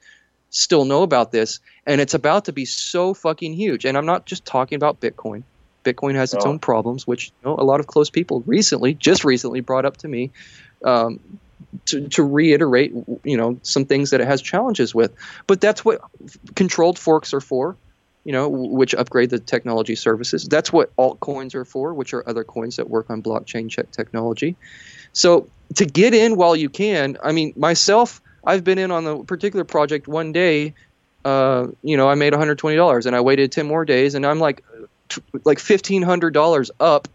still 0.50 0.84
know 0.84 1.02
about 1.04 1.32
this, 1.32 1.60
and 1.86 2.02
it's 2.02 2.14
about 2.14 2.46
to 2.46 2.52
be 2.54 2.66
so 2.66 3.14
fucking 3.14 3.54
huge. 3.54 3.86
And 3.86 3.98
I'm 3.98 4.06
not 4.06 4.26
just 4.26 4.46
talking 4.46 4.76
about 4.76 5.00
Bitcoin. 5.00 5.44
Bitcoin 5.86 6.16
has 6.16 6.34
its 6.34 6.46
Oh. 6.46 6.50
own 6.50 6.60
problems, 6.60 7.08
which 7.08 7.32
you 7.42 7.50
know, 7.50 7.56
a 7.58 7.64
lot 7.64 7.80
of 7.80 7.88
close 7.88 8.10
people 8.10 8.44
recently, 8.46 8.94
just 8.94 9.24
recently, 9.24 9.62
brought 9.62 9.86
up 9.86 9.96
to 9.98 10.08
me 10.10 10.32
um, 10.84 11.20
to, 11.88 12.08
to 12.10 12.24
reiterate, 12.24 12.94
you 13.24 13.38
know, 13.38 13.60
some 13.64 13.86
things 13.86 14.10
that 14.12 14.22
it 14.22 14.28
has 14.28 14.42
challenges 14.42 14.94
with. 14.94 15.14
But 15.48 15.62
that's 15.62 15.84
what 15.84 16.02
controlled 16.56 16.98
forks 16.98 17.34
are 17.34 17.42
for, 17.42 17.76
you 18.24 18.32
know, 18.32 18.50
which 18.50 18.94
upgrade 18.94 19.30
the 19.30 19.40
technology 19.40 19.96
services. 19.96 20.48
That's 20.48 20.72
what 20.72 20.96
altcoins 20.96 21.56
are 21.56 21.66
for, 21.66 21.94
which 21.94 22.14
are 22.14 22.28
other 22.28 22.44
coins 22.44 22.76
that 22.76 22.90
work 22.90 23.10
on 23.10 23.22
blockchain 23.22 23.70
technology. 23.92 24.56
So 25.14 25.48
to 25.76 25.86
get 25.86 26.14
in 26.14 26.36
while 26.36 26.56
you 26.56 26.70
can, 26.70 27.18
I 27.24 27.32
mean, 27.32 27.54
myself, 27.56 28.22
I've 28.46 28.64
been 28.64 28.78
in 28.78 28.92
on 28.92 29.04
the 29.04 29.24
particular 29.24 29.64
project 29.64 30.08
one 30.08 30.32
day. 30.32 30.74
Uh, 31.24 31.68
you 31.84 31.98
know, 31.98 32.10
I 32.10 32.16
made 32.16 32.34
$120 32.34 33.06
and 33.06 33.16
I 33.16 33.22
waited 33.22 33.52
10 33.52 33.68
more 33.68 33.86
days 33.86 34.16
and 34.16 34.26
I'm 34.26 34.40
like, 34.40 34.64
t- 35.10 35.22
like 35.46 35.60
$1,500 35.60 36.70
up 36.80 37.08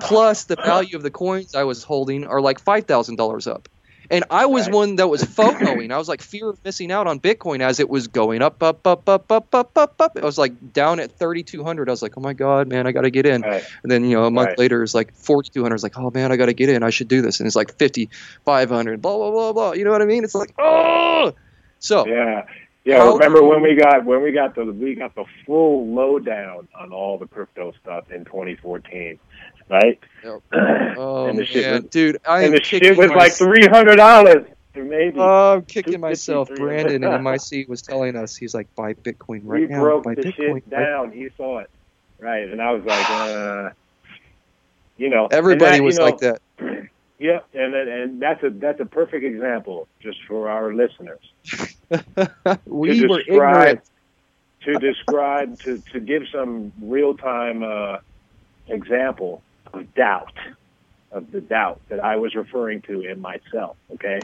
plus 0.00 0.44
the 0.44 0.56
value 0.56 0.96
of 0.96 1.02
the 1.02 1.10
coins 1.10 1.54
I 1.54 1.64
was 1.64 1.82
holding 1.84 2.26
are 2.26 2.40
like 2.40 2.60
five 2.60 2.84
thousand 2.84 3.16
dollars 3.16 3.46
up. 3.46 3.68
And 4.12 4.24
I 4.28 4.46
was 4.46 4.66
Right. 4.66 4.74
one 4.74 4.96
that 4.96 5.06
was 5.06 5.22
FOMOing. 5.22 5.92
I 5.92 5.96
was 5.96 6.08
like 6.08 6.20
fear 6.20 6.48
of 6.50 6.58
missing 6.64 6.90
out 6.90 7.06
on 7.06 7.20
Bitcoin 7.20 7.60
as 7.60 7.78
it 7.78 7.88
was 7.88 8.08
going 8.08 8.42
up, 8.42 8.60
up, 8.60 8.84
up, 8.84 9.08
up, 9.08 9.30
up, 9.30 9.54
up, 9.54 9.78
up, 9.78 10.00
up. 10.00 10.18
I 10.20 10.24
was 10.24 10.36
like 10.36 10.72
down 10.72 10.98
at 10.98 11.16
3,200. 11.16 11.88
I 11.88 11.92
was 11.92 12.02
like, 12.02 12.14
oh 12.18 12.20
my 12.20 12.32
god, 12.32 12.66
man, 12.66 12.88
I 12.88 12.92
got 12.92 13.02
to 13.02 13.10
get 13.10 13.24
in. 13.24 13.42
Right. 13.42 13.62
And 13.84 13.92
then 13.92 14.02
you 14.04 14.16
know 14.16 14.24
a 14.24 14.30
month 14.32 14.48
Right. 14.48 14.58
later, 14.58 14.82
it's 14.82 14.96
like 14.96 15.14
4,200. 15.14 15.74
It's 15.76 15.84
like, 15.84 15.96
oh 15.96 16.10
man, 16.12 16.32
I 16.32 16.36
got 16.36 16.46
to 16.46 16.52
get 16.54 16.68
in. 16.68 16.82
I 16.82 16.90
should 16.90 17.06
do 17.06 17.22
this. 17.22 17.38
And 17.38 17.46
it's 17.46 17.54
like 17.54 17.70
5,500. 17.78 19.00
Blah 19.00 19.16
blah 19.16 19.30
blah 19.30 19.52
blah. 19.52 19.72
You 19.72 19.84
know 19.84 19.92
what 19.92 20.02
I 20.02 20.06
mean? 20.06 20.24
It's 20.24 20.34
like, 20.34 20.54
oh. 20.58 21.32
So 21.78 22.04
Yeah. 22.06 22.46
Yeah, 22.82 22.98
How- 22.98 23.12
remember 23.12 23.44
when 23.44 23.60
we 23.62 23.74
got 23.74 24.06
when 24.06 24.22
we 24.22 24.32
got 24.32 24.54
the 24.54 24.64
we 24.64 24.94
got 24.94 25.14
the 25.14 25.24
full 25.44 25.86
lowdown 25.94 26.66
on 26.74 26.92
all 26.92 27.18
the 27.18 27.26
crypto 27.28 27.72
stuff 27.82 28.10
in 28.10 28.24
2014, 28.24 29.18
right? 29.70 29.98
Yep. 30.24 30.40
Oh 30.98 31.26
And 31.28 31.38
the 31.38 31.44
shit 31.46 31.64
man, 31.64 31.82
was- 31.82 31.90
dude, 31.90 32.18
I 32.26 32.38
and 32.42 32.46
am 32.46 32.52
the 32.52 32.62
shit 32.64 32.96
was 32.96 33.08
my- 33.10 33.14
like 33.16 33.32
three 33.32 33.66
hundred 33.66 33.96
dollars, 33.96 34.46
maybe. 34.74 35.18
Oh, 35.18 35.54
I'm 35.54 35.62
kicking 35.62 35.94
250, 35.94 35.98
myself. 35.98 36.48
300. 36.48 36.64
Brandon 37.00 37.04
in 37.14 37.22
MIC 37.22 37.68
was 37.68 37.80
telling 37.82 38.16
us 38.16 38.36
he's 38.36 38.54
like 38.54 38.72
buy 38.74 38.94
Bitcoin 38.94 39.40
right 39.44 39.62
we 39.62 39.66
now. 39.68 39.80
broke 39.80 40.04
buy 40.04 40.14
the 40.14 40.22
Bitcoin. 40.22 40.34
shit 40.36 40.52
right 40.52 40.70
down. 40.70 41.12
He 41.12 41.28
saw 41.36 41.58
it, 41.58 41.70
right? 42.18 42.48
And 42.48 42.60
I 42.60 42.72
was 42.72 42.84
like, 42.84 43.10
uh, 43.10 43.70
you 44.98 45.08
know, 45.08 45.28
Everybody 45.30 45.78
that, 45.78 45.84
was 45.84 45.94
you 45.94 46.00
know, 46.00 46.04
like 46.06 46.18
that. 46.18 46.40
Yeah, 47.22 47.40
and 47.52 47.74
and- 47.74 48.22
that's 48.22 48.42
a 48.42 48.48
that's 48.48 48.80
a 48.80 48.86
perfect 48.86 49.24
example 49.24 49.86
just 50.00 50.18
for 50.24 50.48
our 50.48 50.72
listeners. 50.72 51.20
we 52.64 53.06
were 53.06 53.20
ignorant. 53.20 53.80
to 54.64 54.78
describe 54.78 55.58
to 55.60 55.82
to 55.92 56.00
give 56.00 56.22
some 56.32 56.72
real 56.80 57.14
time 57.14 57.62
uh, 57.62 57.98
example 58.68 59.42
of 59.72 59.94
doubt 59.94 60.34
of 61.12 61.30
the 61.32 61.40
doubt 61.40 61.80
that 61.88 62.00
I 62.00 62.16
was 62.16 62.34
referring 62.34 62.82
to 62.82 63.00
in 63.00 63.20
myself. 63.20 63.76
Okay. 63.92 64.20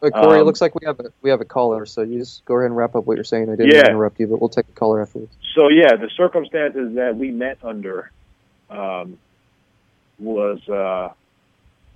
But 0.00 0.14
Corey, 0.14 0.38
it 0.38 0.40
um, 0.40 0.46
looks 0.46 0.60
like 0.60 0.74
we 0.74 0.84
have 0.84 0.98
a 0.98 1.12
we 1.22 1.30
have 1.30 1.40
a 1.40 1.44
caller, 1.44 1.86
so 1.86 2.02
you 2.02 2.18
just 2.18 2.44
go 2.44 2.56
ahead 2.56 2.66
and 2.66 2.76
wrap 2.76 2.96
up 2.96 3.06
what 3.06 3.16
you're 3.16 3.24
saying. 3.24 3.48
I 3.48 3.56
didn't 3.56 3.76
Yeah. 3.76 3.88
interrupt 3.88 4.18
you, 4.18 4.26
but 4.26 4.40
we'll 4.40 4.48
take 4.48 4.68
a 4.68 4.72
caller 4.72 5.00
afterwards. 5.00 5.32
So 5.54 5.68
yeah, 5.68 5.94
the 5.94 6.10
circumstances 6.16 6.96
that 6.96 7.16
we 7.16 7.30
met 7.30 7.58
under 7.62 8.10
um, 8.68 9.18
was 10.18 10.68
uh, 10.68 11.10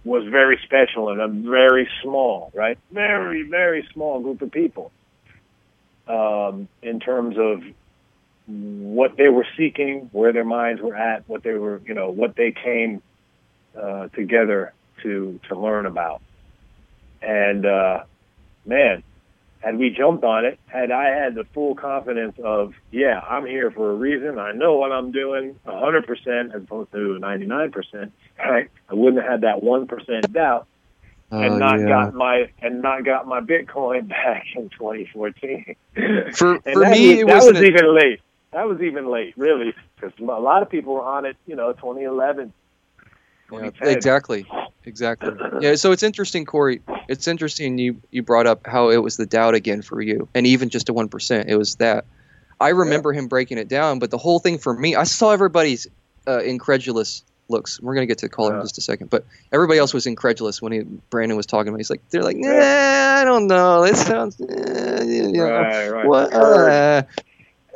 was 0.04 0.24
very 0.28 0.58
special 0.64 1.08
and 1.08 1.20
a 1.20 1.26
very 1.26 1.88
small, 2.00 2.52
right? 2.54 2.78
Very 2.92 3.42
very 3.42 3.88
small 3.92 4.20
group 4.20 4.40
of 4.40 4.52
people 4.52 4.92
um, 6.06 6.68
in 6.82 7.00
terms 7.00 7.36
of 7.38 7.64
what 8.46 9.16
they 9.16 9.28
were 9.28 9.46
seeking, 9.56 10.08
where 10.12 10.32
their 10.32 10.44
minds 10.44 10.80
were 10.80 10.96
at, 10.96 11.28
what 11.28 11.42
they 11.42 11.54
were, 11.54 11.80
you 11.86 11.94
know, 11.94 12.10
what 12.10 12.36
they 12.36 12.52
came 12.52 13.02
uh, 13.80 14.08
together 14.08 14.72
to 15.02 15.40
to 15.48 15.58
learn 15.58 15.86
about. 15.86 16.22
And 17.22 17.66
uh, 17.66 18.04
man, 18.64 19.02
had 19.60 19.78
we 19.78 19.90
jumped 19.90 20.22
on 20.24 20.44
it, 20.44 20.58
had 20.66 20.90
I 20.90 21.10
had 21.10 21.34
the 21.34 21.44
full 21.52 21.74
confidence 21.74 22.36
of, 22.42 22.74
yeah, 22.92 23.18
I'm 23.18 23.46
here 23.46 23.70
for 23.70 23.90
a 23.90 23.94
reason, 23.94 24.38
I 24.38 24.52
know 24.52 24.76
what 24.76 24.92
I'm 24.92 25.10
doing, 25.10 25.58
100% 25.66 26.54
as 26.54 26.62
opposed 26.62 26.92
to 26.92 27.18
99%, 27.20 28.10
right? 28.38 28.70
I 28.88 28.94
wouldn't 28.94 29.22
have 29.22 29.30
had 29.32 29.40
that 29.42 29.62
1% 29.62 30.32
doubt 30.32 30.66
and 31.40 31.54
Oh, 31.54 31.58
not 31.58 31.80
yeah. 31.80 31.86
got 31.88 32.14
my 32.14 32.50
and 32.62 32.82
not 32.82 33.04
got 33.04 33.26
my 33.26 33.40
Bitcoin 33.40 34.08
back 34.08 34.44
in 34.54 34.68
2014. 34.70 35.74
For 36.32 36.60
for 36.60 36.84
that 36.84 36.90
me, 36.92 37.08
was, 37.08 37.18
it 37.18 37.26
that 37.26 37.34
was 37.42 37.46
was 37.52 37.62
even 37.62 37.94
late. 37.94 38.20
That 38.56 38.66
was 38.66 38.80
even 38.80 39.10
late, 39.10 39.34
really, 39.36 39.74
because 39.94 40.18
a 40.18 40.24
lot 40.24 40.62
of 40.62 40.70
people 40.70 40.94
were 40.94 41.02
on 41.02 41.26
it. 41.26 41.36
You 41.46 41.56
know, 41.56 41.74
2011. 41.74 42.54
Yeah, 43.52 43.70
exactly, 43.82 44.46
exactly. 44.86 45.34
Yeah, 45.60 45.74
so 45.74 45.92
it's 45.92 46.02
interesting, 46.02 46.46
Corey. 46.46 46.80
It's 47.06 47.28
interesting 47.28 47.76
you 47.76 48.00
you 48.10 48.22
brought 48.22 48.46
up 48.46 48.66
how 48.66 48.88
it 48.88 48.96
was 48.96 49.18
the 49.18 49.26
doubt 49.26 49.54
again 49.54 49.82
for 49.82 50.00
you, 50.00 50.26
and 50.34 50.46
even 50.46 50.70
just 50.70 50.88
a 50.88 50.94
one 50.94 51.10
percent, 51.10 51.50
it 51.50 51.56
was 51.56 51.74
that. 51.76 52.06
I 52.58 52.70
remember 52.70 53.12
him 53.12 53.28
breaking 53.28 53.58
it 53.58 53.68
down, 53.68 53.98
but 53.98 54.10
the 54.10 54.16
whole 54.16 54.38
thing 54.38 54.56
for 54.56 54.72
me, 54.72 54.94
I 54.94 55.04
saw 55.04 55.32
everybody's 55.32 55.86
uh, 56.26 56.42
incredulous 56.42 57.24
looks. 57.50 57.78
We're 57.78 57.92
gonna 57.94 58.06
get 58.06 58.16
to 58.18 58.26
the 58.26 58.30
caller 58.30 58.56
in 58.56 58.62
just 58.62 58.78
a 58.78 58.80
second, 58.80 59.10
but 59.10 59.26
everybody 59.52 59.78
else 59.78 59.92
was 59.92 60.06
incredulous 60.06 60.62
when 60.62 60.72
he, 60.72 60.80
Brandon 61.10 61.36
was 61.36 61.44
talking 61.44 61.68
about. 61.68 61.76
it. 61.76 61.80
He's 61.80 61.90
like, 61.90 62.08
they're 62.08 62.22
like, 62.22 62.38
nah, 62.38 63.20
I 63.20 63.24
don't 63.26 63.48
know. 63.48 63.84
This 63.84 64.00
sounds, 64.06 64.40
eh, 64.40 65.04
you 65.04 65.30
know, 65.32 65.44
Right, 65.44 65.88
right. 65.90 66.06
what? 66.06 66.32
Uh." 66.32 67.02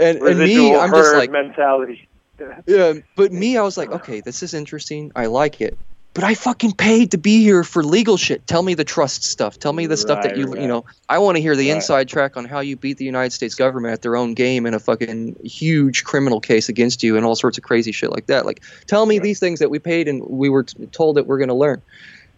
And, 0.01 0.18
and 0.18 0.38
me, 0.38 0.74
I'm 0.74 0.90
just 0.90 1.14
like, 1.14 1.30
mentality. 1.30 2.09
yeah, 2.66 2.94
but 3.16 3.32
me, 3.32 3.57
I 3.57 3.62
was 3.62 3.76
like, 3.76 3.90
okay, 3.90 4.20
this 4.20 4.42
is 4.42 4.55
interesting. 4.55 5.12
I 5.14 5.26
like 5.26 5.61
it. 5.61 5.76
But 6.12 6.24
I 6.24 6.34
fucking 6.34 6.72
paid 6.72 7.12
to 7.12 7.18
be 7.18 7.40
here 7.40 7.62
for 7.62 7.84
legal 7.84 8.16
shit. 8.16 8.44
Tell 8.48 8.62
me 8.62 8.74
the 8.74 8.84
trust 8.84 9.22
stuff. 9.22 9.61
Tell 9.61 9.72
me 9.72 9.86
the 9.86 9.96
stuff 9.96 10.24
that 10.24 10.36
you, 10.36 10.46
right. 10.46 10.61
you 10.61 10.66
know, 10.66 10.84
I 11.09 11.18
want 11.18 11.36
to 11.36 11.40
hear 11.40 11.55
the 11.55 11.68
Right. 11.68 11.76
inside 11.76 12.09
track 12.09 12.36
on 12.36 12.46
how 12.46 12.59
you 12.59 12.76
beat 12.76 12.96
the 12.96 13.05
United 13.05 13.32
States 13.32 13.55
government 13.55 13.92
at 13.92 14.03
their 14.03 14.16
own 14.16 14.34
game 14.34 14.66
in 14.66 14.74
a 14.74 14.80
fucking 14.80 15.36
huge 15.44 16.03
criminal 16.03 16.40
case 16.40 16.68
against 16.68 17.05
you 17.05 17.16
and 17.16 17.24
all 17.24 17.36
sorts 17.36 17.59
of 17.59 17.64
crazy 17.64 17.92
shit 17.92 18.11
like 18.11 18.26
that. 18.26 18.44
Like, 18.44 18.61
tell 18.88 19.07
me 19.07 19.20
these 19.20 19.38
things 19.38 19.61
that 19.61 19.70
we 19.70 19.78
paid 19.78 20.09
and 20.09 20.20
we 20.26 20.48
were 20.48 20.64
told 20.64 21.16
that 21.16 21.28
we're 21.28 21.38
going 21.38 21.48
to 21.48 21.55
learn. 21.55 21.80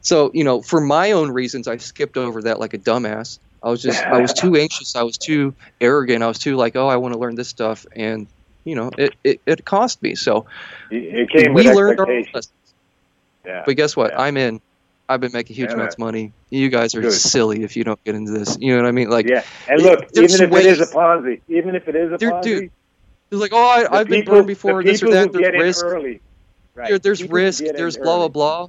So, 0.02 0.30
you 0.34 0.44
know, 0.44 0.60
for 0.60 0.80
my 0.80 1.12
own 1.12 1.30
reasons, 1.30 1.66
I 1.66 1.78
skipped 1.78 2.18
over 2.18 2.42
that 2.42 2.60
like 2.60 2.74
a 2.74 2.78
dumbass. 2.78 3.38
I 3.62 3.70
was 3.70 3.82
just, 3.82 4.02
I 4.04 4.20
was 4.20 4.32
too 4.42 4.56
anxious. 4.56 4.96
I 4.96 5.02
was 5.02 5.16
too 5.18 5.54
arrogant. 5.80 6.22
I 6.22 6.28
was 6.28 6.38
too 6.38 6.56
like, 6.56 6.76
oh, 6.76 6.88
I 6.88 6.96
want 6.96 7.14
to 7.14 7.18
learn 7.20 7.34
this 7.36 7.48
stuff. 7.48 7.86
And, 7.94 8.26
you 8.64 8.74
know, 8.74 8.90
it, 8.98 9.14
it, 9.24 9.40
it 9.46 9.64
cost 9.64 10.02
me. 10.02 10.14
So, 10.14 10.46
It 10.90 11.30
came 11.30 11.54
we 11.54 11.70
learned 11.70 12.00
our 12.00 12.06
lessons. 12.06 12.52
Yeah. 13.44 13.62
But 13.66 13.76
guess 13.76 13.96
what? 13.96 14.12
Yeah. 14.12 14.20
I'm 14.22 14.36
in. 14.36 14.60
I've 15.08 15.20
been 15.20 15.32
making 15.32 15.56
huge 15.56 15.68
Yeah, 15.70 15.74
amounts 15.74 15.96
of 15.96 15.98
money. 15.98 16.32
You 16.50 16.68
guys 16.68 16.94
are 16.94 17.00
Good. 17.02 17.12
silly 17.12 17.64
if 17.64 17.76
you 17.76 17.84
don't 17.84 18.02
get 18.04 18.14
into 18.14 18.32
this. 18.32 18.56
You 18.60 18.74
know 18.76 18.82
what 18.82 18.88
I 18.88 18.92
mean? 18.92 19.10
Like, 19.10 19.28
yeah, 19.28 19.42
and 19.68 19.82
look, 19.82 20.04
even 20.14 20.24
if 20.24 20.40
it 20.40 20.66
is 20.66 20.78
a 20.78 20.82
ways- 20.84 20.92
Ponzi, 20.92 21.40
even 21.48 21.74
if 21.74 21.88
it 21.88 21.96
is 21.96 22.12
a 22.12 22.18
Ponzi, 22.18 22.42
dude, 22.42 22.70
it's 23.30 23.40
like, 23.40 23.52
oh, 23.52 23.58
I, 23.90 23.98
I've 23.98 24.06
been 24.08 24.24
burned 24.24 24.46
before. 24.46 24.82
This 24.82 25.02
or 25.02 25.10
that. 25.10 25.32
There's 25.32 25.52
risk. 25.54 25.84
early. 25.84 26.20
Right. 26.74 26.88
There- 26.88 26.98
There's 26.98 27.20
People 27.20 27.34
risk. 27.36 27.64
There's 27.64 27.96
blah 27.96 28.16
blah 28.18 28.28
blah. 28.28 28.68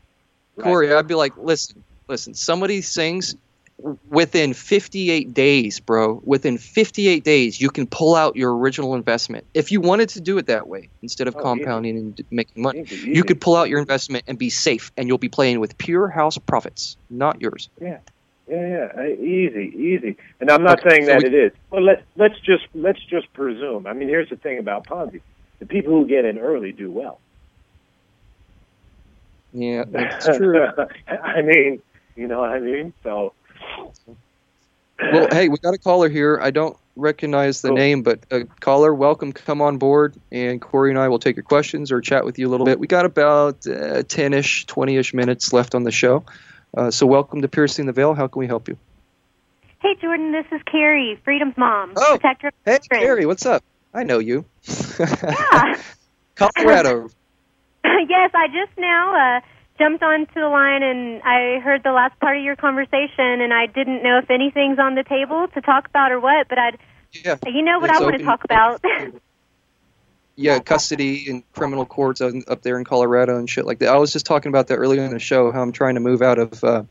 Right. 0.55 0.63
Corey, 0.63 0.93
I'd 0.93 1.07
be 1.07 1.15
like, 1.15 1.37
listen, 1.37 1.83
listen. 2.07 2.33
Somebody 2.33 2.81
things, 2.81 3.35
within 3.77 4.53
58 4.53 5.33
days, 5.33 5.79
bro, 5.79 6.21
within 6.23 6.57
58 6.57 7.23
days, 7.23 7.59
you 7.59 7.69
can 7.69 7.87
pull 7.87 8.15
out 8.15 8.35
your 8.35 8.55
original 8.55 8.95
investment. 8.95 9.45
If 9.53 9.71
you 9.71 9.81
wanted 9.81 10.09
to 10.09 10.21
do 10.21 10.37
it 10.37 10.47
that 10.47 10.67
way, 10.67 10.89
instead 11.01 11.27
of 11.27 11.35
Oh, 11.35 11.39
easy. 11.39 11.43
compounding 11.43 11.97
and 11.97 12.21
making 12.31 12.61
money, 12.63 12.81
Easy, 12.81 13.11
you 13.11 13.23
could 13.23 13.41
pull 13.41 13.55
out 13.55 13.69
your 13.69 13.79
investment 13.79 14.23
and 14.27 14.37
be 14.37 14.49
safe, 14.49 14.91
and 14.95 15.07
you'll 15.07 15.17
be 15.17 15.29
playing 15.29 15.59
with 15.59 15.77
pure 15.77 16.07
house 16.07 16.37
profits, 16.37 16.97
not 17.09 17.41
yours. 17.41 17.69
Yeah, 17.81 17.99
yeah, 18.47 18.87
uh, 18.97 19.03
easy, 19.03 19.73
easy. 19.75 20.17
And 20.39 20.49
I'm 20.51 20.63
not 20.63 20.79
Okay, 20.79 20.89
saying 20.89 21.05
so 21.05 21.11
that 21.13 21.17
we- 21.17 21.25
it 21.25 21.33
is. 21.33 21.51
Well, 21.71 21.83
let 21.83 22.05
let's 22.15 22.39
just 22.45 22.63
let's 22.73 23.03
just 23.09 23.31
presume. 23.33 23.87
I 23.87 23.93
mean, 23.93 24.07
here's 24.07 24.29
the 24.29 24.35
thing 24.37 24.59
about 24.59 24.85
Ponzi: 24.85 25.21
the 25.59 25.65
people 25.65 25.93
who 25.93 26.07
get 26.07 26.25
in 26.25 26.37
early 26.39 26.71
do 26.71 26.91
well. 26.91 27.21
Yeah, 29.51 29.83
that's 29.87 30.25
true. 30.37 30.67
I 31.07 31.41
mean, 31.41 31.81
you 32.15 32.27
know 32.27 32.39
what 32.39 32.49
I 32.49 32.59
mean? 32.59 32.93
So, 33.03 33.33
Well, 34.99 35.27
hey, 35.31 35.49
we 35.49 35.57
got 35.57 35.73
a 35.73 35.77
caller 35.77 36.07
here. 36.09 36.39
I 36.41 36.51
don't 36.51 36.77
recognize 36.95 37.61
the 37.61 37.69
Cool. 37.69 37.77
name, 37.77 38.03
but 38.03 38.19
a 38.31 38.45
caller, 38.61 38.93
welcome. 38.93 39.33
Come 39.33 39.61
on 39.61 39.77
board, 39.77 40.15
and 40.31 40.61
Corey 40.61 40.91
and 40.91 40.99
I 40.99 41.07
will 41.09 41.19
take 41.19 41.35
your 41.35 41.43
questions 41.43 41.91
or 41.91 41.99
chat 41.99 42.23
with 42.25 42.39
you 42.39 42.47
a 42.47 42.51
little 42.51 42.65
bit. 42.65 42.79
We 42.79 42.87
got 42.87 43.05
about 43.05 43.65
uh, 43.67 44.03
10-ish, 44.03 44.65
20-ish 44.67 45.13
minutes 45.13 45.51
left 45.51 45.75
on 45.75 45.83
the 45.83 45.91
show. 45.91 46.23
Uh, 46.75 46.89
so 46.91 47.05
welcome 47.05 47.41
to 47.41 47.47
Piercing 47.47 47.85
the 47.85 47.91
Veil. 47.91 48.13
How 48.13 48.27
can 48.27 48.39
we 48.39 48.47
help 48.47 48.67
you? 48.67 48.77
Hey, 49.79 49.95
Jordan, 49.99 50.31
this 50.31 50.45
is 50.51 50.61
Carrie, 50.71 51.19
Freedom's 51.25 51.57
mom, 51.57 51.93
Oh, 51.97 52.17
protector 52.19 52.47
of 52.47 52.53
Hey, 52.65 52.77
children. 52.77 53.01
Carrie, 53.01 53.25
what's 53.25 53.45
up? 53.45 53.63
I 53.93 54.03
know 54.03 54.19
you. 54.19 54.45
Yeah. 54.99 55.77
Colorado. 56.35 57.09
yes, 57.83 58.31
I 58.33 58.47
just 58.47 58.77
now 58.77 59.37
uh, 59.37 59.41
jumped 59.77 60.03
onto 60.03 60.33
the 60.33 60.47
line 60.49 60.83
and 60.83 61.21
I 61.23 61.59
heard 61.59 61.83
the 61.83 61.91
last 61.91 62.19
part 62.19 62.37
of 62.37 62.43
your 62.43 62.55
conversation, 62.55 63.41
and 63.41 63.53
I 63.53 63.65
didn't 63.65 64.03
know 64.03 64.19
if 64.19 64.29
anything's 64.29 64.79
on 64.79 64.95
the 64.95 65.03
table 65.03 65.47
to 65.53 65.61
talk 65.61 65.87
about 65.87 66.11
or 66.11 66.19
what, 66.19 66.47
but 66.47 66.57
I'd, 66.57 66.77
Yeah. 67.11 67.37
you 67.45 67.61
know 67.63 67.79
what 67.79 67.89
I 67.89 67.99
want 68.01 68.17
to 68.17 68.23
talk 68.23 68.43
about. 68.43 68.83
Yeah, 70.35 70.59
custody 70.59 71.29
and 71.29 71.43
criminal 71.53 71.85
courts 71.85 72.19
up 72.21 72.61
there 72.63 72.79
in 72.79 72.85
Colorado 72.85 73.37
and 73.37 73.47
shit 73.47 73.67
like 73.67 73.79
that. 73.79 73.89
I 73.89 73.97
was 73.97 74.11
just 74.11 74.25
talking 74.25 74.49
about 74.49 74.67
that 74.67 74.77
earlier 74.77 75.03
in 75.03 75.11
the 75.11 75.19
show. 75.19 75.51
How 75.51 75.61
I'm 75.61 75.71
trying 75.71 75.93
to 75.93 75.99
move 75.99 76.23
out 76.23 76.39
of 76.39 76.63
uh, 76.63 76.83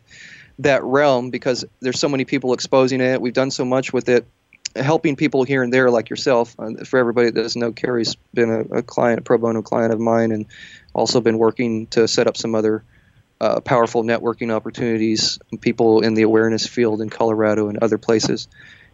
that 0.60 0.84
realm 0.84 1.30
because 1.30 1.64
there's 1.80 1.98
so 1.98 2.08
many 2.08 2.24
people 2.24 2.52
exposing 2.52 3.00
it. 3.00 3.20
We've 3.20 3.32
done 3.32 3.50
so 3.50 3.64
much 3.64 3.92
with 3.92 4.08
it, 4.08 4.28
helping 4.76 5.16
people 5.16 5.42
here 5.42 5.64
and 5.64 5.72
there, 5.72 5.90
like 5.90 6.08
yourself. 6.08 6.54
Uh, 6.56 6.84
for 6.84 7.00
everybody 7.00 7.30
that 7.30 7.42
doesn't 7.42 7.58
know, 7.60 7.72
Carrie's 7.72 8.16
been 8.32 8.48
a, 8.48 8.78
a 8.78 8.82
client, 8.84 9.18
a 9.18 9.22
pro 9.22 9.38
bono 9.38 9.60
client 9.60 9.92
of 9.92 9.98
mine, 9.98 10.30
and 10.30 10.46
also 10.94 11.20
been 11.20 11.38
working 11.38 11.86
to 11.88 12.06
set 12.08 12.26
up 12.26 12.36
some 12.36 12.54
other 12.54 12.84
uh, 13.40 13.60
powerful 13.60 14.04
networking 14.04 14.52
opportunities. 14.52 15.38
People 15.60 16.02
in 16.02 16.14
the 16.14 16.22
awareness 16.22 16.66
field 16.66 17.00
in 17.00 17.10
Colorado 17.10 17.68
and 17.68 17.78
other 17.78 17.98
places. 17.98 18.48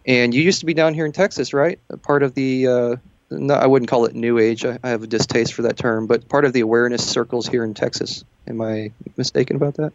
And 0.06 0.34
you 0.34 0.42
used 0.42 0.60
to 0.60 0.66
be 0.66 0.74
down 0.74 0.94
here 0.94 1.04
in 1.04 1.12
Texas, 1.12 1.52
right? 1.52 1.78
Part 2.02 2.22
of 2.22 2.34
the 2.34 2.66
uh, 2.66 2.96
no, 3.30 3.54
I 3.54 3.66
wouldn't 3.66 3.90
call 3.90 4.06
it 4.06 4.14
new 4.14 4.38
age. 4.38 4.64
I, 4.64 4.78
I 4.82 4.88
have 4.90 5.02
a 5.02 5.06
distaste 5.06 5.52
for 5.52 5.62
that 5.62 5.76
term, 5.76 6.06
but 6.06 6.28
part 6.28 6.44
of 6.44 6.52
the 6.52 6.60
awareness 6.60 7.06
circles 7.06 7.46
here 7.46 7.62
in 7.62 7.74
Texas. 7.74 8.24
Am 8.46 8.60
I 8.60 8.92
mistaken 9.16 9.56
about 9.56 9.74
that? 9.74 9.92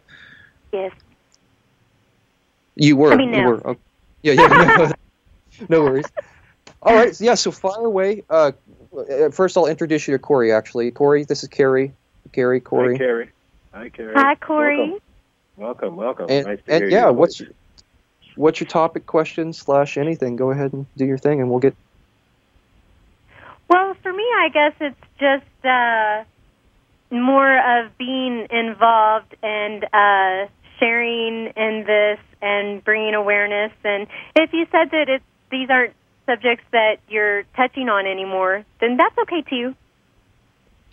yes. 0.72 0.92
You 2.76 2.96
were. 2.96 3.12
I 3.12 3.16
mean, 3.16 3.32
you 3.32 3.42
were. 3.42 3.66
Okay. 3.66 3.80
Yeah, 4.22 4.32
yeah. 4.32 4.46
No, 4.48 4.92
no 5.68 5.82
worries. 5.84 6.06
All 6.84 6.94
right. 6.94 7.16
So, 7.16 7.24
yeah. 7.24 7.34
So 7.34 7.50
fire 7.50 7.84
away. 7.84 8.22
Uh, 8.28 8.52
uh, 8.96 9.30
first, 9.30 9.56
I'll 9.56 9.66
introduce 9.66 10.06
you 10.06 10.14
to 10.14 10.18
Corey. 10.18 10.52
Actually, 10.52 10.90
Corey, 10.90 11.24
this 11.24 11.42
is 11.42 11.48
Carrie. 11.48 11.92
Carrie, 12.32 12.60
Corey. 12.60 12.94
Hi, 12.94 12.98
Carrie. 12.98 13.30
Hi, 13.72 13.88
Carrie. 13.88 14.14
Hi, 14.14 14.34
Corey. 14.36 14.94
Welcome, 15.56 15.96
welcome. 15.96 15.96
welcome. 15.96 16.26
And, 16.30 16.46
nice 16.46 16.58
to 16.64 16.72
and 16.72 16.82
hear 16.82 16.90
yeah, 16.90 17.04
your 17.04 17.12
what's 17.12 17.38
voice. 17.38 17.48
your, 17.48 17.54
what's 18.36 18.60
your 18.60 18.68
topic, 18.68 19.06
question 19.06 19.52
slash 19.52 19.96
anything? 19.96 20.36
Go 20.36 20.50
ahead 20.50 20.72
and 20.72 20.86
do 20.96 21.04
your 21.04 21.18
thing, 21.18 21.40
and 21.40 21.50
we'll 21.50 21.60
get. 21.60 21.74
Well, 23.68 23.94
for 24.02 24.12
me, 24.12 24.22
I 24.22 24.48
guess 24.52 24.72
it's 24.80 24.96
just 25.18 25.64
uh, 25.64 26.24
more 27.10 27.82
of 27.82 27.96
being 27.96 28.46
involved 28.50 29.34
and 29.42 29.84
uh, 29.84 30.48
sharing 30.78 31.52
in 31.56 31.84
this 31.86 32.18
and 32.42 32.84
bringing 32.84 33.14
awareness. 33.14 33.72
And 33.84 34.06
if 34.36 34.52
you 34.52 34.66
said 34.70 34.90
that 34.90 35.08
it's, 35.08 35.24
these 35.50 35.70
aren't 35.70 35.94
subjects 36.26 36.64
that 36.72 36.96
you're 37.08 37.44
touching 37.56 37.88
on 37.88 38.06
anymore, 38.06 38.64
then 38.80 38.96
that's 38.96 39.16
okay 39.18 39.42
too. 39.42 39.74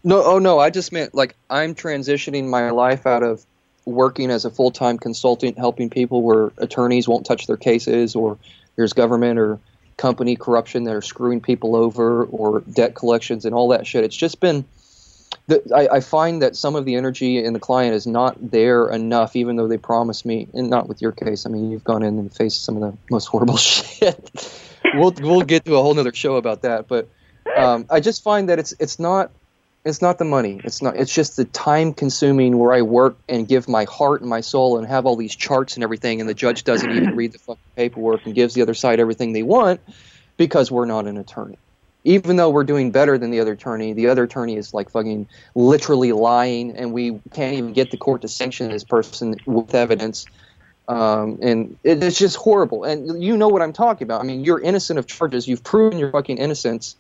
No, 0.03 0.23
oh 0.23 0.39
no, 0.39 0.59
I 0.59 0.69
just 0.69 0.91
meant 0.91 1.13
like 1.13 1.36
I'm 1.49 1.75
transitioning 1.75 2.47
my 2.47 2.71
life 2.71 3.05
out 3.05 3.23
of 3.23 3.45
working 3.86 4.32
as 4.32 4.45
a 4.45 4.49
full 4.49 4.71
time 4.71 4.97
consultant, 4.97 5.57
helping 5.57 5.89
people 5.89 6.21
where 6.23 6.51
attorneys 6.57 7.07
won't 7.07 7.25
touch 7.25 7.47
their 7.47 7.57
cases, 7.57 8.15
or 8.15 8.38
there's 8.75 8.93
government 8.93 9.39
or 9.39 9.59
company 9.97 10.36
corruption 10.36 10.86
that 10.86 10.95
are 10.95 11.01
screwing 11.01 11.41
people 11.41 11.75
over, 11.75 12.23
or 12.25 12.61
debt 12.61 12.95
collections 12.95 13.45
and 13.45 13.53
all 13.53 13.69
that 13.69 13.86
shit. 13.86 14.03
It's 14.03 14.15
just 14.15 14.39
been. 14.39 14.65
The, 15.47 15.61
I, 15.73 15.97
I 15.97 15.99
find 16.01 16.41
that 16.41 16.55
some 16.55 16.75
of 16.75 16.86
the 16.86 16.95
energy 16.95 17.43
in 17.43 17.53
the 17.53 17.59
client 17.59 17.95
is 17.95 18.05
not 18.05 18.36
there 18.51 18.89
enough, 18.89 19.36
even 19.36 19.55
though 19.55 19.67
they 19.67 19.77
promise 19.77 20.25
me, 20.25 20.47
and 20.53 20.69
not 20.69 20.88
with 20.88 21.01
your 21.01 21.11
case. 21.13 21.45
I 21.45 21.49
mean, 21.49 21.71
you've 21.71 21.84
gone 21.84 22.03
in 22.03 22.19
and 22.19 22.34
faced 22.34 22.63
some 22.63 22.75
of 22.75 22.82
the 22.82 22.97
most 23.09 23.27
horrible 23.27 23.57
shit. 23.57 24.32
We'll 24.93 25.13
we'll 25.21 25.41
get 25.41 25.65
to 25.65 25.75
a 25.75 25.82
whole 25.82 25.93
nother 25.93 26.13
show 26.13 26.36
about 26.36 26.63
that, 26.63 26.88
but 26.88 27.09
um, 27.55 27.86
I 27.89 27.99
just 27.99 28.23
find 28.23 28.49
that 28.49 28.59
it's 28.59 28.73
it's 28.79 28.99
not 28.99 29.32
it's 29.84 30.01
not 30.01 30.19
the 30.19 30.25
money. 30.25 30.61
It's 30.63 30.82
not. 30.82 30.95
It's 30.95 31.13
just 31.13 31.38
the 31.38 31.45
time 31.45 31.93
consuming 31.93 32.57
where 32.57 32.71
I 32.71 32.84
work 32.84 33.17
and 33.27 33.47
give 33.47 33.67
my 33.67 33.86
heart 33.86 34.21
and 34.21 34.29
my 34.29 34.41
soul 34.41 34.77
and 34.77 34.88
have 34.88 35.05
all 35.05 35.15
these 35.15 35.36
charts 35.36 35.75
and 35.75 35.84
everything, 35.84 36.19
and 36.19 36.29
the 36.29 36.34
judge 36.34 36.63
doesn't 36.63 36.91
even 36.91 37.15
read 37.15 37.32
the 37.32 37.39
fucking 37.39 37.61
paperwork 37.75 38.25
and 38.25 38.36
gives 38.36 38.53
the 38.53 38.61
other 38.61 38.75
side 38.75 38.99
everything 38.99 39.34
they 39.34 39.43
want 39.43 39.82
because 40.38 40.71
we're 40.71 40.86
not 40.86 41.07
an 41.07 41.17
attorney. 41.17 41.57
Even 42.03 42.36
though 42.36 42.49
we're 42.49 42.63
doing 42.63 42.91
better 42.91 43.17
than 43.17 43.29
the 43.32 43.39
other 43.39 43.53
attorney, 43.53 43.93
the 43.93 44.07
other 44.07 44.23
attorney 44.23 44.55
is 44.55 44.73
like 44.73 44.89
fucking 44.89 45.27
literally 45.55 46.11
lying, 46.11 46.75
and 46.75 46.93
we 46.93 47.19
can't 47.34 47.55
even 47.55 47.73
get 47.73 47.89
the 47.89 47.97
court 47.97 48.21
to 48.21 48.27
sanction 48.27 48.69
this 48.69 48.84
person 48.84 49.36
with 49.45 49.73
evidence. 49.73 50.25
Um, 50.91 51.39
and 51.41 51.77
it, 51.83 52.03
it's 52.03 52.17
just 52.17 52.35
horrible. 52.35 52.83
And 52.83 53.23
you 53.23 53.37
know 53.37 53.47
what 53.47 53.61
I'm 53.61 53.73
talking 53.73 54.05
about. 54.05 54.21
I 54.21 54.23
mean, 54.25 54.43
you're 54.43 54.59
innocent 54.59 54.99
of 54.99 55.07
charges. 55.07 55.47
You've 55.47 55.63
proven 55.63 55.97
your 55.97 56.11
fucking 56.11 56.37
innocence 56.37 56.95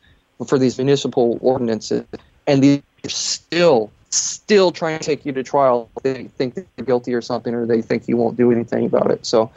for 0.47 0.57
these 0.57 0.77
municipal 0.77 1.37
ordinances 1.41 2.05
and 2.47 2.63
they're 2.63 2.81
still 3.07 3.91
still 4.09 4.71
trying 4.71 4.99
to 4.99 5.05
take 5.05 5.25
you 5.25 5.31
to 5.31 5.43
trial. 5.43 5.89
They 6.03 6.25
think 6.25 6.55
they're 6.55 6.85
guilty 6.85 7.13
or 7.13 7.21
something, 7.21 7.53
or 7.53 7.65
they 7.65 7.81
think 7.81 8.07
you 8.07 8.17
won't 8.17 8.35
do 8.35 8.51
anything 8.51 8.85
about 8.85 9.09
it. 9.09 9.25
So, 9.25 9.49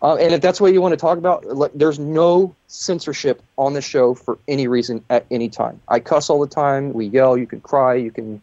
uh, 0.00 0.16
and 0.16 0.32
if 0.32 0.40
that's 0.40 0.58
what 0.58 0.72
you 0.72 0.80
want 0.80 0.92
to 0.92 0.96
talk 0.96 1.18
about, 1.18 1.44
like, 1.46 1.72
there's 1.74 1.98
no 1.98 2.54
censorship 2.66 3.42
on 3.58 3.74
the 3.74 3.82
show 3.82 4.14
for 4.14 4.38
any 4.48 4.68
reason 4.68 5.04
at 5.10 5.26
any 5.30 5.50
time. 5.50 5.80
I 5.88 6.00
cuss 6.00 6.30
all 6.30 6.40
the 6.40 6.46
time. 6.46 6.94
We 6.94 7.06
yell. 7.06 7.36
You 7.36 7.46
can 7.46 7.60
cry. 7.60 7.94
You 7.94 8.10
can 8.10 8.40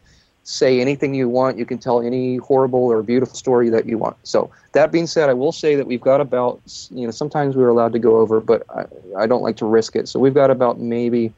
say 0.47 0.79
anything 0.79 1.13
you 1.13 1.27
want. 1.27 1.57
You 1.57 1.65
can 1.65 1.77
tell 1.77 2.01
any 2.01 2.37
horrible 2.37 2.79
or 2.79 3.03
beautiful 3.03 3.35
story 3.35 3.69
that 3.69 3.85
you 3.85 3.97
want. 3.97 4.15
So 4.23 4.49
that 4.71 4.93
being 4.93 5.05
said, 5.05 5.29
I 5.29 5.33
will 5.33 5.51
say 5.51 5.75
that 5.75 5.85
we've 5.85 6.01
got 6.01 6.21
about 6.21 6.61
you 6.89 7.05
know 7.05 7.11
sometimes 7.11 7.57
we're 7.57 7.67
allowed 7.67 7.91
to 7.93 7.99
go 7.99 8.17
over, 8.17 8.39
but 8.39 8.63
I, 8.69 8.85
I 9.17 9.27
don't 9.27 9.43
like 9.43 9.57
to 9.57 9.65
risk 9.65 9.95
it. 9.95 10.07
So 10.07 10.19
we've 10.19 10.33
got 10.33 10.49
about 10.49 10.79
maybe 10.79 11.33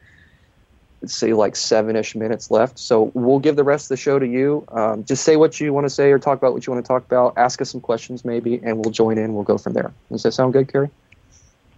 let's 1.01 1.15
say 1.15 1.33
like 1.33 1.55
seven-ish 1.55 2.13
minutes 2.13 2.51
left. 2.51 2.77
So 2.77 3.11
we'll 3.15 3.39
give 3.39 3.55
the 3.55 3.63
rest 3.63 3.85
of 3.85 3.89
the 3.89 3.97
show 3.97 4.19
to 4.19 4.27
you. 4.27 4.63
Um, 4.67 5.03
just 5.05 5.23
say 5.23 5.37
what 5.37 5.59
you 5.59 5.73
want 5.73 5.85
to 5.85 5.89
say 5.89 6.11
or 6.11 6.19
talk 6.19 6.37
about 6.37 6.53
what 6.53 6.67
you 6.67 6.73
want 6.73 6.85
to 6.85 6.87
talk 6.87 7.03
about. 7.05 7.33
Ask 7.35 7.61
us 7.61 7.71
some 7.71 7.81
questions 7.81 8.23
maybe, 8.23 8.59
and 8.63 8.77
we'll 8.77 8.91
join 8.91 9.17
in. 9.17 9.33
We'll 9.33 9.43
go 9.43 9.57
from 9.57 9.73
there. 9.73 9.91
Does 10.11 10.23
that 10.23 10.33
sound 10.33 10.53
good, 10.53 10.71
Carrie? 10.71 10.91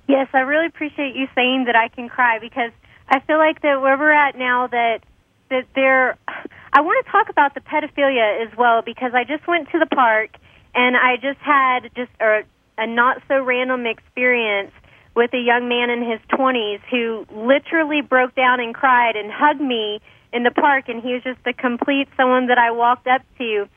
Yes, 0.10 0.28
I 0.34 0.40
really 0.42 0.66
appreciate 0.66 1.16
you 1.16 1.28
saying 1.34 1.66
that 1.66 1.78
I 1.78 1.88
can 1.88 2.10
cry 2.10 2.40
because 2.40 2.72
I 3.08 3.22
feel 3.22 3.38
like 3.38 3.62
that 3.62 3.82
where 3.82 3.98
we're 3.98 4.12
at 4.12 4.38
now 4.38 4.68
that 4.68 5.00
that 5.50 5.66
there 5.76 6.18
I 6.74 6.82
want 6.82 7.06
to 7.06 7.12
talk 7.12 7.30
about 7.30 7.54
the 7.54 7.60
pedophilia 7.62 8.46
as 8.48 8.58
well 8.58 8.82
because 8.82 9.12
I 9.14 9.26
just 9.26 9.46
went 9.48 9.70
to 9.72 9.80
the 9.80 9.88
park 9.88 10.30
and 10.74 10.96
I 10.96 11.18
just 11.18 11.40
had 11.40 11.90
just 11.96 12.12
a, 12.22 12.44
a 12.78 12.88
not 12.88 13.22
so 13.28 13.44
random 13.44 13.86
experience 13.86 14.72
with 15.14 15.34
a 15.34 15.40
young 15.40 15.68
man 15.68 15.90
in 15.90 16.00
his 16.02 16.20
20s 16.32 16.80
who 16.90 17.26
literally 17.30 18.02
broke 18.02 18.34
down 18.36 18.62
and 18.62 18.74
cried 18.74 19.18
and 19.18 19.30
hugged 19.30 19.60
me 19.60 20.00
in 20.32 20.44
the 20.44 20.52
park 20.52 20.88
and 20.88 21.04
he 21.04 21.14
was 21.14 21.24
just 21.24 21.40
a 21.46 21.52
complete 21.52 22.08
someone 22.16 22.48
that 22.48 22.58
I 22.58 22.72
walked 22.72 23.08
up 23.08 23.22
to. 23.38 23.68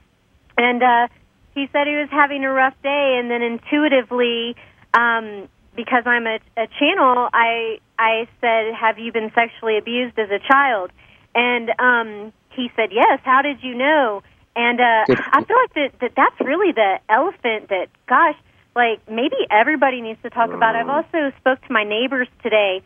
And 0.56 0.82
uh 0.82 1.08
he 1.52 1.68
said 1.72 1.86
he 1.86 1.94
was 1.94 2.08
having 2.10 2.44
a 2.44 2.50
rough 2.50 2.74
day 2.82 3.16
and 3.18 3.28
then 3.28 3.42
intuitively 3.42 4.54
um 4.94 5.48
because 5.74 6.04
I'm 6.06 6.28
a, 6.28 6.38
a 6.56 6.68
channel 6.78 7.28
I 7.32 7.80
I 7.98 8.28
said 8.40 8.72
have 8.74 9.00
you 9.00 9.10
been 9.10 9.32
sexually 9.34 9.78
abused 9.78 10.16
as 10.16 10.30
a 10.30 10.38
child? 10.38 10.92
And 11.34 11.70
um 11.80 12.32
he 12.54 12.70
said 12.76 12.90
yes 12.92 13.20
how 13.24 13.42
did 13.42 13.62
you 13.62 13.74
know 13.74 14.22
and 14.56 14.80
uh 14.80 15.04
I 15.08 15.44
feel 15.44 15.56
like 15.56 15.74
that, 15.74 16.00
that 16.00 16.12
that's 16.16 16.40
really 16.40 16.72
the 16.72 16.98
elephant 17.08 17.68
that 17.68 17.88
gosh 18.08 18.36
like 18.76 19.08
maybe 19.08 19.36
everybody 19.50 20.00
needs 20.00 20.20
to 20.22 20.30
talk 20.30 20.50
about. 20.50 20.74
I've 20.74 20.88
also 20.88 21.32
spoke 21.38 21.60
to 21.66 21.72
my 21.72 21.84
neighbors 21.84 22.28
today 22.42 22.82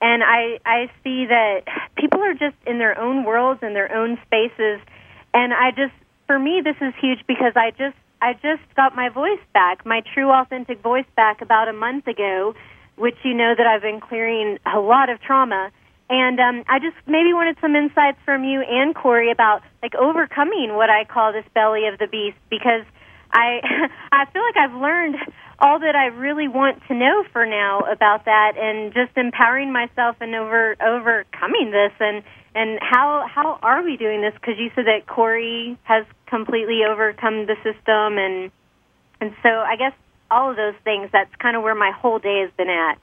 and 0.00 0.22
I 0.22 0.58
I 0.64 0.90
see 1.02 1.26
that 1.26 1.62
people 1.96 2.22
are 2.22 2.34
just 2.34 2.56
in 2.66 2.78
their 2.78 2.98
own 2.98 3.24
worlds 3.24 3.62
in 3.62 3.74
their 3.74 3.94
own 3.94 4.18
spaces 4.26 4.80
and 5.32 5.52
I 5.52 5.70
just 5.70 5.94
for 6.26 6.38
me 6.38 6.60
this 6.62 6.76
is 6.80 6.94
huge 7.00 7.20
because 7.26 7.52
I 7.56 7.70
just 7.70 7.96
I 8.22 8.34
just 8.34 8.62
got 8.76 8.94
my 8.94 9.08
voice 9.08 9.40
back, 9.54 9.86
my 9.86 10.02
true 10.12 10.30
authentic 10.30 10.82
voice 10.82 11.06
back 11.16 11.40
about 11.40 11.68
a 11.68 11.72
month 11.72 12.06
ago, 12.06 12.54
which 12.96 13.16
you 13.24 13.32
know 13.32 13.54
that 13.56 13.66
I've 13.66 13.80
been 13.80 14.00
clearing 14.00 14.58
a 14.66 14.78
lot 14.78 15.08
of 15.08 15.22
trauma. 15.22 15.70
And 16.10 16.40
um, 16.40 16.64
I 16.68 16.80
just 16.80 16.96
maybe 17.06 17.32
wanted 17.32 17.56
some 17.60 17.76
insights 17.76 18.18
from 18.24 18.42
you 18.42 18.62
and 18.62 18.94
Corey 18.96 19.30
about 19.30 19.62
like 19.80 19.94
overcoming 19.94 20.74
what 20.74 20.90
I 20.90 21.04
call 21.04 21.32
this 21.32 21.44
belly 21.54 21.86
of 21.86 22.00
the 22.00 22.08
beast 22.08 22.36
because 22.50 22.82
I 23.32 23.62
I 24.12 24.26
feel 24.32 24.42
like 24.42 24.56
I've 24.56 24.74
learned 24.74 25.16
all 25.60 25.78
that 25.78 25.94
I 25.94 26.06
really 26.06 26.48
want 26.48 26.82
to 26.88 26.94
know 26.94 27.22
for 27.32 27.46
now 27.46 27.80
about 27.80 28.24
that 28.24 28.54
and 28.58 28.92
just 28.92 29.16
empowering 29.16 29.72
myself 29.72 30.16
and 30.20 30.34
over 30.34 30.74
overcoming 30.82 31.70
this 31.70 31.92
and 32.00 32.24
and 32.56 32.80
how 32.82 33.24
how 33.32 33.60
are 33.62 33.84
we 33.84 33.96
doing 33.96 34.20
this 34.20 34.34
because 34.34 34.58
you 34.58 34.72
said 34.74 34.86
that 34.86 35.06
Corey 35.06 35.78
has 35.84 36.04
completely 36.26 36.80
overcome 36.90 37.46
the 37.46 37.54
system 37.62 38.18
and 38.18 38.50
and 39.20 39.32
so 39.44 39.48
I 39.48 39.76
guess 39.76 39.92
all 40.28 40.50
of 40.50 40.56
those 40.56 40.74
things 40.82 41.10
that's 41.12 41.34
kind 41.36 41.56
of 41.56 41.62
where 41.62 41.76
my 41.76 41.92
whole 41.92 42.18
day 42.18 42.40
has 42.40 42.50
been 42.56 42.68
at. 42.68 42.98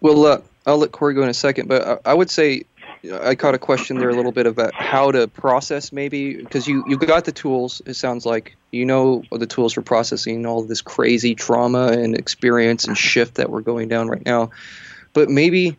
Well, 0.00 0.26
uh, 0.26 0.40
I'll 0.66 0.78
let 0.78 0.92
Corey 0.92 1.14
go 1.14 1.22
in 1.22 1.28
a 1.28 1.34
second, 1.34 1.68
but 1.68 1.86
I, 2.06 2.10
I 2.10 2.14
would 2.14 2.30
say 2.30 2.64
I 3.12 3.34
caught 3.34 3.54
a 3.54 3.58
question 3.58 3.98
there 3.98 4.08
a 4.08 4.14
little 4.14 4.32
bit 4.32 4.46
about 4.46 4.72
how 4.74 5.10
to 5.10 5.28
process 5.28 5.92
maybe 5.92 6.36
because 6.36 6.66
you 6.66 6.84
you 6.88 6.96
got 6.96 7.24
the 7.24 7.32
tools. 7.32 7.82
It 7.84 7.94
sounds 7.94 8.24
like 8.24 8.56
you 8.70 8.86
know 8.86 9.22
the 9.30 9.46
tools 9.46 9.74
for 9.74 9.82
processing 9.82 10.46
all 10.46 10.62
this 10.62 10.80
crazy 10.80 11.34
trauma 11.34 11.88
and 11.88 12.16
experience 12.16 12.86
and 12.86 12.96
shift 12.96 13.34
that 13.34 13.50
we're 13.50 13.60
going 13.60 13.88
down 13.88 14.08
right 14.08 14.24
now. 14.24 14.50
But 15.12 15.28
maybe 15.28 15.76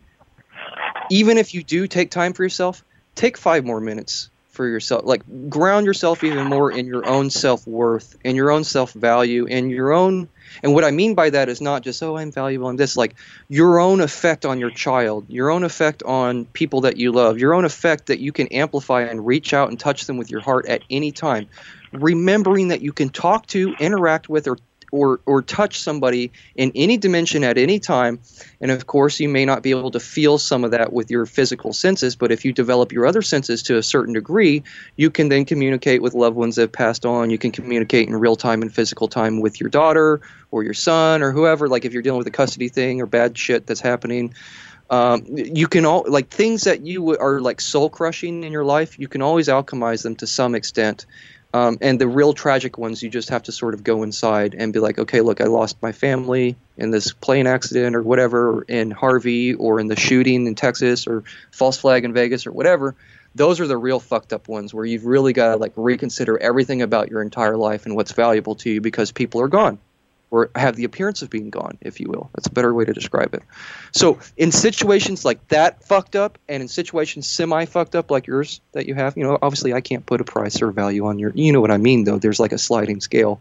even 1.10 1.38
if 1.38 1.54
you 1.54 1.62
do 1.62 1.86
take 1.86 2.10
time 2.10 2.32
for 2.32 2.42
yourself, 2.42 2.84
take 3.14 3.36
five 3.36 3.64
more 3.64 3.80
minutes 3.80 4.30
for 4.50 4.66
yourself. 4.66 5.04
Like 5.04 5.22
ground 5.48 5.86
yourself 5.86 6.22
even 6.22 6.46
more 6.46 6.70
in 6.70 6.86
your 6.86 7.08
own 7.08 7.30
self 7.30 7.66
worth 7.66 8.16
and 8.24 8.36
your 8.36 8.50
own 8.50 8.64
self 8.64 8.92
value 8.92 9.46
and 9.48 9.70
your 9.70 9.92
own. 9.92 10.28
And 10.62 10.74
what 10.74 10.84
I 10.84 10.90
mean 10.90 11.14
by 11.14 11.30
that 11.30 11.48
is 11.48 11.60
not 11.60 11.82
just 11.82 12.02
oh 12.02 12.16
I'm 12.16 12.32
valuable. 12.32 12.68
I'm 12.68 12.76
this 12.76 12.96
like 12.96 13.14
your 13.48 13.78
own 13.78 14.00
effect 14.00 14.44
on 14.44 14.58
your 14.58 14.70
child, 14.70 15.26
your 15.28 15.50
own 15.50 15.64
effect 15.64 16.02
on 16.02 16.44
people 16.46 16.82
that 16.82 16.96
you 16.96 17.12
love, 17.12 17.38
your 17.38 17.54
own 17.54 17.64
effect 17.64 18.06
that 18.06 18.20
you 18.20 18.32
can 18.32 18.48
amplify 18.48 19.02
and 19.02 19.26
reach 19.26 19.52
out 19.54 19.68
and 19.68 19.78
touch 19.78 20.06
them 20.06 20.16
with 20.16 20.30
your 20.30 20.40
heart 20.40 20.66
at 20.66 20.82
any 20.90 21.12
time. 21.12 21.48
Remembering 21.92 22.68
that 22.68 22.82
you 22.82 22.92
can 22.92 23.08
talk 23.08 23.46
to, 23.48 23.74
interact 23.78 24.28
with, 24.28 24.46
or 24.48 24.58
or 24.92 25.20
or 25.26 25.42
touch 25.42 25.78
somebody 25.80 26.30
in 26.54 26.72
any 26.74 26.96
dimension 26.96 27.44
at 27.44 27.58
any 27.58 27.78
time. 27.78 28.18
And 28.60 28.70
of 28.70 28.86
course 28.86 29.20
you 29.20 29.28
may 29.28 29.44
not 29.44 29.62
be 29.62 29.70
able 29.70 29.90
to 29.90 30.00
feel 30.00 30.38
some 30.38 30.64
of 30.64 30.70
that 30.70 30.92
with 30.92 31.10
your 31.10 31.26
physical 31.26 31.72
senses 31.72 32.16
but 32.16 32.32
if 32.32 32.44
you 32.44 32.52
develop 32.52 32.92
your 32.92 33.06
other 33.06 33.22
senses 33.22 33.62
to 33.64 33.76
a 33.76 33.82
certain 33.82 34.14
degree 34.14 34.62
you 34.96 35.10
can 35.10 35.28
then 35.28 35.44
communicate 35.44 36.02
with 36.02 36.14
loved 36.14 36.36
ones 36.36 36.56
that 36.56 36.62
have 36.62 36.72
passed 36.72 37.04
on. 37.06 37.30
You 37.30 37.38
can 37.38 37.52
communicate 37.52 38.08
in 38.08 38.16
real 38.16 38.36
time 38.36 38.62
and 38.62 38.72
physical 38.72 39.08
time 39.08 39.40
with 39.40 39.60
your 39.60 39.70
daughter 39.70 40.20
or 40.50 40.62
your 40.62 40.74
son 40.74 41.22
or 41.22 41.32
whoever 41.32 41.68
like 41.68 41.84
if 41.84 41.92
you're 41.92 42.02
dealing 42.02 42.18
with 42.18 42.26
a 42.26 42.32
custody 42.32 42.68
thing 42.68 43.00
or 43.00 43.06
bad 43.06 43.36
shit 43.36 43.66
that's 43.66 43.80
happening. 43.80 44.34
Um, 44.88 45.24
you 45.26 45.66
can 45.66 45.84
all 45.84 46.04
like 46.06 46.28
things 46.28 46.62
that 46.62 46.86
you 46.86 47.16
are 47.18 47.40
like 47.40 47.60
soul 47.60 47.90
crushing 47.90 48.44
in 48.44 48.52
your 48.52 48.64
life 48.64 49.00
you 49.00 49.08
can 49.08 49.20
always 49.20 49.48
alchemize 49.48 50.04
them 50.04 50.14
to 50.14 50.28
some 50.28 50.54
extent 50.54 51.06
Um, 51.56 51.78
and 51.80 51.98
the 51.98 52.06
real 52.06 52.34
tragic 52.34 52.76
ones, 52.76 53.02
you 53.02 53.08
just 53.08 53.30
have 53.30 53.44
to 53.44 53.52
sort 53.52 53.72
of 53.72 53.82
go 53.82 54.02
inside 54.02 54.54
and 54.54 54.74
be 54.74 54.78
like, 54.78 54.98
okay, 54.98 55.22
look, 55.22 55.40
I 55.40 55.44
lost 55.44 55.80
my 55.80 55.90
family 55.90 56.54
in 56.76 56.90
this 56.90 57.14
plane 57.14 57.46
accident 57.46 57.96
or 57.96 58.02
whatever, 58.02 58.58
or 58.58 58.62
in 58.64 58.90
Harvey, 58.90 59.54
or 59.54 59.80
in 59.80 59.86
the 59.86 59.96
shooting 59.96 60.46
in 60.46 60.54
Texas, 60.54 61.06
or 61.06 61.24
false 61.52 61.78
flag 61.78 62.04
in 62.04 62.12
Vegas, 62.12 62.46
or 62.46 62.52
whatever. 62.52 62.94
Those 63.34 63.58
are 63.60 63.66
the 63.66 63.78
real 63.78 64.00
fucked 64.00 64.34
up 64.34 64.48
ones 64.48 64.74
where 64.74 64.84
you've 64.84 65.06
really 65.06 65.32
got 65.32 65.52
to 65.52 65.56
like 65.56 65.72
reconsider 65.76 66.36
everything 66.36 66.82
about 66.82 67.08
your 67.08 67.22
entire 67.22 67.56
life 67.56 67.86
and 67.86 67.96
what's 67.96 68.12
valuable 68.12 68.56
to 68.56 68.68
you 68.68 68.82
because 68.82 69.10
people 69.10 69.40
are 69.40 69.48
gone 69.48 69.78
or 70.30 70.50
have 70.54 70.76
the 70.76 70.84
appearance 70.84 71.22
of 71.22 71.30
being 71.30 71.50
gone, 71.50 71.78
if 71.80 72.00
you 72.00 72.08
will. 72.08 72.30
That's 72.34 72.46
a 72.46 72.52
better 72.52 72.74
way 72.74 72.84
to 72.84 72.92
describe 72.92 73.34
it. 73.34 73.42
So, 73.92 74.18
in 74.36 74.52
situations 74.52 75.24
like 75.24 75.46
that 75.48 75.84
fucked 75.84 76.16
up, 76.16 76.38
and 76.48 76.62
in 76.62 76.68
situations 76.68 77.26
semi 77.26 77.64
fucked 77.64 77.94
up 77.94 78.10
like 78.10 78.26
yours 78.26 78.60
that 78.72 78.86
you 78.86 78.94
have, 78.94 79.16
you 79.16 79.24
know, 79.24 79.38
obviously 79.40 79.72
I 79.72 79.80
can't 79.80 80.04
put 80.04 80.20
a 80.20 80.24
price 80.24 80.60
or 80.62 80.72
value 80.72 81.06
on 81.06 81.18
your, 81.18 81.32
you 81.34 81.52
know 81.52 81.60
what 81.60 81.70
I 81.70 81.78
mean, 81.78 82.04
though. 82.04 82.18
There's 82.18 82.40
like 82.40 82.52
a 82.52 82.58
sliding 82.58 83.00
scale 83.00 83.40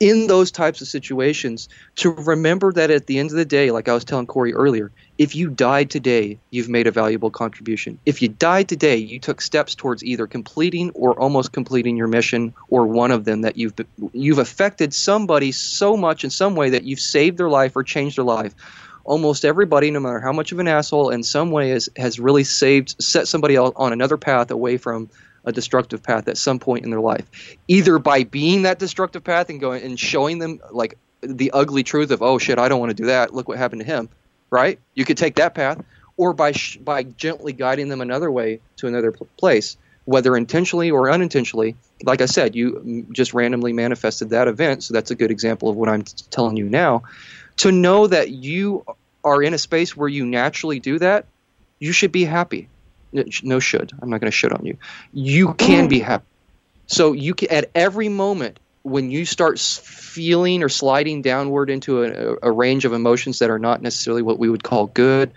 in 0.00 0.26
those 0.26 0.50
types 0.50 0.80
of 0.80 0.88
situations 0.88 1.68
to 1.96 2.10
remember 2.10 2.72
that 2.72 2.90
at 2.90 3.06
the 3.06 3.18
end 3.18 3.30
of 3.30 3.36
the 3.36 3.44
day, 3.44 3.70
like 3.70 3.88
I 3.88 3.94
was 3.94 4.04
telling 4.04 4.26
Corey 4.26 4.52
earlier, 4.52 4.92
if 5.18 5.34
you 5.34 5.48
died 5.48 5.90
today, 5.90 6.38
you've 6.50 6.68
made 6.68 6.86
a 6.86 6.90
valuable 6.90 7.30
contribution. 7.30 7.98
If 8.04 8.20
you 8.20 8.28
died 8.28 8.68
today, 8.68 8.96
you 8.96 9.18
took 9.18 9.40
steps 9.40 9.74
towards 9.74 10.04
either 10.04 10.26
completing 10.26 10.90
or 10.90 11.18
almost 11.18 11.52
completing 11.52 11.96
your 11.96 12.08
mission, 12.08 12.52
or 12.68 12.86
one 12.86 13.10
of 13.10 13.24
them 13.24 13.40
that 13.42 13.56
you've 13.56 13.74
you've 14.12 14.38
affected 14.38 14.92
somebody 14.92 15.52
so 15.52 15.96
much 15.96 16.24
in 16.24 16.30
some 16.30 16.54
way 16.54 16.70
that 16.70 16.84
you've 16.84 17.00
saved 17.00 17.38
their 17.38 17.48
life 17.48 17.74
or 17.74 17.82
changed 17.82 18.18
their 18.18 18.24
life. 18.24 18.54
Almost 19.04 19.44
everybody, 19.44 19.90
no 19.90 20.00
matter 20.00 20.20
how 20.20 20.32
much 20.32 20.52
of 20.52 20.58
an 20.58 20.68
asshole, 20.68 21.10
in 21.10 21.22
some 21.22 21.50
way 21.50 21.70
has 21.70 21.88
has 21.96 22.20
really 22.20 22.44
saved 22.44 22.96
set 23.00 23.28
somebody 23.28 23.56
on 23.56 23.92
another 23.92 24.16
path 24.16 24.50
away 24.50 24.76
from 24.76 25.08
a 25.46 25.52
destructive 25.52 26.02
path 26.02 26.28
at 26.28 26.36
some 26.36 26.58
point 26.58 26.84
in 26.84 26.90
their 26.90 27.00
life, 27.00 27.24
either 27.68 27.98
by 27.98 28.24
being 28.24 28.62
that 28.62 28.78
destructive 28.78 29.22
path 29.22 29.48
and 29.48 29.60
going 29.60 29.82
and 29.82 29.98
showing 29.98 30.40
them 30.40 30.60
like 30.70 30.98
the 31.22 31.52
ugly 31.52 31.82
truth 31.82 32.10
of 32.10 32.20
oh 32.20 32.38
shit 32.38 32.58
I 32.58 32.68
don't 32.68 32.80
want 32.80 32.90
to 32.90 32.94
do 32.94 33.06
that 33.06 33.32
look 33.32 33.48
what 33.48 33.56
happened 33.56 33.80
to 33.80 33.86
him, 33.86 34.08
right? 34.50 34.78
You 34.94 35.04
could 35.04 35.16
take 35.16 35.36
that 35.36 35.54
path, 35.54 35.82
or 36.16 36.34
by 36.34 36.52
sh- 36.52 36.78
by 36.78 37.04
gently 37.04 37.52
guiding 37.52 37.88
them 37.88 38.00
another 38.00 38.30
way 38.30 38.60
to 38.78 38.88
another 38.88 39.12
pl- 39.12 39.28
place, 39.38 39.76
whether 40.04 40.36
intentionally 40.36 40.90
or 40.90 41.10
unintentionally. 41.10 41.76
Like 42.04 42.20
I 42.20 42.26
said, 42.26 42.54
you 42.54 43.06
just 43.12 43.32
randomly 43.32 43.72
manifested 43.72 44.30
that 44.30 44.48
event, 44.48 44.82
so 44.82 44.92
that's 44.92 45.10
a 45.10 45.14
good 45.14 45.30
example 45.30 45.70
of 45.70 45.76
what 45.76 45.88
I'm 45.88 46.02
t- 46.02 46.24
telling 46.30 46.56
you 46.56 46.68
now. 46.68 47.04
To 47.58 47.72
know 47.72 48.06
that 48.06 48.30
you 48.30 48.84
are 49.24 49.42
in 49.42 49.54
a 49.54 49.58
space 49.58 49.96
where 49.96 50.08
you 50.08 50.26
naturally 50.26 50.78
do 50.78 50.98
that, 50.98 51.24
you 51.78 51.92
should 51.92 52.12
be 52.12 52.24
happy 52.24 52.68
no 53.42 53.58
should. 53.58 53.92
I'm 54.00 54.10
not 54.10 54.20
going 54.20 54.30
to 54.30 54.36
should 54.36 54.52
on 54.52 54.64
you. 54.64 54.76
You 55.12 55.54
can 55.54 55.88
be 55.88 56.00
happy. 56.00 56.24
So 56.86 57.12
you 57.12 57.34
can 57.34 57.50
at 57.50 57.70
every 57.74 58.08
moment 58.08 58.58
when 58.82 59.10
you 59.10 59.24
start 59.24 59.58
feeling 59.58 60.62
or 60.62 60.68
sliding 60.68 61.20
downward 61.20 61.70
into 61.70 62.04
a, 62.04 62.36
a 62.42 62.52
range 62.52 62.84
of 62.84 62.92
emotions 62.92 63.40
that 63.40 63.50
are 63.50 63.58
not 63.58 63.82
necessarily 63.82 64.22
what 64.22 64.38
we 64.38 64.48
would 64.48 64.62
call 64.62 64.86
good, 64.86 65.32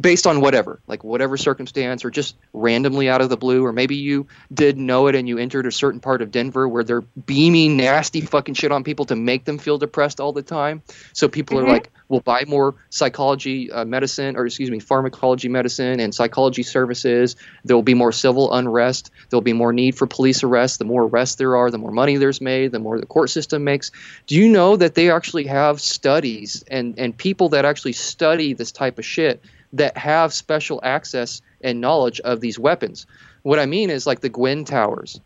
based 0.00 0.26
on 0.26 0.40
whatever, 0.40 0.80
like 0.86 1.02
whatever 1.02 1.36
circumstance, 1.36 2.04
or 2.04 2.10
just 2.10 2.36
randomly 2.52 3.08
out 3.08 3.20
of 3.20 3.28
the 3.28 3.36
blue, 3.36 3.64
or 3.64 3.72
maybe 3.72 3.96
you 3.96 4.26
did 4.52 4.78
know 4.78 5.06
it 5.08 5.14
and 5.14 5.28
you 5.28 5.38
entered 5.38 5.66
a 5.66 5.72
certain 5.72 6.00
part 6.00 6.22
of 6.22 6.30
Denver 6.30 6.68
where 6.68 6.84
they're 6.84 7.00
beaming 7.00 7.76
nasty 7.76 8.20
fucking 8.20 8.54
shit 8.54 8.70
on 8.70 8.84
people 8.84 9.04
to 9.06 9.16
make 9.16 9.44
them 9.44 9.58
feel 9.58 9.78
depressed 9.78 10.20
all 10.20 10.32
the 10.32 10.42
time. 10.42 10.82
So 11.12 11.28
people 11.28 11.58
mm-hmm. 11.58 11.66
are 11.66 11.72
like, 11.72 11.90
will 12.08 12.20
buy 12.20 12.44
more 12.46 12.74
psychology 12.90 13.70
uh, 13.70 13.84
medicine, 13.84 14.36
or 14.36 14.46
excuse 14.46 14.70
me, 14.70 14.78
pharmacology 14.78 15.48
medicine 15.48 16.00
and 16.00 16.14
psychology 16.14 16.62
services. 16.62 17.36
There 17.64 17.76
will 17.76 17.82
be 17.82 17.94
more 17.94 18.12
civil 18.12 18.52
unrest. 18.52 19.10
There 19.30 19.36
will 19.36 19.42
be 19.42 19.52
more 19.52 19.72
need 19.72 19.96
for 19.96 20.06
police 20.06 20.42
arrests. 20.42 20.78
The 20.78 20.84
more 20.84 21.04
arrests 21.04 21.36
there 21.36 21.56
are, 21.56 21.70
the 21.70 21.78
more 21.78 21.90
money 21.90 22.16
there's 22.16 22.40
made, 22.40 22.72
the 22.72 22.78
more 22.78 23.00
the 23.00 23.06
court 23.06 23.30
system 23.30 23.64
makes. 23.64 23.90
Do 24.26 24.36
you 24.36 24.48
know 24.48 24.76
that 24.76 24.94
they 24.94 25.10
actually 25.10 25.46
have 25.46 25.80
studies 25.80 26.64
and, 26.68 26.98
and 26.98 27.16
people 27.16 27.50
that 27.50 27.64
actually 27.64 27.92
study 27.92 28.52
this 28.52 28.72
type 28.72 28.98
of 28.98 29.04
shit? 29.04 29.42
that 29.72 29.96
have 29.96 30.32
special 30.32 30.80
access 30.82 31.42
and 31.60 31.80
knowledge 31.80 32.20
of 32.20 32.40
these 32.40 32.58
weapons. 32.58 33.06
What 33.42 33.58
I 33.58 33.66
mean 33.66 33.90
is 33.90 34.06
like 34.06 34.20
the 34.20 34.30
GWEN 34.30 34.66
towers, 34.66 35.20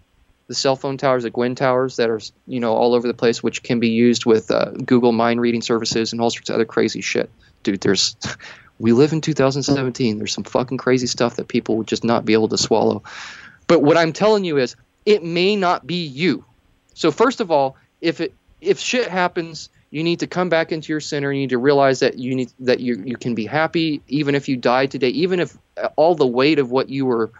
the 0.50 0.54
cell 0.56 0.74
phone 0.74 0.96
towers, 0.96 1.22
the 1.22 1.30
GWEN 1.30 1.54
towers 1.54 1.94
that 1.94 2.10
are 2.10 2.18
you 2.48 2.58
know 2.58 2.74
all 2.74 2.92
over 2.92 3.06
the 3.06 3.14
place, 3.14 3.40
which 3.40 3.62
can 3.62 3.78
be 3.78 3.88
used 3.88 4.26
with 4.26 4.50
uh, 4.50 4.72
Google 4.84 5.12
mind 5.12 5.40
reading 5.40 5.62
services 5.62 6.10
and 6.10 6.20
all 6.20 6.28
sorts 6.28 6.50
of 6.50 6.56
other 6.56 6.64
crazy 6.64 7.00
shit. 7.00 7.30
Dude, 7.62 7.80
there's 7.82 8.16
we 8.80 8.90
live 8.90 9.12
in 9.12 9.20
2017. 9.20 10.18
There's 10.18 10.34
some 10.34 10.42
fucking 10.42 10.78
crazy 10.78 11.06
stuff 11.06 11.36
that 11.36 11.46
people 11.46 11.76
would 11.76 11.86
just 11.86 12.02
not 12.02 12.24
be 12.24 12.32
able 12.32 12.48
to 12.48 12.58
swallow. 12.58 13.04
But 13.68 13.82
what 13.82 13.96
I'm 13.96 14.12
telling 14.12 14.42
you 14.42 14.58
is, 14.58 14.74
it 15.06 15.22
may 15.22 15.54
not 15.54 15.86
be 15.86 16.04
you. 16.04 16.44
So 16.94 17.12
first 17.12 17.40
of 17.40 17.52
all, 17.52 17.76
if 18.00 18.20
it 18.20 18.34
if 18.60 18.80
shit 18.80 19.06
happens 19.06 19.68
you 19.92 20.02
need 20.04 20.20
to 20.20 20.26
come 20.26 20.48
back 20.48 20.72
into 20.72 20.92
your 20.92 21.00
center. 21.00 21.32
You 21.32 21.40
need 21.40 21.50
to 21.50 21.58
realize 21.58 22.00
that 22.00 22.18
you 22.18 22.34
need 22.34 22.52
that 22.60 22.80
you 22.80 23.02
you 23.04 23.16
can 23.16 23.34
be 23.34 23.46
happy 23.46 24.02
even 24.08 24.34
if 24.34 24.48
you 24.48 24.56
die 24.56 24.86
today, 24.86 25.08
even 25.08 25.40
if 25.40 25.56
all 25.96 26.14
the 26.16 26.26
weight 26.26 26.58
of 26.58 26.70
what 26.70 26.88
you 26.88 27.06
were 27.06 27.30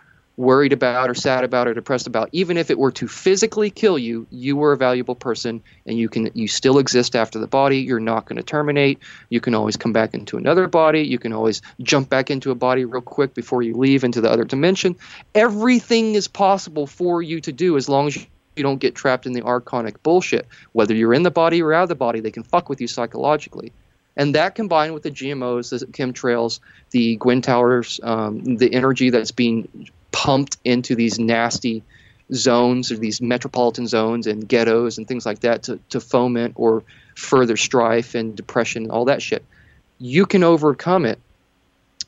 worried 0.41 0.73
about 0.73 1.11
or 1.11 1.15
sad 1.15 1.45
about 1.45 1.69
or 1.69 1.75
depressed 1.75 2.07
about, 2.07 2.31
even 2.33 2.57
if 2.57 2.71
it 2.71 2.79
were 2.79 2.91
to 2.91 3.07
physically 3.07 3.71
kill 3.71 3.99
you, 3.99 4.27
you 4.31 4.57
were 4.57 4.73
a 4.73 4.77
valuable 4.77 5.15
person 5.15 5.63
and 5.87 5.99
you 5.99 6.09
can 6.09 6.31
you 6.35 6.49
still 6.49 6.79
exist 6.79 7.15
after 7.15 7.39
the 7.39 7.47
body. 7.47 7.79
You're 7.79 8.01
not 8.01 8.25
going 8.25 8.39
to 8.39 8.43
terminate. 8.43 8.99
You 9.29 9.41
can 9.41 9.55
always 9.55 9.77
come 9.77 9.93
back 9.93 10.15
into 10.15 10.39
another 10.39 10.67
body. 10.67 11.03
You 11.03 11.19
can 11.19 11.33
always 11.33 11.61
jump 11.83 12.09
back 12.09 12.31
into 12.31 12.51
a 12.51 12.55
body 12.55 12.85
real 12.85 13.03
quick 13.03 13.35
before 13.35 13.63
you 13.63 13.75
leave 13.75 14.03
into 14.03 14.21
the 14.21 14.31
other 14.31 14.45
dimension. 14.45 14.97
Everything 15.35 16.15
is 16.15 16.27
possible 16.27 16.87
for 16.87 17.23
you 17.23 17.41
to 17.43 17.53
do 17.53 17.77
as 17.77 17.89
long 17.89 18.07
as 18.07 18.17
you 18.17 18.27
you 18.57 18.65
don't 18.65 18.81
get 18.81 18.95
trapped 18.95 19.27
in 19.27 19.33
the 19.33 19.43
archonic 19.43 19.95
bullshit. 20.03 20.47
Whether 20.73 20.95
you're 20.95 21.15
in 21.15 21.23
the 21.23 21.31
body 21.31 21.63
or 21.63 21.73
out 21.73 21.85
of 21.85 21.89
the 21.89 21.95
body, 21.95 22.21
they 22.21 22.33
can 22.33 22.43
fuck 22.43 22.69
with 22.69 22.81
you 22.81 22.89
psychologically. 22.89 23.73
And 24.17 24.35
that 24.35 24.57
combined 24.57 24.93
with 24.93 25.05
the 25.05 25.11
GMOs, 25.11 25.71
the 25.71 25.87
chemtrails, 25.87 26.59
the 26.91 27.17
GWEN 27.17 27.43
towers, 27.43 28.01
um, 28.03 28.57
the 28.57 28.75
energy 28.75 29.11
that's 29.11 29.31
being 29.31 29.89
pumped 30.13 30.57
into 30.65 30.95
these 30.95 31.19
nasty 31.19 31.83
zones 32.33 32.93
or 32.93 32.97
these 32.97 33.21
metropolitan 33.21 33.87
zones 33.87 34.27
and 34.27 34.49
ghettos 34.49 34.99
and 34.99 35.09
things 35.09 35.27
like 35.27 35.41
that 35.41 35.65
to, 35.65 35.79
to 35.91 36.01
foment 36.01 36.55
or 36.57 36.85
further 37.17 37.57
strife 37.57 38.15
and 38.15 38.37
depression, 38.37 38.85
and 38.85 38.93
all 38.93 39.07
that 39.07 39.21
shit. 39.21 39.45
You 39.99 40.27
can 40.27 40.45
overcome 40.45 41.05
it 41.05 41.19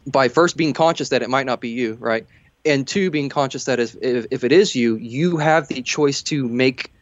by 0.07 0.29
first 0.29 0.57
being 0.57 0.73
conscious 0.73 1.11
that 1.11 1.23
it 1.23 1.31
might 1.31 1.47
not 1.47 1.61
be 1.61 1.71
you, 1.71 1.95
right? 1.95 2.27
and 2.65 2.87
two 2.87 3.11
being 3.11 3.29
conscious 3.29 3.65
that 3.65 3.81
if, 3.81 3.97
if 4.01 4.45
it 4.45 4.53
is 4.53 4.75
you 4.75 4.97
you 4.97 5.37
have 5.37 5.69
the 5.69 5.83
choice 5.83 6.23
to 6.23 6.47
make 6.47 6.93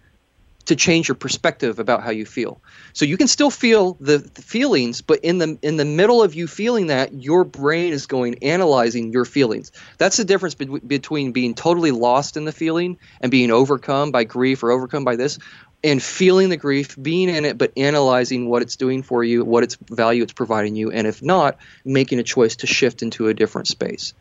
to 0.71 0.77
change 0.77 1.09
your 1.09 1.17
perspective 1.17 1.81
about 1.81 2.05
how 2.05 2.11
you 2.11 2.25
feel. 2.25 2.61
So 2.93 3.05
you 3.05 3.17
can 3.17 3.27
still 3.27 3.51
feel 3.51 3.97
the, 3.99 4.19
the, 4.19 4.41
feelings 4.41 5.03
but 5.03 5.19
in 5.25 5.39
the 5.39 5.59
in 5.63 5.77
the 5.77 5.85
middle 5.85 6.23
of 6.23 6.33
you 6.35 6.47
feeling 6.47 6.87
that 6.87 7.13
your 7.13 7.43
brain 7.43 7.93
is 7.93 8.07
going 8.07 8.37
analyzing 8.45 9.13
your 9.13 9.25
feelings. 9.25 9.73
That's 9.99 10.17
the 10.17 10.25
difference 10.25 10.55
be- 10.55 10.67
between 10.67 11.33
being 11.33 11.55
totally 11.55 11.91
lost 11.91 12.37
in 12.37 12.45
the 12.45 12.53
feeling 12.53 12.99
and 13.21 13.33
being 13.33 13.51
overcome 13.51 14.13
by 14.13 14.23
grief 14.23 14.63
or 14.63 14.71
overcome 14.71 15.05
by 15.05 15.17
this 15.17 15.41
and 15.83 16.01
feeling 16.01 16.51
the 16.51 16.57
grief 16.57 16.97
being 17.01 17.29
in 17.29 17.45
it 17.45 17.59
but 17.59 17.73
analyzing 17.77 18.49
what 18.49 18.63
it's 18.63 18.77
doing 18.77 19.03
for 19.03 19.25
you 19.25 19.45
what 19.45 19.65
its 19.65 19.77
value 19.91 20.23
it's 20.23 20.33
providing 20.33 20.77
you 20.77 20.93
and 20.93 21.07
if 21.07 21.23
not 21.23 21.57
making 21.85 22.19
a 22.19 22.23
choice 22.23 22.57
to 22.57 22.67
shift 22.67 23.03
into 23.03 23.29
a 23.29 23.35
different 23.35 23.67
space 23.67 24.15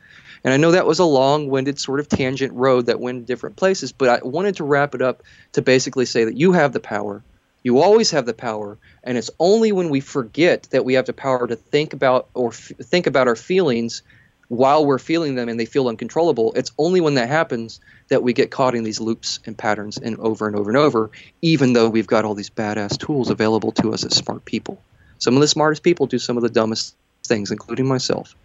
and 0.43 0.53
I 0.53 0.57
know 0.57 0.71
that 0.71 0.85
was 0.85 0.99
a 0.99 1.05
long 1.05 1.49
winded 1.49 1.79
sort 1.79 1.99
of 1.99 2.07
tangent 2.07 2.53
road 2.53 2.85
that 2.85 2.99
went 2.99 3.25
different 3.25 3.55
places, 3.55 3.91
but 3.91 4.09
I 4.09 4.19
wanted 4.25 4.55
to 4.57 4.63
wrap 4.63 4.95
it 4.95 5.01
up 5.01 5.23
to 5.53 5.61
basically 5.61 6.05
say 6.05 6.23
that 6.23 6.37
you 6.37 6.53
have 6.53 6.73
the 6.73 6.79
power. 6.79 7.23
You 7.63 7.79
always 7.79 8.11
have 8.11 8.25
the 8.25 8.33
power, 8.33 8.77
and 9.03 9.17
it's 9.17 9.29
only 9.37 9.73
when 9.73 9.89
we 9.89 9.99
forget 9.99 10.67
that 10.71 10.85
we 10.85 10.93
have 10.93 11.05
the 11.05 11.13
power 11.13 11.45
to 11.45 11.57
think 11.57 11.93
about 11.93 12.29
or 12.33 12.49
f- 12.49 12.71
think 12.81 13.05
about 13.05 13.27
our 13.27 13.35
feelings 13.35 14.01
while 14.47 14.85
we're 14.85 14.97
feeling 14.97 15.35
them 15.35 15.49
and 15.49 15.59
they 15.59 15.65
feel 15.65 15.89
uncontrollable. 15.89 16.53
It's 16.55 16.71
only 16.77 17.01
when 17.01 17.15
that 17.15 17.27
happens 17.27 17.81
that 18.07 18.23
we 18.23 18.31
get 18.31 18.49
caught 18.49 18.75
in 18.75 18.83
these 18.83 19.01
loops 19.01 19.39
and 19.45 19.57
patterns 19.57 19.97
and 19.97 20.17
over 20.19 20.47
and 20.47 20.55
over 20.55 20.69
and 20.69 20.77
over, 20.77 21.11
even 21.41 21.73
though 21.73 21.89
we've 21.89 22.07
got 22.07 22.25
all 22.25 22.33
these 22.33 22.49
badass 22.49 22.97
tools 22.97 23.29
available 23.29 23.73
to 23.73 23.93
us 23.93 24.05
as 24.05 24.15
smart 24.15 24.45
people. 24.45 24.81
Some 25.19 25.35
of 25.35 25.41
the 25.41 25.47
smartest 25.47 25.83
people 25.83 26.07
do 26.07 26.17
some 26.17 26.37
of 26.37 26.43
the 26.43 26.49
dumbest 26.49 26.95
things, 27.25 27.51
including 27.51 27.87
myself 27.87 28.35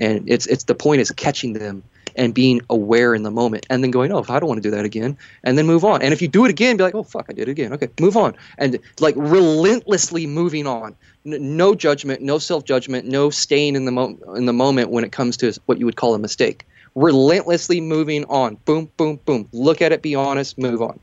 and 0.00 0.28
it's 0.28 0.46
it's 0.46 0.64
the 0.64 0.74
point 0.74 1.00
is 1.00 1.10
catching 1.12 1.52
them 1.52 1.84
and 2.16 2.34
being 2.34 2.60
aware 2.68 3.14
in 3.14 3.22
the 3.22 3.30
moment 3.30 3.66
and 3.70 3.84
then 3.84 3.90
going 3.92 4.10
oh 4.10 4.24
i 4.28 4.40
don't 4.40 4.48
want 4.48 4.60
to 4.60 4.68
do 4.68 4.74
that 4.74 4.84
again 4.84 5.16
and 5.44 5.56
then 5.56 5.66
move 5.66 5.84
on. 5.84 6.02
And 6.02 6.12
if 6.12 6.20
you 6.20 6.28
do 6.28 6.44
it 6.44 6.50
again 6.50 6.76
be 6.76 6.82
like 6.82 6.94
oh 6.94 7.02
fuck 7.02 7.26
i 7.28 7.32
did 7.32 7.48
it 7.48 7.50
again. 7.50 7.72
Okay 7.72 7.88
move 8.00 8.16
on. 8.16 8.34
And 8.58 8.78
like 8.98 9.14
relentlessly 9.16 10.26
moving 10.26 10.66
on. 10.66 10.96
No 11.24 11.74
judgment 11.74 12.22
no 12.22 12.38
self-judgment 12.38 13.06
no 13.06 13.30
staying 13.30 13.76
in 13.76 13.84
the 13.84 13.92
mo- 13.92 14.18
in 14.34 14.46
the 14.46 14.52
moment 14.52 14.90
when 14.90 15.04
it 15.04 15.12
comes 15.12 15.36
to 15.38 15.52
what 15.66 15.78
you 15.78 15.86
would 15.86 15.96
call 15.96 16.14
a 16.14 16.18
mistake. 16.18 16.66
Relentlessly 16.94 17.80
moving 17.80 18.24
on. 18.24 18.56
Boom 18.64 18.90
boom 18.96 19.20
boom. 19.24 19.48
Look 19.52 19.82
at 19.82 19.92
it 19.92 20.02
be 20.02 20.14
honest 20.14 20.58
move 20.58 20.82
on. 20.82 20.98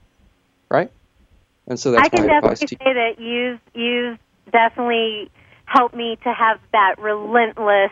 Right? 0.70 0.92
And 1.68 1.80
so 1.80 1.92
that's 1.92 2.06
i 2.06 2.10
can 2.10 2.28
definitely 2.28 2.68
say 2.68 2.94
that 2.94 3.20
you've 3.20 3.60
you've 3.74 4.20
definitely 4.52 5.30
helped 5.66 5.96
me 5.96 6.18
to 6.24 6.34
have 6.34 6.60
that 6.72 6.96
relentless 6.98 7.92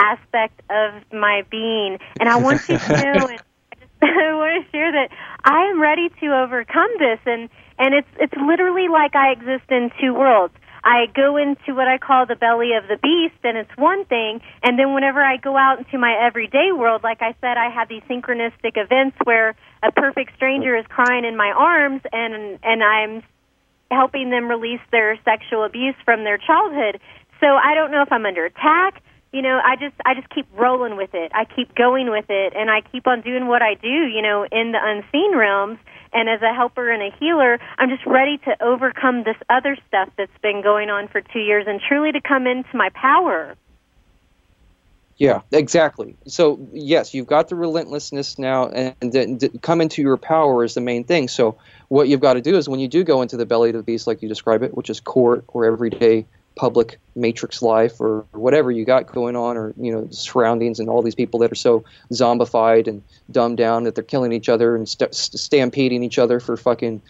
aspect 0.00 0.60
of 0.70 1.02
my 1.12 1.44
being. 1.50 1.98
And 2.18 2.28
I 2.28 2.36
want 2.36 2.68
you 2.68 2.78
to 2.78 2.92
know, 2.92 3.26
and 3.28 3.40
I 3.72 3.74
just 3.78 3.90
I 4.02 4.34
want 4.34 4.64
to 4.64 4.70
share 4.70 4.92
that 4.92 5.10
I 5.44 5.70
am 5.70 5.80
ready 5.80 6.08
to 6.20 6.26
overcome 6.42 6.90
this, 6.98 7.20
and 7.26 7.48
and 7.78 7.94
it's 7.94 8.08
it's 8.18 8.34
literally 8.34 8.88
like 8.88 9.14
I 9.14 9.32
exist 9.32 9.70
in 9.70 9.90
two 10.00 10.14
worlds. 10.14 10.54
I 10.82 11.06
go 11.14 11.36
into 11.36 11.74
what 11.74 11.88
I 11.88 11.98
call 11.98 12.24
the 12.24 12.36
belly 12.36 12.72
of 12.72 12.88
the 12.88 12.96
beast, 12.96 13.36
and 13.44 13.58
it's 13.58 13.70
one 13.76 14.06
thing. 14.06 14.40
And 14.62 14.78
then 14.78 14.94
whenever 14.94 15.20
I 15.20 15.36
go 15.36 15.56
out 15.56 15.78
into 15.78 15.98
my 15.98 16.16
everyday 16.26 16.72
world, 16.72 17.02
like 17.02 17.20
I 17.20 17.34
said, 17.42 17.58
I 17.58 17.68
have 17.68 17.88
these 17.88 18.02
synchronistic 18.08 18.76
events 18.76 19.16
where 19.24 19.54
a 19.82 19.92
perfect 19.92 20.34
stranger 20.36 20.74
is 20.76 20.86
crying 20.88 21.26
in 21.26 21.36
my 21.36 21.52
arms, 21.52 22.00
and 22.12 22.58
and 22.62 22.82
I'm 22.82 23.22
helping 23.90 24.30
them 24.30 24.48
release 24.48 24.80
their 24.92 25.18
sexual 25.24 25.64
abuse 25.64 25.96
from 26.04 26.24
their 26.24 26.38
childhood. 26.38 27.00
So 27.40 27.46
I 27.46 27.74
don't 27.74 27.90
know 27.90 28.02
if 28.02 28.12
I'm 28.12 28.24
under 28.24 28.46
attack. 28.46 29.02
You 29.32 29.42
know, 29.42 29.60
I 29.64 29.76
just 29.76 29.94
I 30.04 30.14
just 30.14 30.28
keep 30.30 30.46
rolling 30.54 30.96
with 30.96 31.14
it. 31.14 31.30
I 31.34 31.44
keep 31.44 31.74
going 31.76 32.10
with 32.10 32.26
it, 32.28 32.52
and 32.56 32.68
I 32.68 32.80
keep 32.80 33.06
on 33.06 33.20
doing 33.20 33.46
what 33.46 33.62
I 33.62 33.74
do. 33.74 33.88
You 33.88 34.22
know, 34.22 34.44
in 34.50 34.72
the 34.72 34.78
unseen 34.82 35.36
realms 35.36 35.78
and 36.12 36.28
as 36.28 36.42
a 36.42 36.52
helper 36.52 36.90
and 36.90 37.02
a 37.02 37.16
healer, 37.18 37.58
I'm 37.78 37.88
just 37.88 38.04
ready 38.06 38.38
to 38.38 38.62
overcome 38.62 39.22
this 39.22 39.36
other 39.48 39.76
stuff 39.86 40.08
that's 40.18 40.36
been 40.42 40.62
going 40.62 40.90
on 40.90 41.08
for 41.08 41.20
two 41.20 41.38
years 41.38 41.66
and 41.68 41.80
truly 41.80 42.12
to 42.12 42.20
come 42.20 42.46
into 42.46 42.76
my 42.76 42.88
power. 42.94 43.54
Yeah, 45.16 45.42
exactly. 45.52 46.16
So 46.26 46.66
yes, 46.72 47.12
you've 47.12 47.26
got 47.26 47.48
the 47.48 47.54
relentlessness 47.54 48.38
now, 48.38 48.68
and, 48.70 49.14
and 49.14 49.60
come 49.60 49.82
into 49.82 50.00
your 50.00 50.16
power 50.16 50.64
is 50.64 50.74
the 50.74 50.80
main 50.80 51.04
thing. 51.04 51.28
So 51.28 51.58
what 51.88 52.08
you've 52.08 52.20
got 52.20 52.34
to 52.34 52.40
do 52.40 52.56
is 52.56 52.68
when 52.68 52.80
you 52.80 52.88
do 52.88 53.04
go 53.04 53.20
into 53.20 53.36
the 53.36 53.44
belly 53.44 53.68
of 53.68 53.76
the 53.76 53.82
beast, 53.82 54.06
like 54.06 54.22
you 54.22 54.28
describe 54.28 54.62
it, 54.62 54.74
which 54.74 54.88
is 54.88 54.98
court 54.98 55.44
or 55.48 55.66
everyday 55.66 56.26
public 56.56 56.98
matrix 57.14 57.62
life 57.62 58.00
or 58.00 58.26
whatever 58.32 58.70
you 58.70 58.84
got 58.84 59.06
going 59.06 59.36
on 59.36 59.56
or 59.56 59.72
you 59.76 59.92
know 59.92 60.06
surroundings 60.10 60.78
and 60.78 60.88
all 60.88 61.02
these 61.02 61.14
people 61.14 61.40
that 61.40 61.50
are 61.50 61.56
so 61.56 61.84
zombified 62.12 62.86
and 62.86 63.02
dumbed 63.30 63.56
down 63.56 63.84
that 63.84 63.94
they're 63.94 64.04
killing 64.04 64.32
each 64.32 64.48
other 64.48 64.74
and 64.76 64.88
st- 64.88 65.14
stampeding 65.14 66.02
each 66.02 66.18
other 66.18 66.40
for 66.40 66.56
fucking 66.56 67.00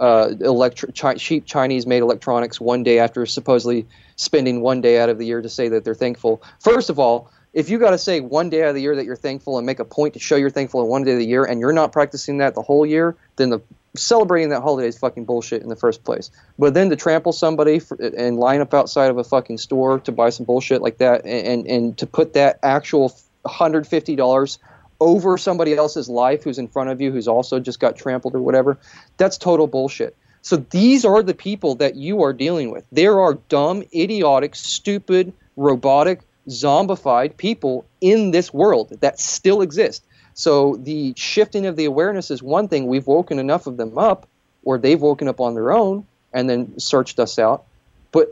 uh, 0.00 0.28
electri- 0.40 0.98
chi- 0.98 1.14
cheap 1.14 1.46
Chinese 1.46 1.86
made 1.86 2.02
electronics 2.02 2.60
one 2.60 2.82
day 2.82 2.98
after 2.98 3.24
supposedly 3.24 3.86
spending 4.16 4.60
one 4.60 4.80
day 4.80 4.98
out 4.98 5.08
of 5.08 5.18
the 5.18 5.24
year 5.24 5.40
to 5.40 5.48
say 5.48 5.68
that 5.68 5.84
they're 5.84 5.94
thankful. 5.94 6.42
First 6.60 6.90
of 6.90 6.98
all, 6.98 7.30
if 7.52 7.68
you 7.68 7.78
got 7.78 7.90
to 7.90 7.98
say 7.98 8.20
one 8.20 8.50
day 8.50 8.62
out 8.62 8.70
of 8.70 8.74
the 8.74 8.80
year 8.80 8.96
that 8.96 9.04
you're 9.04 9.16
thankful 9.16 9.58
and 9.58 9.66
make 9.66 9.78
a 9.78 9.84
point 9.84 10.14
to 10.14 10.20
show 10.20 10.36
you're 10.36 10.50
thankful 10.50 10.82
in 10.82 10.88
one 10.88 11.04
day 11.04 11.12
of 11.12 11.18
the 11.18 11.26
year 11.26 11.44
and 11.44 11.60
you're 11.60 11.72
not 11.72 11.92
practicing 11.92 12.38
that 12.38 12.54
the 12.54 12.62
whole 12.62 12.86
year, 12.86 13.14
then 13.36 13.50
the 13.50 13.60
celebrating 13.94 14.48
that 14.50 14.62
holiday 14.62 14.88
is 14.88 14.98
fucking 14.98 15.24
bullshit 15.24 15.62
in 15.62 15.68
the 15.68 15.76
first 15.76 16.04
place. 16.04 16.30
But 16.58 16.74
then 16.74 16.90
to 16.90 16.96
trample 16.96 17.32
somebody 17.32 17.78
for, 17.78 17.96
and 18.00 18.38
line 18.38 18.60
up 18.60 18.72
outside 18.74 19.10
of 19.10 19.18
a 19.18 19.24
fucking 19.24 19.58
store 19.58 19.98
to 20.00 20.12
buy 20.12 20.30
some 20.30 20.46
bullshit 20.46 20.82
like 20.82 20.98
that, 20.98 21.24
and 21.24 21.46
and, 21.46 21.66
and 21.66 21.98
to 21.98 22.06
put 22.06 22.32
that 22.34 22.58
actual 22.62 23.14
hundred 23.44 23.86
fifty 23.86 24.16
dollars 24.16 24.58
over 25.00 25.36
somebody 25.36 25.74
else's 25.74 26.08
life 26.08 26.44
who's 26.44 26.58
in 26.58 26.68
front 26.68 26.88
of 26.88 27.00
you 27.00 27.10
who's 27.10 27.26
also 27.26 27.58
just 27.58 27.80
got 27.80 27.96
trampled 27.96 28.36
or 28.36 28.40
whatever, 28.40 28.78
that's 29.16 29.36
total 29.36 29.66
bullshit. 29.66 30.16
So 30.42 30.56
these 30.56 31.04
are 31.04 31.22
the 31.22 31.34
people 31.34 31.74
that 31.76 31.96
you 31.96 32.22
are 32.22 32.32
dealing 32.32 32.70
with. 32.70 32.84
There 32.92 33.20
are 33.20 33.34
dumb, 33.48 33.82
idiotic, 33.94 34.54
stupid, 34.54 35.32
robotic, 35.56 36.20
zombified 36.48 37.36
people 37.36 37.84
in 38.00 38.30
this 38.30 38.52
world 38.52 38.96
that 39.00 39.20
still 39.20 39.62
exist. 39.62 40.04
So 40.34 40.76
the 40.76 41.14
shifting 41.16 41.66
of 41.66 41.76
the 41.76 41.84
awareness 41.84 42.30
is 42.30 42.42
one 42.42 42.68
thing. 42.68 42.86
We've 42.86 43.06
woken 43.06 43.38
enough 43.38 43.66
of 43.66 43.76
them 43.76 43.98
up, 43.98 44.26
or 44.64 44.78
they've 44.78 45.00
woken 45.00 45.28
up 45.28 45.40
on 45.40 45.54
their 45.54 45.72
own 45.72 46.06
and 46.32 46.48
then 46.48 46.78
searched 46.78 47.18
us 47.18 47.38
out. 47.38 47.64
But 48.12 48.30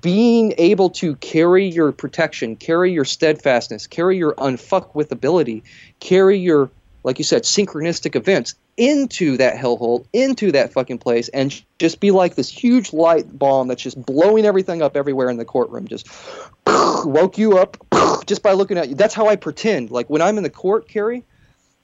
being 0.00 0.54
able 0.58 0.90
to 0.90 1.16
carry 1.16 1.66
your 1.66 1.90
protection, 1.90 2.54
carry 2.56 2.92
your 2.92 3.06
steadfastness, 3.06 3.86
carry 3.86 4.18
your 4.18 4.34
unfuck 4.34 4.94
with 4.94 5.10
ability, 5.10 5.64
carry 6.00 6.38
your, 6.38 6.70
like 7.02 7.18
you 7.18 7.24
said, 7.24 7.44
synchronistic 7.44 8.14
events 8.14 8.54
into 8.76 9.38
that 9.38 9.56
hellhole, 9.56 10.04
into 10.12 10.52
that 10.52 10.72
fucking 10.72 10.98
place, 10.98 11.28
and 11.28 11.62
just 11.78 11.98
be 11.98 12.10
like 12.10 12.34
this 12.34 12.50
huge 12.50 12.92
light 12.92 13.38
bomb 13.38 13.68
that's 13.68 13.82
just 13.82 14.04
blowing 14.04 14.44
everything 14.44 14.82
up 14.82 14.96
everywhere 14.96 15.30
in 15.30 15.38
the 15.38 15.46
courtroom. 15.46 15.88
Just 15.88 16.08
woke 16.66 17.38
you 17.38 17.56
up 17.56 17.78
just 18.26 18.42
by 18.42 18.52
looking 18.52 18.76
at 18.76 18.90
you. 18.90 18.94
That's 18.94 19.14
how 19.14 19.28
I 19.28 19.36
pretend. 19.36 19.90
Like 19.90 20.10
when 20.10 20.20
I'm 20.20 20.36
in 20.36 20.42
the 20.42 20.50
court, 20.50 20.88
Carrie, 20.88 21.24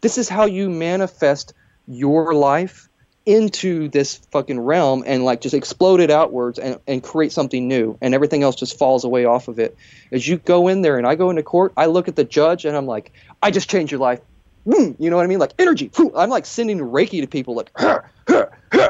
this 0.01 0.19
is 0.19 0.29
how 0.29 0.47
you 0.47 0.71
manifest 0.71 1.55
your 1.87 2.35
life 2.35 2.89
into 3.29 3.91
this 3.91 4.17
fucking 4.33 4.59
realm 4.59 5.05
and 5.07 5.23
like 5.23 5.43
just 5.43 5.55
explode 5.55 6.01
it 6.01 6.11
outwards 6.11 6.59
and, 6.59 6.79
and 6.87 7.03
create 7.03 7.31
something 7.31 7.69
new 7.69 7.99
and 8.01 8.15
everything 8.15 8.43
else 8.43 8.57
just 8.57 8.79
falls 8.79 9.05
away 9.05 9.27
off 9.27 9.49
of 9.49 9.59
it. 9.59 9.77
As 10.11 10.27
you 10.27 10.39
go 10.39 10.67
in 10.69 10.81
there 10.81 10.97
and 10.97 11.07
i 11.07 11.15
go 11.15 11.29
into 11.29 11.43
court 11.43 11.75
i 11.77 11.85
look 11.85 12.09
at 12.09 12.17
the 12.17 12.25
judge 12.25 12.65
and 12.65 12.75
i'm 12.75 12.87
like 12.87 13.13
i 13.43 13.51
just 13.51 13.69
changed 13.69 13.93
your 13.93 14.01
life. 14.01 14.21
Hmm, 14.65 14.93
you 14.99 15.11
know 15.11 15.17
what 15.17 15.25
i 15.25 15.27
mean? 15.27 15.39
Like 15.39 15.53
energy. 15.59 15.91
I'm 16.17 16.31
like 16.31 16.47
sending 16.47 16.79
reiki 16.79 17.21
to 17.21 17.27
people 17.27 17.55
like 17.55 17.71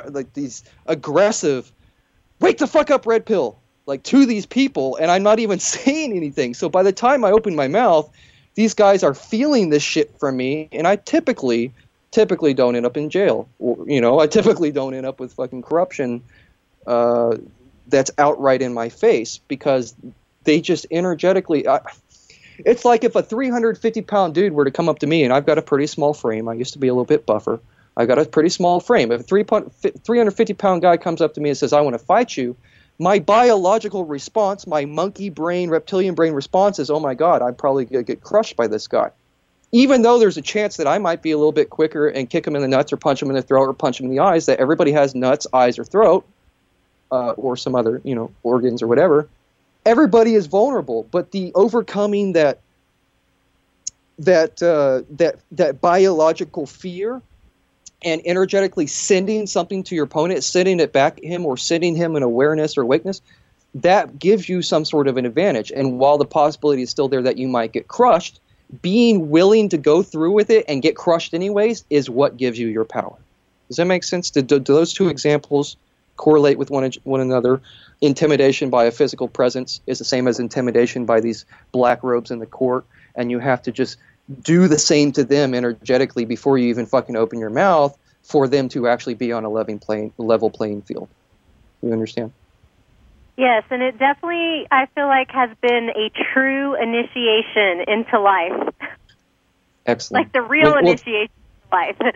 like 0.08 0.32
these 0.34 0.62
aggressive 0.86 1.72
wake 2.38 2.58
the 2.58 2.68
fuck 2.68 2.92
up 2.92 3.06
red 3.06 3.26
pill 3.26 3.58
like 3.86 4.04
to 4.04 4.24
these 4.24 4.46
people 4.46 4.94
and 5.00 5.10
i'm 5.10 5.24
not 5.24 5.40
even 5.40 5.58
saying 5.74 6.12
anything. 6.12 6.54
So 6.54 6.68
by 6.68 6.84
the 6.84 6.92
time 6.92 7.24
i 7.24 7.32
open 7.32 7.56
my 7.56 7.66
mouth 7.66 8.08
these 8.58 8.74
guys 8.74 9.04
are 9.04 9.14
feeling 9.14 9.70
this 9.70 9.84
shit 9.84 10.18
from 10.18 10.36
me, 10.36 10.68
and 10.72 10.84
I 10.84 10.96
typically 10.96 11.72
typically 12.10 12.54
don't 12.54 12.74
end 12.74 12.86
up 12.86 12.96
in 12.96 13.08
jail. 13.08 13.48
You 13.60 14.00
know, 14.00 14.18
I 14.18 14.26
typically 14.26 14.72
don't 14.72 14.94
end 14.94 15.06
up 15.06 15.20
with 15.20 15.32
fucking 15.34 15.62
corruption 15.62 16.24
uh, 16.84 17.36
that's 17.86 18.10
outright 18.18 18.60
in 18.60 18.74
my 18.74 18.88
face 18.88 19.38
because 19.46 19.94
they 20.42 20.60
just 20.60 20.86
energetically. 20.90 21.68
I, 21.68 21.82
it's 22.58 22.84
like 22.84 23.04
if 23.04 23.14
a 23.14 23.22
350 23.22 24.02
pound 24.02 24.34
dude 24.34 24.52
were 24.52 24.64
to 24.64 24.72
come 24.72 24.88
up 24.88 24.98
to 24.98 25.06
me, 25.06 25.22
and 25.22 25.32
I've 25.32 25.46
got 25.46 25.58
a 25.58 25.62
pretty 25.62 25.86
small 25.86 26.12
frame. 26.12 26.48
I 26.48 26.54
used 26.54 26.72
to 26.72 26.80
be 26.80 26.88
a 26.88 26.92
little 26.92 27.04
bit 27.04 27.26
buffer. 27.26 27.60
I've 27.96 28.08
got 28.08 28.18
a 28.18 28.24
pretty 28.24 28.48
small 28.48 28.80
frame. 28.80 29.12
If 29.12 29.20
a 29.20 29.22
350 29.22 30.54
pound 30.54 30.82
guy 30.82 30.96
comes 30.96 31.20
up 31.20 31.34
to 31.34 31.40
me 31.40 31.50
and 31.50 31.56
says, 31.56 31.72
I 31.72 31.80
want 31.82 31.94
to 31.94 32.04
fight 32.04 32.36
you, 32.36 32.56
my 32.98 33.18
biological 33.18 34.04
response, 34.04 34.66
my 34.66 34.84
monkey 34.84 35.30
brain, 35.30 35.70
reptilian 35.70 36.14
brain 36.14 36.32
response 36.32 36.78
is, 36.78 36.90
oh 36.90 36.98
my 36.98 37.14
God, 37.14 37.42
I'm 37.42 37.54
probably 37.54 37.84
going 37.84 38.04
to 38.04 38.12
get 38.12 38.22
crushed 38.22 38.56
by 38.56 38.66
this 38.66 38.88
guy. 38.88 39.10
Even 39.70 40.02
though 40.02 40.18
there's 40.18 40.36
a 40.36 40.42
chance 40.42 40.78
that 40.78 40.86
I 40.86 40.98
might 40.98 41.22
be 41.22 41.30
a 41.30 41.36
little 41.36 41.52
bit 41.52 41.70
quicker 41.70 42.08
and 42.08 42.28
kick 42.28 42.46
him 42.46 42.56
in 42.56 42.62
the 42.62 42.68
nuts 42.68 42.92
or 42.92 42.96
punch 42.96 43.22
him 43.22 43.28
in 43.28 43.36
the 43.36 43.42
throat 43.42 43.68
or 43.68 43.74
punch 43.74 44.00
him 44.00 44.06
in 44.06 44.10
the 44.10 44.20
eyes, 44.20 44.46
that 44.46 44.58
everybody 44.58 44.92
has 44.92 45.14
nuts, 45.14 45.46
eyes, 45.52 45.78
or 45.78 45.84
throat, 45.84 46.26
uh, 47.12 47.32
or 47.32 47.56
some 47.56 47.74
other, 47.74 48.00
you 48.02 48.14
know, 48.14 48.32
organs 48.42 48.82
or 48.82 48.86
whatever. 48.86 49.28
Everybody 49.84 50.34
is 50.34 50.46
vulnerable, 50.46 51.06
but 51.10 51.30
the 51.30 51.52
overcoming 51.54 52.32
that 52.32 52.60
that 54.18 54.60
uh, 54.62 55.02
that 55.16 55.36
that 55.52 55.80
biological 55.80 56.66
fear 56.66 57.22
and 58.02 58.22
energetically 58.24 58.86
sending 58.86 59.46
something 59.46 59.82
to 59.84 59.94
your 59.94 60.04
opponent, 60.04 60.44
sending 60.44 60.80
it 60.80 60.92
back 60.92 61.18
at 61.18 61.24
him 61.24 61.44
or 61.44 61.56
sending 61.56 61.96
him 61.96 62.16
an 62.16 62.22
awareness 62.22 62.78
or 62.78 62.82
awakeness, 62.82 63.20
that 63.74 64.18
gives 64.18 64.48
you 64.48 64.62
some 64.62 64.84
sort 64.84 65.08
of 65.08 65.16
an 65.16 65.26
advantage. 65.26 65.72
And 65.72 65.98
while 65.98 66.18
the 66.18 66.24
possibility 66.24 66.82
is 66.82 66.90
still 66.90 67.08
there 67.08 67.22
that 67.22 67.38
you 67.38 67.48
might 67.48 67.72
get 67.72 67.88
crushed, 67.88 68.40
being 68.82 69.30
willing 69.30 69.68
to 69.70 69.78
go 69.78 70.02
through 70.02 70.32
with 70.32 70.50
it 70.50 70.64
and 70.68 70.82
get 70.82 70.94
crushed 70.94 71.34
anyways 71.34 71.84
is 71.90 72.08
what 72.08 72.36
gives 72.36 72.58
you 72.58 72.68
your 72.68 72.84
power. 72.84 73.16
Does 73.68 73.76
that 73.76 73.86
make 73.86 74.04
sense? 74.04 74.30
Do, 74.30 74.42
do, 74.42 74.58
do 74.58 74.74
those 74.74 74.92
two 74.92 75.08
examples 75.08 75.76
correlate 76.16 76.58
with 76.58 76.70
one, 76.70 76.90
one 77.04 77.20
another? 77.20 77.60
Intimidation 78.00 78.70
by 78.70 78.84
a 78.84 78.90
physical 78.90 79.28
presence 79.28 79.80
is 79.86 79.98
the 79.98 80.04
same 80.04 80.28
as 80.28 80.38
intimidation 80.38 81.04
by 81.04 81.20
these 81.20 81.44
black 81.72 82.02
robes 82.02 82.30
in 82.30 82.38
the 82.38 82.46
court, 82.46 82.84
and 83.14 83.30
you 83.30 83.38
have 83.38 83.62
to 83.62 83.72
just 83.72 83.98
do 84.42 84.68
the 84.68 84.78
same 84.78 85.12
to 85.12 85.24
them 85.24 85.54
energetically 85.54 86.24
before 86.24 86.58
you 86.58 86.68
even 86.68 86.86
fucking 86.86 87.16
open 87.16 87.38
your 87.38 87.50
mouth 87.50 87.96
for 88.22 88.46
them 88.46 88.68
to 88.68 88.88
actually 88.88 89.14
be 89.14 89.32
on 89.32 89.44
a 89.44 89.48
level 89.48 89.78
playing 89.78 90.12
level 90.18 90.50
playing 90.50 90.82
field. 90.82 91.08
You 91.82 91.92
understand? 91.92 92.32
Yes, 93.36 93.64
and 93.70 93.82
it 93.82 93.98
definitely 93.98 94.66
I 94.70 94.86
feel 94.94 95.06
like 95.06 95.30
has 95.30 95.50
been 95.62 95.90
a 95.90 96.10
true 96.32 96.74
initiation 96.74 97.84
into 97.86 98.20
life. 98.20 98.74
Excellent. 99.86 100.26
like 100.26 100.32
the 100.32 100.42
real 100.42 100.72
well, 100.72 100.78
initiation 100.78 101.30
well, 101.72 101.88
into 101.88 102.02
life. 102.02 102.14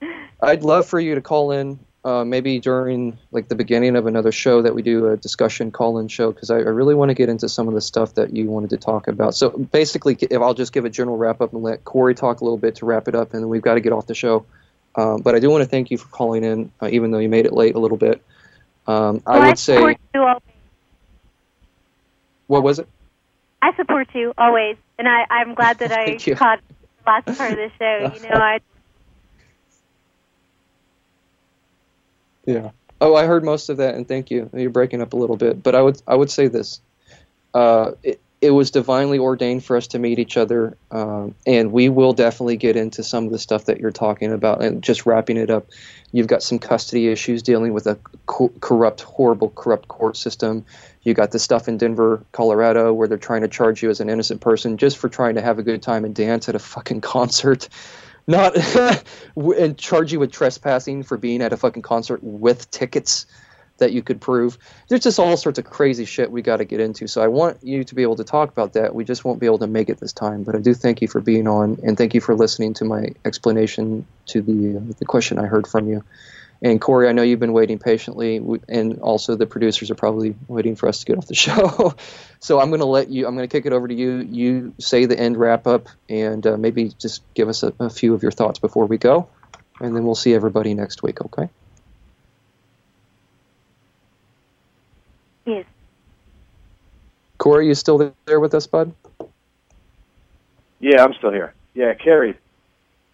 I'd 0.42 0.62
love 0.62 0.86
for 0.86 1.00
you 1.00 1.16
to 1.16 1.20
call 1.20 1.50
in 1.50 1.80
uh, 2.08 2.24
maybe 2.24 2.58
during 2.58 3.18
like 3.32 3.48
the 3.48 3.54
beginning 3.54 3.94
of 3.94 4.06
another 4.06 4.32
show 4.32 4.62
that 4.62 4.74
we 4.74 4.80
do 4.80 5.08
a 5.08 5.16
discussion 5.18 5.70
call-in 5.70 6.08
show 6.08 6.32
because 6.32 6.48
I, 6.48 6.56
I, 6.56 6.70
really 6.70 6.94
want 6.94 7.10
to 7.10 7.14
get 7.14 7.28
into 7.28 7.50
some 7.50 7.68
of 7.68 7.74
the 7.74 7.82
stuff 7.82 8.14
that 8.14 8.34
you 8.34 8.46
wanted 8.46 8.70
to 8.70 8.78
talk 8.78 9.08
about. 9.08 9.34
So 9.34 9.50
basically, 9.50 10.16
if 10.18 10.40
I'll 10.40 10.54
just 10.54 10.72
give 10.72 10.86
a 10.86 10.88
general 10.88 11.18
wrap 11.18 11.42
up 11.42 11.52
and 11.52 11.62
let 11.62 11.84
Corey 11.84 12.14
talk 12.14 12.40
a 12.40 12.44
little 12.44 12.56
bit 12.56 12.76
to 12.76 12.86
wrap 12.86 13.08
it 13.08 13.14
up, 13.14 13.34
and 13.34 13.42
then 13.42 13.48
we've 13.50 13.60
got 13.60 13.74
to 13.74 13.80
get 13.80 13.92
off 13.92 14.06
the 14.06 14.14
show. 14.14 14.46
Um, 14.96 15.20
but 15.20 15.34
I 15.34 15.38
do 15.38 15.50
want 15.50 15.62
to 15.62 15.68
thank 15.68 15.90
you 15.90 15.98
for 15.98 16.08
calling 16.08 16.44
in, 16.44 16.72
uh, 16.80 16.88
even 16.90 17.10
though 17.10 17.18
you 17.18 17.28
made 17.28 17.44
it 17.44 17.52
late 17.52 17.74
a 17.74 17.78
little 17.78 17.98
bit. 17.98 18.22
Um, 18.86 19.22
I 19.26 19.46
would 19.46 19.58
say. 19.58 19.78
What 22.46 22.62
was 22.62 22.78
it? 22.78 22.88
I 23.60 23.74
support 23.76 24.08
you 24.14 24.32
always, 24.38 24.78
and 24.98 25.06
I, 25.06 25.26
I'm 25.28 25.52
glad 25.52 25.80
that 25.80 25.92
I 25.92 26.16
caught 26.16 26.60
the 27.04 27.10
last 27.10 27.36
part 27.36 27.52
of 27.52 27.58
the 27.58 27.70
show. 27.78 28.12
You 28.22 28.30
know, 28.30 28.40
I 28.40 28.60
Yeah. 32.48 32.70
Oh, 33.02 33.14
I 33.14 33.26
heard 33.26 33.44
most 33.44 33.68
of 33.68 33.76
that, 33.76 33.94
and 33.94 34.08
thank 34.08 34.30
you. 34.30 34.48
You're 34.54 34.70
breaking 34.70 35.02
up 35.02 35.12
a 35.12 35.16
little 35.16 35.36
bit, 35.36 35.62
but 35.62 35.74
I 35.74 35.82
would 35.82 36.00
I 36.08 36.14
would 36.14 36.30
say 36.30 36.48
this: 36.48 36.80
uh, 37.52 37.90
it, 38.02 38.22
it 38.40 38.52
was 38.52 38.70
divinely 38.70 39.18
ordained 39.18 39.66
for 39.66 39.76
us 39.76 39.86
to 39.88 39.98
meet 39.98 40.18
each 40.18 40.38
other, 40.38 40.74
um, 40.90 41.34
and 41.46 41.72
we 41.72 41.90
will 41.90 42.14
definitely 42.14 42.56
get 42.56 42.74
into 42.74 43.02
some 43.02 43.26
of 43.26 43.32
the 43.32 43.38
stuff 43.38 43.66
that 43.66 43.80
you're 43.80 43.90
talking 43.90 44.32
about. 44.32 44.62
And 44.62 44.82
just 44.82 45.04
wrapping 45.04 45.36
it 45.36 45.50
up, 45.50 45.66
you've 46.12 46.26
got 46.26 46.42
some 46.42 46.58
custody 46.58 47.08
issues 47.08 47.42
dealing 47.42 47.74
with 47.74 47.86
a 47.86 47.98
co- 48.24 48.52
corrupt, 48.60 49.02
horrible, 49.02 49.50
corrupt 49.50 49.88
court 49.88 50.16
system. 50.16 50.64
You 51.02 51.12
got 51.12 51.32
the 51.32 51.38
stuff 51.38 51.68
in 51.68 51.76
Denver, 51.76 52.24
Colorado, 52.32 52.94
where 52.94 53.08
they're 53.08 53.18
trying 53.18 53.42
to 53.42 53.48
charge 53.48 53.82
you 53.82 53.90
as 53.90 54.00
an 54.00 54.08
innocent 54.08 54.40
person 54.40 54.78
just 54.78 54.96
for 54.96 55.10
trying 55.10 55.34
to 55.34 55.42
have 55.42 55.58
a 55.58 55.62
good 55.62 55.82
time 55.82 56.06
and 56.06 56.14
dance 56.14 56.48
at 56.48 56.54
a 56.54 56.58
fucking 56.58 57.00
concert. 57.02 57.68
Not 58.28 58.56
and 59.36 59.76
charge 59.76 60.12
you 60.12 60.20
with 60.20 60.30
trespassing 60.30 61.02
for 61.02 61.16
being 61.16 61.42
at 61.42 61.52
a 61.52 61.56
fucking 61.56 61.82
concert 61.82 62.22
with 62.22 62.70
tickets 62.70 63.26
that 63.78 63.92
you 63.92 64.02
could 64.02 64.20
prove. 64.20 64.58
There's 64.88 65.02
just 65.02 65.18
all 65.18 65.36
sorts 65.36 65.58
of 65.58 65.64
crazy 65.64 66.04
shit 66.04 66.30
we 66.30 66.42
got 66.42 66.58
to 66.58 66.64
get 66.64 66.80
into. 66.80 67.06
So 67.06 67.22
I 67.22 67.28
want 67.28 67.62
you 67.62 67.84
to 67.84 67.94
be 67.94 68.02
able 68.02 68.16
to 68.16 68.24
talk 68.24 68.50
about 68.50 68.74
that. 68.74 68.94
We 68.94 69.04
just 69.04 69.24
won't 69.24 69.40
be 69.40 69.46
able 69.46 69.60
to 69.60 69.66
make 69.66 69.88
it 69.88 69.98
this 69.98 70.12
time. 70.12 70.42
But 70.42 70.56
I 70.56 70.58
do 70.58 70.74
thank 70.74 71.00
you 71.00 71.08
for 71.08 71.20
being 71.20 71.48
on, 71.48 71.78
and 71.82 71.96
thank 71.96 72.14
you 72.14 72.20
for 72.20 72.34
listening 72.34 72.74
to 72.74 72.84
my 72.84 73.14
explanation 73.24 74.06
to 74.26 74.42
the 74.42 74.76
uh, 74.76 74.92
the 74.98 75.04
question 75.06 75.38
I 75.38 75.46
heard 75.46 75.66
from 75.66 75.88
you. 75.88 76.04
And 76.60 76.80
Corey, 76.80 77.08
I 77.08 77.12
know 77.12 77.22
you've 77.22 77.38
been 77.38 77.52
waiting 77.52 77.78
patiently, 77.78 78.40
and 78.68 78.98
also 79.00 79.36
the 79.36 79.46
producers 79.46 79.90
are 79.92 79.94
probably 79.94 80.34
waiting 80.48 80.74
for 80.74 80.88
us 80.88 81.00
to 81.00 81.06
get 81.06 81.16
off 81.16 81.26
the 81.26 81.34
show. 81.46 81.94
so 82.40 82.60
I'm 82.60 82.68
going 82.68 82.80
to 82.80 82.86
let 82.86 83.10
you. 83.10 83.26
I'm 83.26 83.36
going 83.36 83.48
to 83.48 83.52
kick 83.52 83.64
it 83.64 83.72
over 83.72 83.86
to 83.86 83.94
you. 83.94 84.26
You 84.28 84.74
say 84.80 85.06
the 85.06 85.18
end 85.18 85.36
wrap 85.36 85.66
up, 85.66 85.88
and 86.08 86.44
uh, 86.46 86.56
maybe 86.56 86.88
just 86.98 87.22
give 87.34 87.48
us 87.48 87.62
a, 87.62 87.72
a 87.78 87.90
few 87.90 88.12
of 88.12 88.22
your 88.22 88.32
thoughts 88.32 88.58
before 88.58 88.86
we 88.86 88.98
go, 88.98 89.28
and 89.80 89.94
then 89.94 90.04
we'll 90.04 90.16
see 90.16 90.34
everybody 90.34 90.74
next 90.74 91.02
week. 91.02 91.20
Okay. 91.20 91.48
Yes. 95.46 95.64
Corey, 97.38 97.68
you 97.68 97.74
still 97.74 98.12
there 98.26 98.40
with 98.40 98.52
us, 98.54 98.66
bud? 98.66 98.92
Yeah, 100.80 101.04
I'm 101.04 101.14
still 101.14 101.30
here. 101.30 101.54
Yeah, 101.74 101.94
Carrie, 101.94 102.36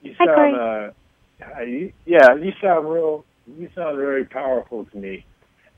you 0.02 0.14
Hi, 0.18 0.26
sound 0.26 0.56
uh, 0.56 1.60
you, 1.60 1.92
yeah, 2.06 2.34
you 2.34 2.52
sound 2.60 2.90
real. 2.90 3.24
You 3.46 3.68
sound 3.74 3.98
very 3.98 4.24
powerful 4.24 4.86
to 4.86 4.96
me, 4.96 5.24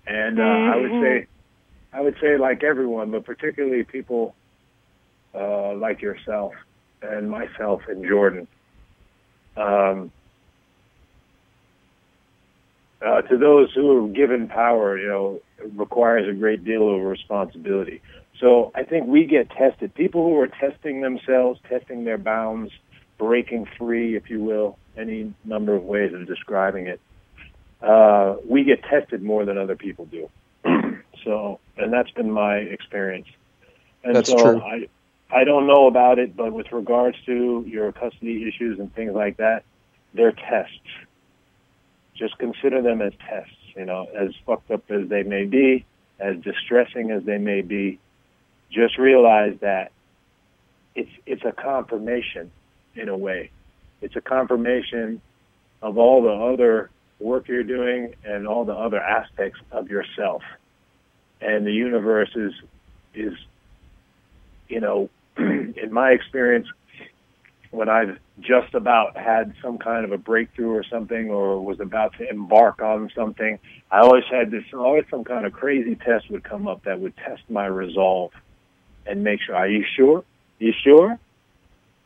and 0.07 0.39
uh, 0.39 0.43
I 0.43 0.77
would 0.77 1.03
say, 1.03 1.27
I 1.93 2.01
would 2.01 2.17
say 2.21 2.39
like 2.39 2.63
everyone, 2.63 3.11
but 3.11 3.25
particularly 3.25 3.83
people 3.83 4.35
uh, 5.35 5.75
like 5.75 6.01
yourself 6.01 6.53
and 7.03 7.31
myself 7.31 7.83
and 7.89 8.07
Jordan. 8.07 8.47
Um, 9.57 10.13
uh, 13.05 13.23
to 13.23 13.37
those 13.37 13.73
who 13.75 14.05
are 14.05 14.09
given 14.09 14.49
power, 14.49 14.99
you 14.99 15.09
know, 15.09 15.41
it 15.59 15.71
requires 15.75 16.29
a 16.29 16.33
great 16.33 16.65
deal 16.65 16.95
of 16.95 17.03
responsibility. 17.03 18.01
So 18.41 18.71
I 18.75 18.85
think 18.85 19.07
we 19.07 19.25
get 19.25 19.51
tested. 19.51 19.95
People 19.95 20.25
who 20.25 20.39
are 20.41 20.49
testing 20.49 21.01
themselves, 21.01 21.61
testing 21.69 22.05
their 22.05 22.19
bounds, 22.19 22.73
breaking 23.19 23.67
free, 23.79 24.17
if 24.17 24.31
you 24.31 24.43
will, 24.43 24.79
any 24.97 25.35
number 25.45 25.75
of 25.75 25.85
ways 25.85 26.13
of 26.15 26.27
describing 26.27 26.87
it. 26.87 27.01
Uh, 27.83 28.37
we 28.49 28.65
get 28.65 28.83
tested 28.85 29.23
more 29.23 29.45
than 29.45 29.59
other 29.59 29.77
people 29.77 30.07
do. 30.07 30.29
so, 31.25 31.61
and 31.77 31.93
that's 31.93 32.11
been 32.13 32.31
my 32.31 32.57
experience. 32.57 33.29
And 34.03 34.17
That's 34.17 34.31
so 34.31 34.37
true. 34.37 34.61
I, 34.61 34.89
I 35.31 35.45
don't 35.45 35.67
know 35.67 35.87
about 35.87 36.19
it, 36.19 36.37
but 36.37 36.53
with 36.53 36.71
regards 36.73 37.17
to 37.27 37.65
your 37.67 37.93
custody 37.93 38.49
issues 38.49 38.79
and 38.79 38.95
things 38.95 39.13
like 39.13 39.39
that, 39.39 39.65
they're 40.15 40.33
tests. 40.33 40.79
Just 42.15 42.39
consider 42.39 42.81
them 42.83 43.03
as 43.03 43.13
tests. 43.29 43.53
You 43.75 43.85
know, 43.85 44.07
as 44.17 44.31
fucked 44.47 44.71
up 44.71 44.91
as 44.91 45.09
they 45.09 45.23
may 45.23 45.45
be, 45.45 45.85
as 46.19 46.37
distressing 46.39 47.11
as 47.11 47.25
they 47.25 47.37
may 47.37 47.61
be, 47.61 47.99
just 48.71 48.97
realize 48.97 49.57
that 49.61 49.93
it's 50.95 51.11
it's 51.27 51.45
a 51.45 51.53
confirmation 51.53 52.51
in 52.95 53.09
a 53.09 53.17
way. 53.17 53.51
It's 54.01 54.17
a 54.17 54.23
confirmation 54.23 55.21
of 55.83 55.99
all 55.99 56.23
the 56.23 56.31
other 56.31 56.91
work 57.19 57.49
you're 57.49 57.63
doing 57.65 58.15
and 58.25 58.47
all 58.47 58.65
the 58.65 58.75
other 58.75 59.01
aspects 59.01 59.61
of 59.71 59.89
yourself. 59.89 60.43
And 61.41 61.67
the 61.67 61.73
universe 61.73 62.31
is 62.35 62.53
is 63.15 63.35
you 64.69 64.81
know, 64.81 65.09
in 65.37 65.89
my 65.93 66.11
experience, 66.11 66.67
when 67.71 67.89
I've 67.89 68.19
just 68.41 68.75
about 68.75 69.17
had 69.17 69.55
some 69.63 69.79
kind 69.79 70.05
of 70.05 70.13
a 70.13 70.19
breakthrough 70.19 70.71
or 70.71 70.85
something, 70.85 71.31
or 71.31 71.61
was 71.61 71.81
about 71.81 72.17
to 72.19 72.29
embark 72.29 72.81
on 72.81 73.11
something, 73.15 73.59
I 73.91 74.01
always 74.01 74.25
had 74.31 74.51
this, 74.51 74.65
always 74.73 75.05
some 75.11 75.25
kind 75.25 75.47
of 75.47 75.53
crazy 75.53 75.95
test 75.95 76.31
would 76.31 76.45
come 76.45 76.69
up 76.69 76.85
that 76.85 77.01
would 77.01 77.17
test 77.17 77.43
my 77.49 77.67
resolve 77.67 78.33
and 79.05 79.23
make 79.23 79.41
sure, 79.41 79.57
are 79.57 79.69
you 79.69 79.85
sure? 79.97 80.25
You 80.59 80.73
sure? 80.85 81.19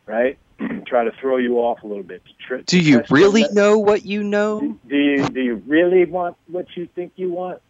Right? 0.06 0.38
Try 0.86 1.04
to 1.04 1.12
throw 1.20 1.36
you 1.38 1.58
off 1.58 1.82
a 1.82 1.86
little 1.86 2.02
bit. 2.02 2.22
tri- 2.46 2.62
Do 2.66 2.78
you 2.80 3.02
really 3.11 3.42
that- 3.42 3.54
know 3.54 3.78
what 3.78 4.04
you 4.04 4.22
know? 4.22 4.76
do 4.88 4.96
you 4.96 5.28
do 5.28 5.40
you 5.40 5.54
really 5.66 6.04
want 6.04 6.36
what 6.48 6.66
you 6.76 6.86
think 6.94 7.12
you 7.16 7.30
want? 7.30 7.61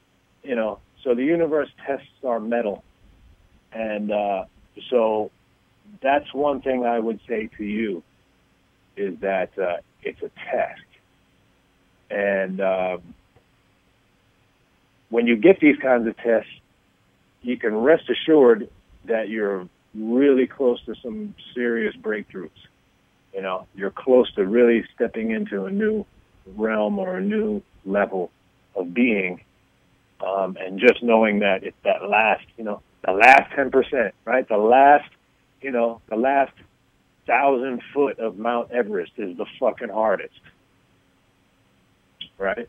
You 0.42 0.56
know, 0.56 0.78
so 1.04 1.14
the 1.14 1.24
universe 1.24 1.68
tests 1.86 2.06
our 2.24 2.40
mettle, 2.40 2.82
and 3.72 4.10
uh, 4.10 4.44
so 4.88 5.30
that's 6.00 6.32
one 6.32 6.62
thing 6.62 6.84
I 6.84 6.98
would 6.98 7.20
say 7.28 7.48
to 7.58 7.64
you 7.64 8.02
is 8.96 9.18
that 9.20 9.50
uh, 9.58 9.76
it's 10.02 10.22
a 10.22 10.30
test, 10.50 10.80
and 12.10 12.60
um, 12.60 13.02
when 15.10 15.26
you 15.26 15.36
get 15.36 15.60
these 15.60 15.76
kinds 15.76 16.06
of 16.06 16.16
tests, 16.16 16.50
you 17.42 17.56
can 17.58 17.74
rest 17.76 18.04
assured 18.08 18.68
that 19.04 19.28
you're 19.28 19.68
really 19.94 20.46
close 20.46 20.82
to 20.86 20.94
some 21.02 21.34
serious 21.54 21.94
breakthroughs. 21.96 22.50
You 23.34 23.42
know, 23.42 23.66
you're 23.74 23.90
close 23.90 24.32
to 24.34 24.44
really 24.46 24.84
stepping 24.94 25.30
into 25.30 25.64
a 25.64 25.70
new 25.70 26.04
realm 26.56 26.98
or 26.98 27.16
a 27.16 27.20
new 27.20 27.62
level 27.84 28.30
of 28.74 28.92
being. 28.92 29.42
Um, 30.26 30.56
and 30.60 30.78
just 30.78 31.02
knowing 31.02 31.38
that 31.40 31.62
it's 31.62 31.76
that 31.84 32.02
last, 32.08 32.44
you 32.58 32.64
know, 32.64 32.82
the 33.04 33.12
last 33.12 33.50
10%, 33.52 34.12
right? 34.24 34.46
The 34.46 34.56
last, 34.58 35.08
you 35.62 35.70
know, 35.70 36.00
the 36.08 36.16
last 36.16 36.52
thousand 37.26 37.80
foot 37.94 38.18
of 38.18 38.36
Mount 38.36 38.70
Everest 38.72 39.12
is 39.16 39.36
the 39.36 39.46
fucking 39.58 39.88
hardest. 39.88 40.38
Right? 42.38 42.68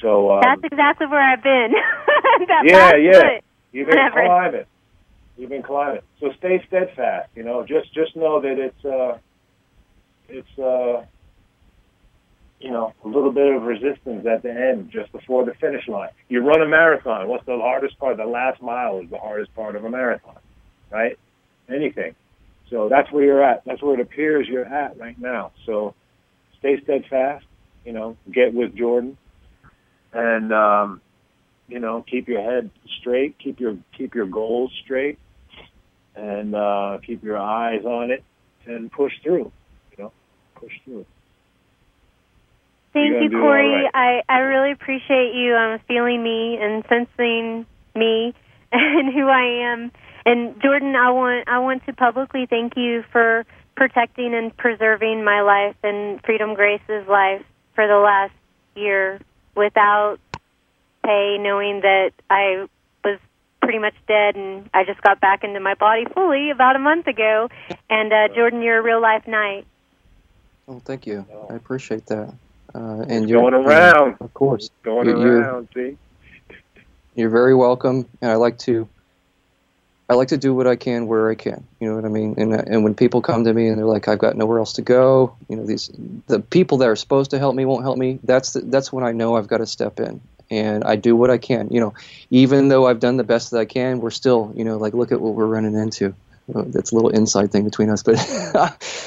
So, 0.00 0.32
um, 0.32 0.40
That's 0.42 0.64
exactly 0.64 1.06
where 1.06 1.20
I've 1.20 1.42
been. 1.42 1.72
that 2.48 2.62
Yeah, 2.64 2.96
yeah. 2.96 3.12
foot. 3.20 3.44
You've 3.72 3.88
been 3.88 3.96
Whatever. 3.96 4.26
climbing. 4.26 4.64
You've 5.36 5.50
been 5.50 5.62
climbing. 5.62 6.02
So 6.20 6.32
stay 6.38 6.62
steadfast. 6.68 7.28
You 7.34 7.42
know, 7.42 7.64
just 7.66 7.92
just 7.92 8.14
know 8.16 8.40
that 8.40 8.58
it's 8.58 8.84
uh, 8.84 9.18
it's 10.28 10.58
uh, 10.58 11.04
you 12.64 12.70
know, 12.70 12.94
a 13.04 13.08
little 13.08 13.30
bit 13.30 13.54
of 13.54 13.62
resistance 13.62 14.26
at 14.26 14.42
the 14.42 14.50
end, 14.50 14.90
just 14.90 15.12
before 15.12 15.44
the 15.44 15.52
finish 15.60 15.86
line. 15.86 16.08
You 16.30 16.40
run 16.40 16.62
a 16.62 16.66
marathon. 16.66 17.28
What's 17.28 17.44
the 17.44 17.58
hardest 17.58 17.98
part? 17.98 18.16
The 18.16 18.24
last 18.24 18.62
mile 18.62 19.00
is 19.00 19.10
the 19.10 19.18
hardest 19.18 19.54
part 19.54 19.76
of 19.76 19.84
a 19.84 19.90
marathon, 19.90 20.38
right? 20.90 21.18
Anything. 21.68 22.14
So 22.70 22.88
that's 22.88 23.12
where 23.12 23.22
you're 23.22 23.44
at. 23.44 23.64
That's 23.66 23.82
where 23.82 23.94
it 23.94 24.00
appears 24.00 24.48
you're 24.48 24.64
at 24.64 24.98
right 24.98 25.18
now. 25.20 25.52
So 25.66 25.94
stay 26.58 26.80
steadfast. 26.82 27.44
You 27.84 27.92
know, 27.92 28.16
get 28.32 28.54
with 28.54 28.74
Jordan, 28.74 29.18
and 30.14 30.50
um, 30.54 31.02
you 31.68 31.80
know, 31.80 32.02
keep 32.10 32.28
your 32.28 32.40
head 32.40 32.70
straight, 32.98 33.38
keep 33.38 33.60
your 33.60 33.76
keep 33.94 34.14
your 34.14 34.24
goals 34.24 34.72
straight, 34.82 35.18
and 36.14 36.54
uh, 36.54 36.96
keep 37.06 37.22
your 37.22 37.36
eyes 37.36 37.84
on 37.84 38.10
it, 38.10 38.24
and 38.64 38.90
push 38.90 39.12
through. 39.22 39.52
Push 40.64 40.80
through. 40.84 41.06
Thank 42.94 43.08
you, 43.08 43.14
gonna 43.14 43.28
do 43.28 43.36
all 43.36 43.42
Corey. 43.42 43.84
right. 43.84 44.22
I, 44.28 44.32
I 44.32 44.38
really 44.38 44.72
appreciate 44.72 45.34
you 45.34 45.54
um, 45.54 45.80
feeling 45.88 46.22
me 46.22 46.56
and 46.60 46.84
sensing 46.88 47.66
me 47.94 48.34
and 48.72 49.12
who 49.12 49.28
I 49.28 49.72
am. 49.72 49.92
And 50.24 50.60
Jordan, 50.62 50.94
I 50.96 51.10
want 51.10 51.48
I 51.48 51.58
want 51.58 51.84
to 51.86 51.92
publicly 51.92 52.46
thank 52.48 52.76
you 52.76 53.04
for 53.12 53.44
protecting 53.76 54.34
and 54.34 54.56
preserving 54.56 55.24
my 55.24 55.42
life 55.42 55.76
and 55.82 56.22
Freedom 56.22 56.54
Grace's 56.54 57.06
life 57.08 57.44
for 57.74 57.86
the 57.86 57.96
last 57.96 58.32
year 58.74 59.20
without 59.54 60.18
pay, 61.04 61.36
knowing 61.38 61.80
that 61.80 62.12
I 62.30 62.66
was 63.04 63.18
pretty 63.60 63.80
much 63.80 63.94
dead 64.06 64.36
and 64.36 64.70
I 64.72 64.84
just 64.84 65.02
got 65.02 65.20
back 65.20 65.44
into 65.44 65.60
my 65.60 65.74
body 65.74 66.06
fully 66.14 66.50
about 66.50 66.76
a 66.76 66.78
month 66.78 67.06
ago. 67.06 67.48
And 67.90 68.12
uh, 68.12 68.28
Jordan, 68.34 68.62
you're 68.62 68.78
a 68.78 68.82
real 68.82 69.02
life 69.02 69.26
knight. 69.26 69.66
Oh, 70.68 70.80
thank 70.84 71.06
you. 71.06 71.26
I 71.50 71.54
appreciate 71.54 72.06
that. 72.06 72.32
Uh, 72.74 73.04
and 73.08 73.28
you're 73.28 73.40
Going 73.40 73.54
around, 73.54 74.16
of 74.20 74.32
course. 74.34 74.70
going 74.82 75.08
You- 75.08 75.18
you're- 75.20 75.40
around. 75.40 75.68
See, 75.74 75.96
You're 77.14 77.30
very 77.30 77.54
welcome, 77.54 78.06
and 78.20 78.30
I 78.30 78.34
like 78.34 78.58
to. 78.60 78.88
I 80.10 80.14
like 80.14 80.28
to 80.28 80.36
do 80.36 80.52
what 80.54 80.66
I 80.66 80.74
can 80.76 81.06
where 81.06 81.30
I 81.30 81.34
can. 81.36 81.64
You 81.80 81.88
know 81.88 81.94
what 81.94 82.04
I 82.04 82.08
mean? 82.08 82.34
And 82.38 82.52
and 82.52 82.82
when 82.82 82.94
people 82.94 83.22
come 83.22 83.44
to 83.44 83.54
me 83.54 83.68
and 83.68 83.78
they're 83.78 83.86
like, 83.86 84.08
"I've 84.08 84.18
got 84.18 84.36
nowhere 84.36 84.58
else 84.58 84.72
to 84.74 84.82
go," 84.82 85.32
you 85.48 85.56
know, 85.56 85.64
these 85.64 85.90
the 86.26 86.40
people 86.40 86.78
that 86.78 86.88
are 86.88 86.96
supposed 86.96 87.30
to 87.30 87.38
help 87.38 87.54
me 87.54 87.64
won't 87.64 87.84
help 87.84 87.96
me. 87.98 88.18
That's 88.24 88.52
the, 88.54 88.60
that's 88.62 88.92
when 88.92 89.04
I 89.04 89.12
know 89.12 89.36
I've 89.36 89.46
got 89.46 89.58
to 89.58 89.66
step 89.66 90.00
in. 90.00 90.20
and 90.50 90.84
I 90.84 90.96
do 90.96 91.16
what 91.16 91.30
I 91.30 91.38
can. 91.38 91.68
You 91.70 91.80
know, 91.80 91.94
even 92.30 92.68
though 92.68 92.86
I've 92.86 93.00
done 93.00 93.16
the 93.16 93.24
best 93.24 93.50
that 93.52 93.58
I 93.60 93.64
can, 93.64 94.00
we're 94.00 94.10
still, 94.10 94.52
you 94.54 94.62
know, 94.64 94.76
like 94.76 94.92
look 94.92 95.10
at 95.10 95.18
what 95.20 95.34
we're 95.34 95.46
running 95.46 95.74
into. 95.74 96.14
Uh, 96.52 96.64
that's 96.66 96.92
a 96.92 96.94
little 96.94 97.10
inside 97.10 97.52
thing 97.52 97.64
between 97.64 97.90
us, 97.90 98.02
but 98.02 98.18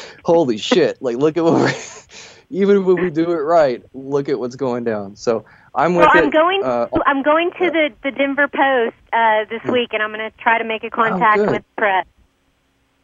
holy 0.24 0.58
shit! 0.58 1.02
Like, 1.02 1.18
look 1.18 1.38
at 1.38 1.44
what 1.44 1.54
we're. 1.54 1.74
even 2.50 2.86
when 2.86 2.98
we 2.98 3.10
do 3.10 3.32
it 3.32 3.36
right, 3.36 3.84
look 3.94 4.30
at 4.30 4.40
what's 4.40 4.56
going 4.56 4.84
down. 4.84 5.16
So 5.16 5.46
I'm 5.76 5.96
with 5.96 6.08
well, 6.08 6.12
I'm 6.14 6.28
it. 6.28 6.34
going. 6.34 6.64
Uh, 6.64 6.88
I'm 7.06 7.24
going 7.24 7.52
to 7.52 7.72
the 7.72 7.90
the 8.04 8.12
Denver 8.12 8.48
Post 8.48 8.96
uh, 9.12 9.46
this 9.50 9.62
Hmm. 9.64 9.72
week, 9.72 9.90
and 9.94 10.02
I'm 10.02 10.12
going 10.12 10.32
to 10.32 10.38
try 10.38 10.58
to 10.58 10.64
make 10.64 10.84
a 10.84 10.90
contact 10.90 11.38
good. 11.38 11.50
with 11.52 11.64
press. 11.78 12.06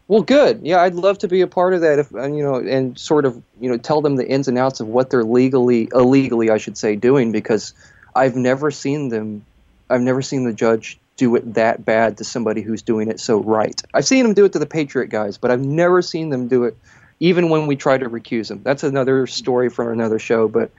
Well, 0.08 0.22
good. 0.22 0.62
Yeah, 0.64 0.82
I'd 0.82 0.96
love 0.96 1.20
to 1.20 1.28
be 1.28 1.42
a 1.42 1.48
part 1.48 1.74
of 1.74 1.82
that. 1.82 2.00
If 2.00 2.12
and, 2.12 2.38
you 2.38 2.44
know, 2.44 2.56
and 2.56 2.98
sort 2.98 3.26
of 3.26 3.42
you 3.60 3.70
know, 3.70 3.78
tell 3.78 4.02
them 4.02 4.16
the 4.16 4.28
ins 4.28 4.48
and 4.48 4.58
outs 4.58 4.80
of 4.80 4.88
what 4.88 5.10
they're 5.10 5.24
legally, 5.24 5.90
illegally, 5.94 6.50
I 6.50 6.58
should 6.58 6.78
say, 6.78 6.96
doing 6.96 7.32
because 7.32 7.74
I've 8.16 8.36
never 8.36 8.72
seen 8.72 9.10
them. 9.10 9.46
I've 9.90 10.02
never 10.02 10.22
seen 10.22 10.44
the 10.44 10.54
judge 10.54 10.98
do 11.18 11.36
it 11.36 11.54
that 11.54 11.86
bad 11.86 12.18
to 12.18 12.24
somebody 12.24 12.62
who's 12.62 12.82
doing 12.82 13.10
it 13.10 13.20
so 13.20 13.40
right. 13.40 13.82
I've 13.94 14.06
seen 14.06 14.24
them 14.24 14.34
do 14.34 14.46
it 14.46 14.54
to 14.54 14.60
the 14.60 14.66
Patriot 14.66 15.08
guys, 15.08 15.38
but 15.38 15.52
I've 15.52 15.64
never 15.64 16.02
seen 16.02 16.30
them 16.30 16.48
do 16.48 16.64
it, 16.64 16.76
even 17.20 17.50
when 17.50 17.68
we 17.68 17.76
try 17.76 17.98
to 17.98 18.10
recuse 18.10 18.48
them. 18.48 18.62
That's 18.64 18.84
another 18.84 19.28
story 19.28 19.70
from 19.70 19.90
another 19.90 20.20
show. 20.20 20.48
But 20.48 20.72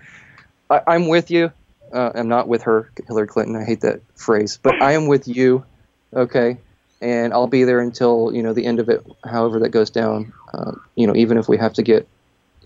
I, 0.70 0.80
I'm 0.86 1.08
with 1.08 1.30
you. 1.30 1.52
Uh, 1.92 2.10
I'm 2.14 2.28
not 2.28 2.48
with 2.48 2.62
her, 2.62 2.90
Hillary 3.06 3.28
Clinton. 3.28 3.54
I 3.54 3.64
hate 3.64 3.82
that 3.82 4.00
phrase, 4.16 4.58
but 4.60 4.82
I 4.82 4.92
am 4.92 5.06
with 5.06 5.28
you. 5.28 5.64
Okay, 6.12 6.56
and 7.00 7.32
I'll 7.32 7.46
be 7.46 7.64
there 7.64 7.80
until 7.80 8.32
you 8.34 8.42
know 8.42 8.52
the 8.52 8.66
end 8.66 8.80
of 8.80 8.88
it, 8.88 9.06
however 9.24 9.60
that 9.60 9.68
goes 9.68 9.90
down. 9.90 10.32
Uh, 10.52 10.72
you 10.96 11.06
know, 11.06 11.14
even 11.14 11.38
if 11.38 11.48
we 11.48 11.56
have 11.58 11.74
to 11.74 11.82
get 11.82 12.08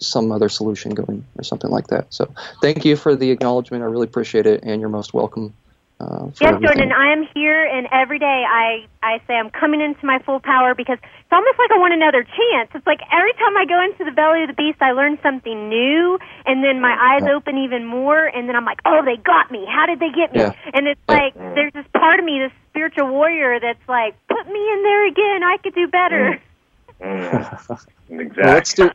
some 0.01 0.31
other 0.33 0.49
solution 0.49 0.95
going 0.95 1.27
or 1.37 1.43
something 1.43 1.71
like 1.71 1.89
that. 1.89 2.07
So, 2.15 2.33
thank 2.63 2.85
you 2.85 2.97
for 2.97 3.17
the 3.17 3.31
acknowledgement. 3.31 3.83
I 3.83 3.87
really 3.87 4.07
appreciate 4.07 4.47
it, 4.47 4.63
and 4.63 4.81
you're 4.81 4.91
most 4.91 5.13
welcome. 5.13 5.53
Uh, 6.01 6.31
Yes, 6.41 6.55
everything. 6.55 6.63
Jordan, 6.63 6.93
I 6.93 7.13
am 7.13 7.27
here, 7.35 7.67
and 7.67 7.89
every 7.91 8.19
day 8.19 8.45
I 8.47 8.87
I 9.03 9.19
say 9.27 9.35
I'm 9.35 9.51
coming 9.51 9.81
into 9.81 10.07
my 10.07 10.19
full 10.25 10.39
power 10.41 10.75
because 10.75 10.99
it's 11.03 11.33
almost 11.33 11.59
like 11.59 11.71
I 11.73 11.79
want 11.79 11.95
another 11.95 12.23
chance. 12.23 12.71
It's 12.75 12.87
like 12.87 13.01
every 13.11 13.33
time 13.35 13.57
I 13.59 13.67
go 13.67 13.79
into 13.83 14.05
the 14.05 14.15
belly 14.15 14.43
of 14.45 14.49
the 14.49 14.55
beast, 14.55 14.81
I 14.81 14.93
learn 14.93 15.19
something 15.23 15.69
new, 15.69 16.19
and 16.47 16.63
then 16.63 16.81
my 16.81 16.95
eyes 16.95 17.25
Yeah. 17.25 17.35
open 17.35 17.59
even 17.59 17.87
more, 17.87 18.25
and 18.27 18.49
then 18.49 18.55
I'm 18.55 18.65
like, 18.65 18.79
oh, 18.87 19.03
they 19.05 19.17
got 19.17 19.51
me. 19.51 19.67
How 19.67 19.87
did 19.87 19.99
they 19.99 20.11
get 20.15 20.33
me? 20.33 20.41
Yeah. 20.41 20.53
And 20.73 20.87
it's 20.87 21.01
Yeah. 21.09 21.17
like 21.19 21.35
there's 21.55 21.73
this 21.75 21.87
part 21.93 22.21
of 22.21 22.25
me, 22.25 22.39
this 22.39 22.53
spiritual 22.71 23.09
warrior, 23.11 23.59
that's 23.61 23.83
like, 23.89 24.15
put 24.29 24.47
me 24.47 24.61
in 24.73 24.83
there 24.85 25.07
again. 25.09 25.43
I 25.43 25.57
could 25.63 25.75
do 25.75 25.89
better. 25.89 26.39
Mm, 27.03 27.79
exactly. 28.11 28.35
Well, 28.41 28.55
let's 28.55 28.75
do. 28.75 28.91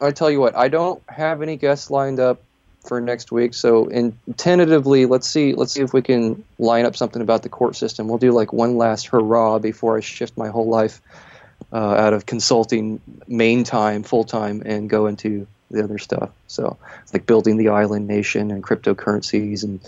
I 0.00 0.10
tell 0.12 0.30
you 0.30 0.40
what, 0.40 0.56
I 0.56 0.68
don't 0.68 1.02
have 1.08 1.42
any 1.42 1.56
guests 1.56 1.90
lined 1.90 2.20
up 2.20 2.42
for 2.84 3.00
next 3.00 3.32
week, 3.32 3.54
so 3.54 3.86
in 3.86 4.18
tentatively, 4.36 5.06
let's 5.06 5.28
see, 5.28 5.54
let's 5.54 5.72
see 5.72 5.82
if 5.82 5.92
we 5.92 6.02
can 6.02 6.44
line 6.58 6.84
up 6.84 6.96
something 6.96 7.22
about 7.22 7.42
the 7.42 7.48
court 7.48 7.76
system. 7.76 8.08
We'll 8.08 8.18
do 8.18 8.32
like 8.32 8.52
one 8.52 8.76
last 8.76 9.06
hurrah 9.06 9.58
before 9.58 9.96
I 9.96 10.00
shift 10.00 10.36
my 10.36 10.48
whole 10.48 10.68
life 10.68 11.00
uh, 11.72 11.76
out 11.76 12.12
of 12.12 12.26
consulting 12.26 13.00
main 13.28 13.64
time, 13.64 14.02
full 14.02 14.24
time, 14.24 14.62
and 14.66 14.90
go 14.90 15.06
into 15.06 15.46
the 15.70 15.84
other 15.84 15.98
stuff. 15.98 16.30
So, 16.46 16.76
like 17.12 17.26
building 17.26 17.56
the 17.56 17.68
island 17.68 18.06
nation 18.08 18.50
and 18.50 18.62
cryptocurrencies 18.62 19.62
and 19.64 19.80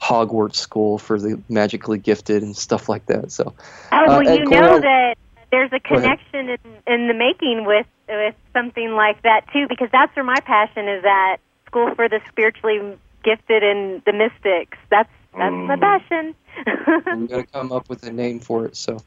Hogwarts 0.00 0.56
school 0.56 0.98
for 0.98 1.18
the 1.18 1.40
magically 1.48 1.98
gifted 1.98 2.42
and 2.42 2.56
stuff 2.56 2.88
like 2.88 3.06
that. 3.06 3.30
So, 3.30 3.54
Oh, 3.92 4.04
well, 4.08 4.28
Uh, 4.28 4.32
you 4.32 4.44
know 4.44 4.80
that 4.80 5.16
there's 5.52 5.72
a 5.72 5.80
connection 5.80 6.48
in, 6.48 6.58
in 6.86 7.08
the 7.08 7.14
making 7.14 7.64
with 7.64 7.86
with 8.08 8.34
something 8.52 8.90
like 8.90 9.22
that 9.22 9.46
too, 9.52 9.66
because 9.68 9.88
that's 9.92 10.14
where 10.16 10.24
my 10.24 10.40
passion 10.40 10.88
is 10.88 11.04
at. 11.04 11.36
School 11.72 11.94
for 11.94 12.06
the 12.06 12.20
spiritually 12.28 12.98
gifted 13.24 13.62
and 13.62 14.02
the 14.04 14.12
mystics. 14.12 14.76
That's 14.90 15.08
that's 15.32 15.54
my 15.66 15.76
Mm. 15.76 15.80
passion. 15.80 16.34
we 17.22 17.26
got 17.28 17.36
to 17.38 17.46
come 17.46 17.72
up 17.72 17.88
with 17.88 18.02
a 18.02 18.12
name 18.12 18.40
for 18.40 18.66
it. 18.66 18.76
So, 18.76 18.98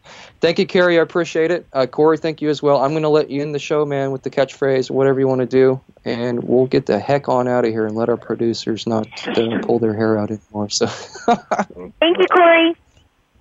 thank 0.41 0.57
you, 0.57 0.65
Carrie. 0.65 0.97
I 0.97 1.03
appreciate 1.03 1.51
it. 1.51 1.67
Uh, 1.71 1.85
Corey, 1.85 2.17
thank 2.17 2.41
you 2.41 2.49
as 2.49 2.63
well. 2.63 2.81
I'm 2.81 2.91
going 2.91 3.03
to 3.03 3.09
let 3.09 3.29
you 3.29 3.43
in 3.43 3.51
the 3.51 3.59
show, 3.59 3.85
man, 3.85 4.11
with 4.11 4.23
the 4.23 4.31
catchphrase, 4.31 4.89
whatever 4.89 5.19
you 5.19 5.27
want 5.27 5.41
to 5.41 5.45
do, 5.45 5.79
and 6.03 6.43
we'll 6.43 6.65
get 6.65 6.87
the 6.87 6.97
heck 6.97 7.29
on 7.29 7.47
out 7.47 7.63
of 7.65 7.69
here 7.71 7.85
and 7.85 7.95
let 7.95 8.09
our 8.09 8.17
producers 8.17 8.87
not 8.87 9.07
uh, 9.27 9.59
pull 9.61 9.77
their 9.77 9.93
hair 9.93 10.17
out 10.17 10.31
anymore. 10.31 10.69
So, 10.71 10.87
Thank 11.99 12.17
you, 12.17 12.25
Corey. 12.31 12.75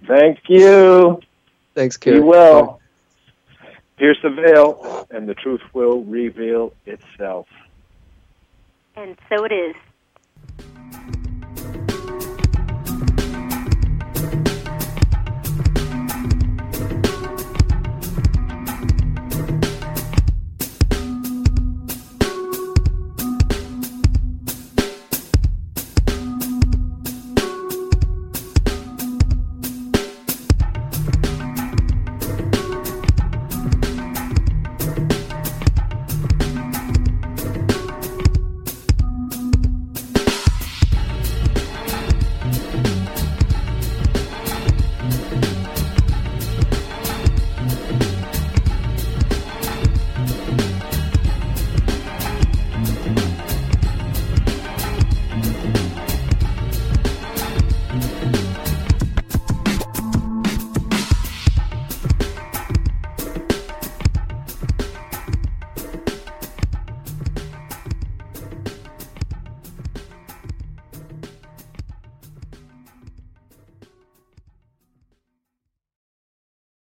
Thank 0.07 0.39
you. 0.49 1.20
thanks, 1.75 1.97
Be 1.97 2.11
Carrie. 2.11 2.20
well. 2.20 2.83
Pierce 3.97 4.18
the 4.22 4.29
veil, 4.29 5.07
and 5.11 5.27
the 5.27 5.35
truth 5.35 5.62
will 5.72 6.03
reveal 6.05 6.75
itself. 6.85 7.47
And 8.97 9.16
so 9.28 9.45
it 9.45 9.53
is. 9.53 9.74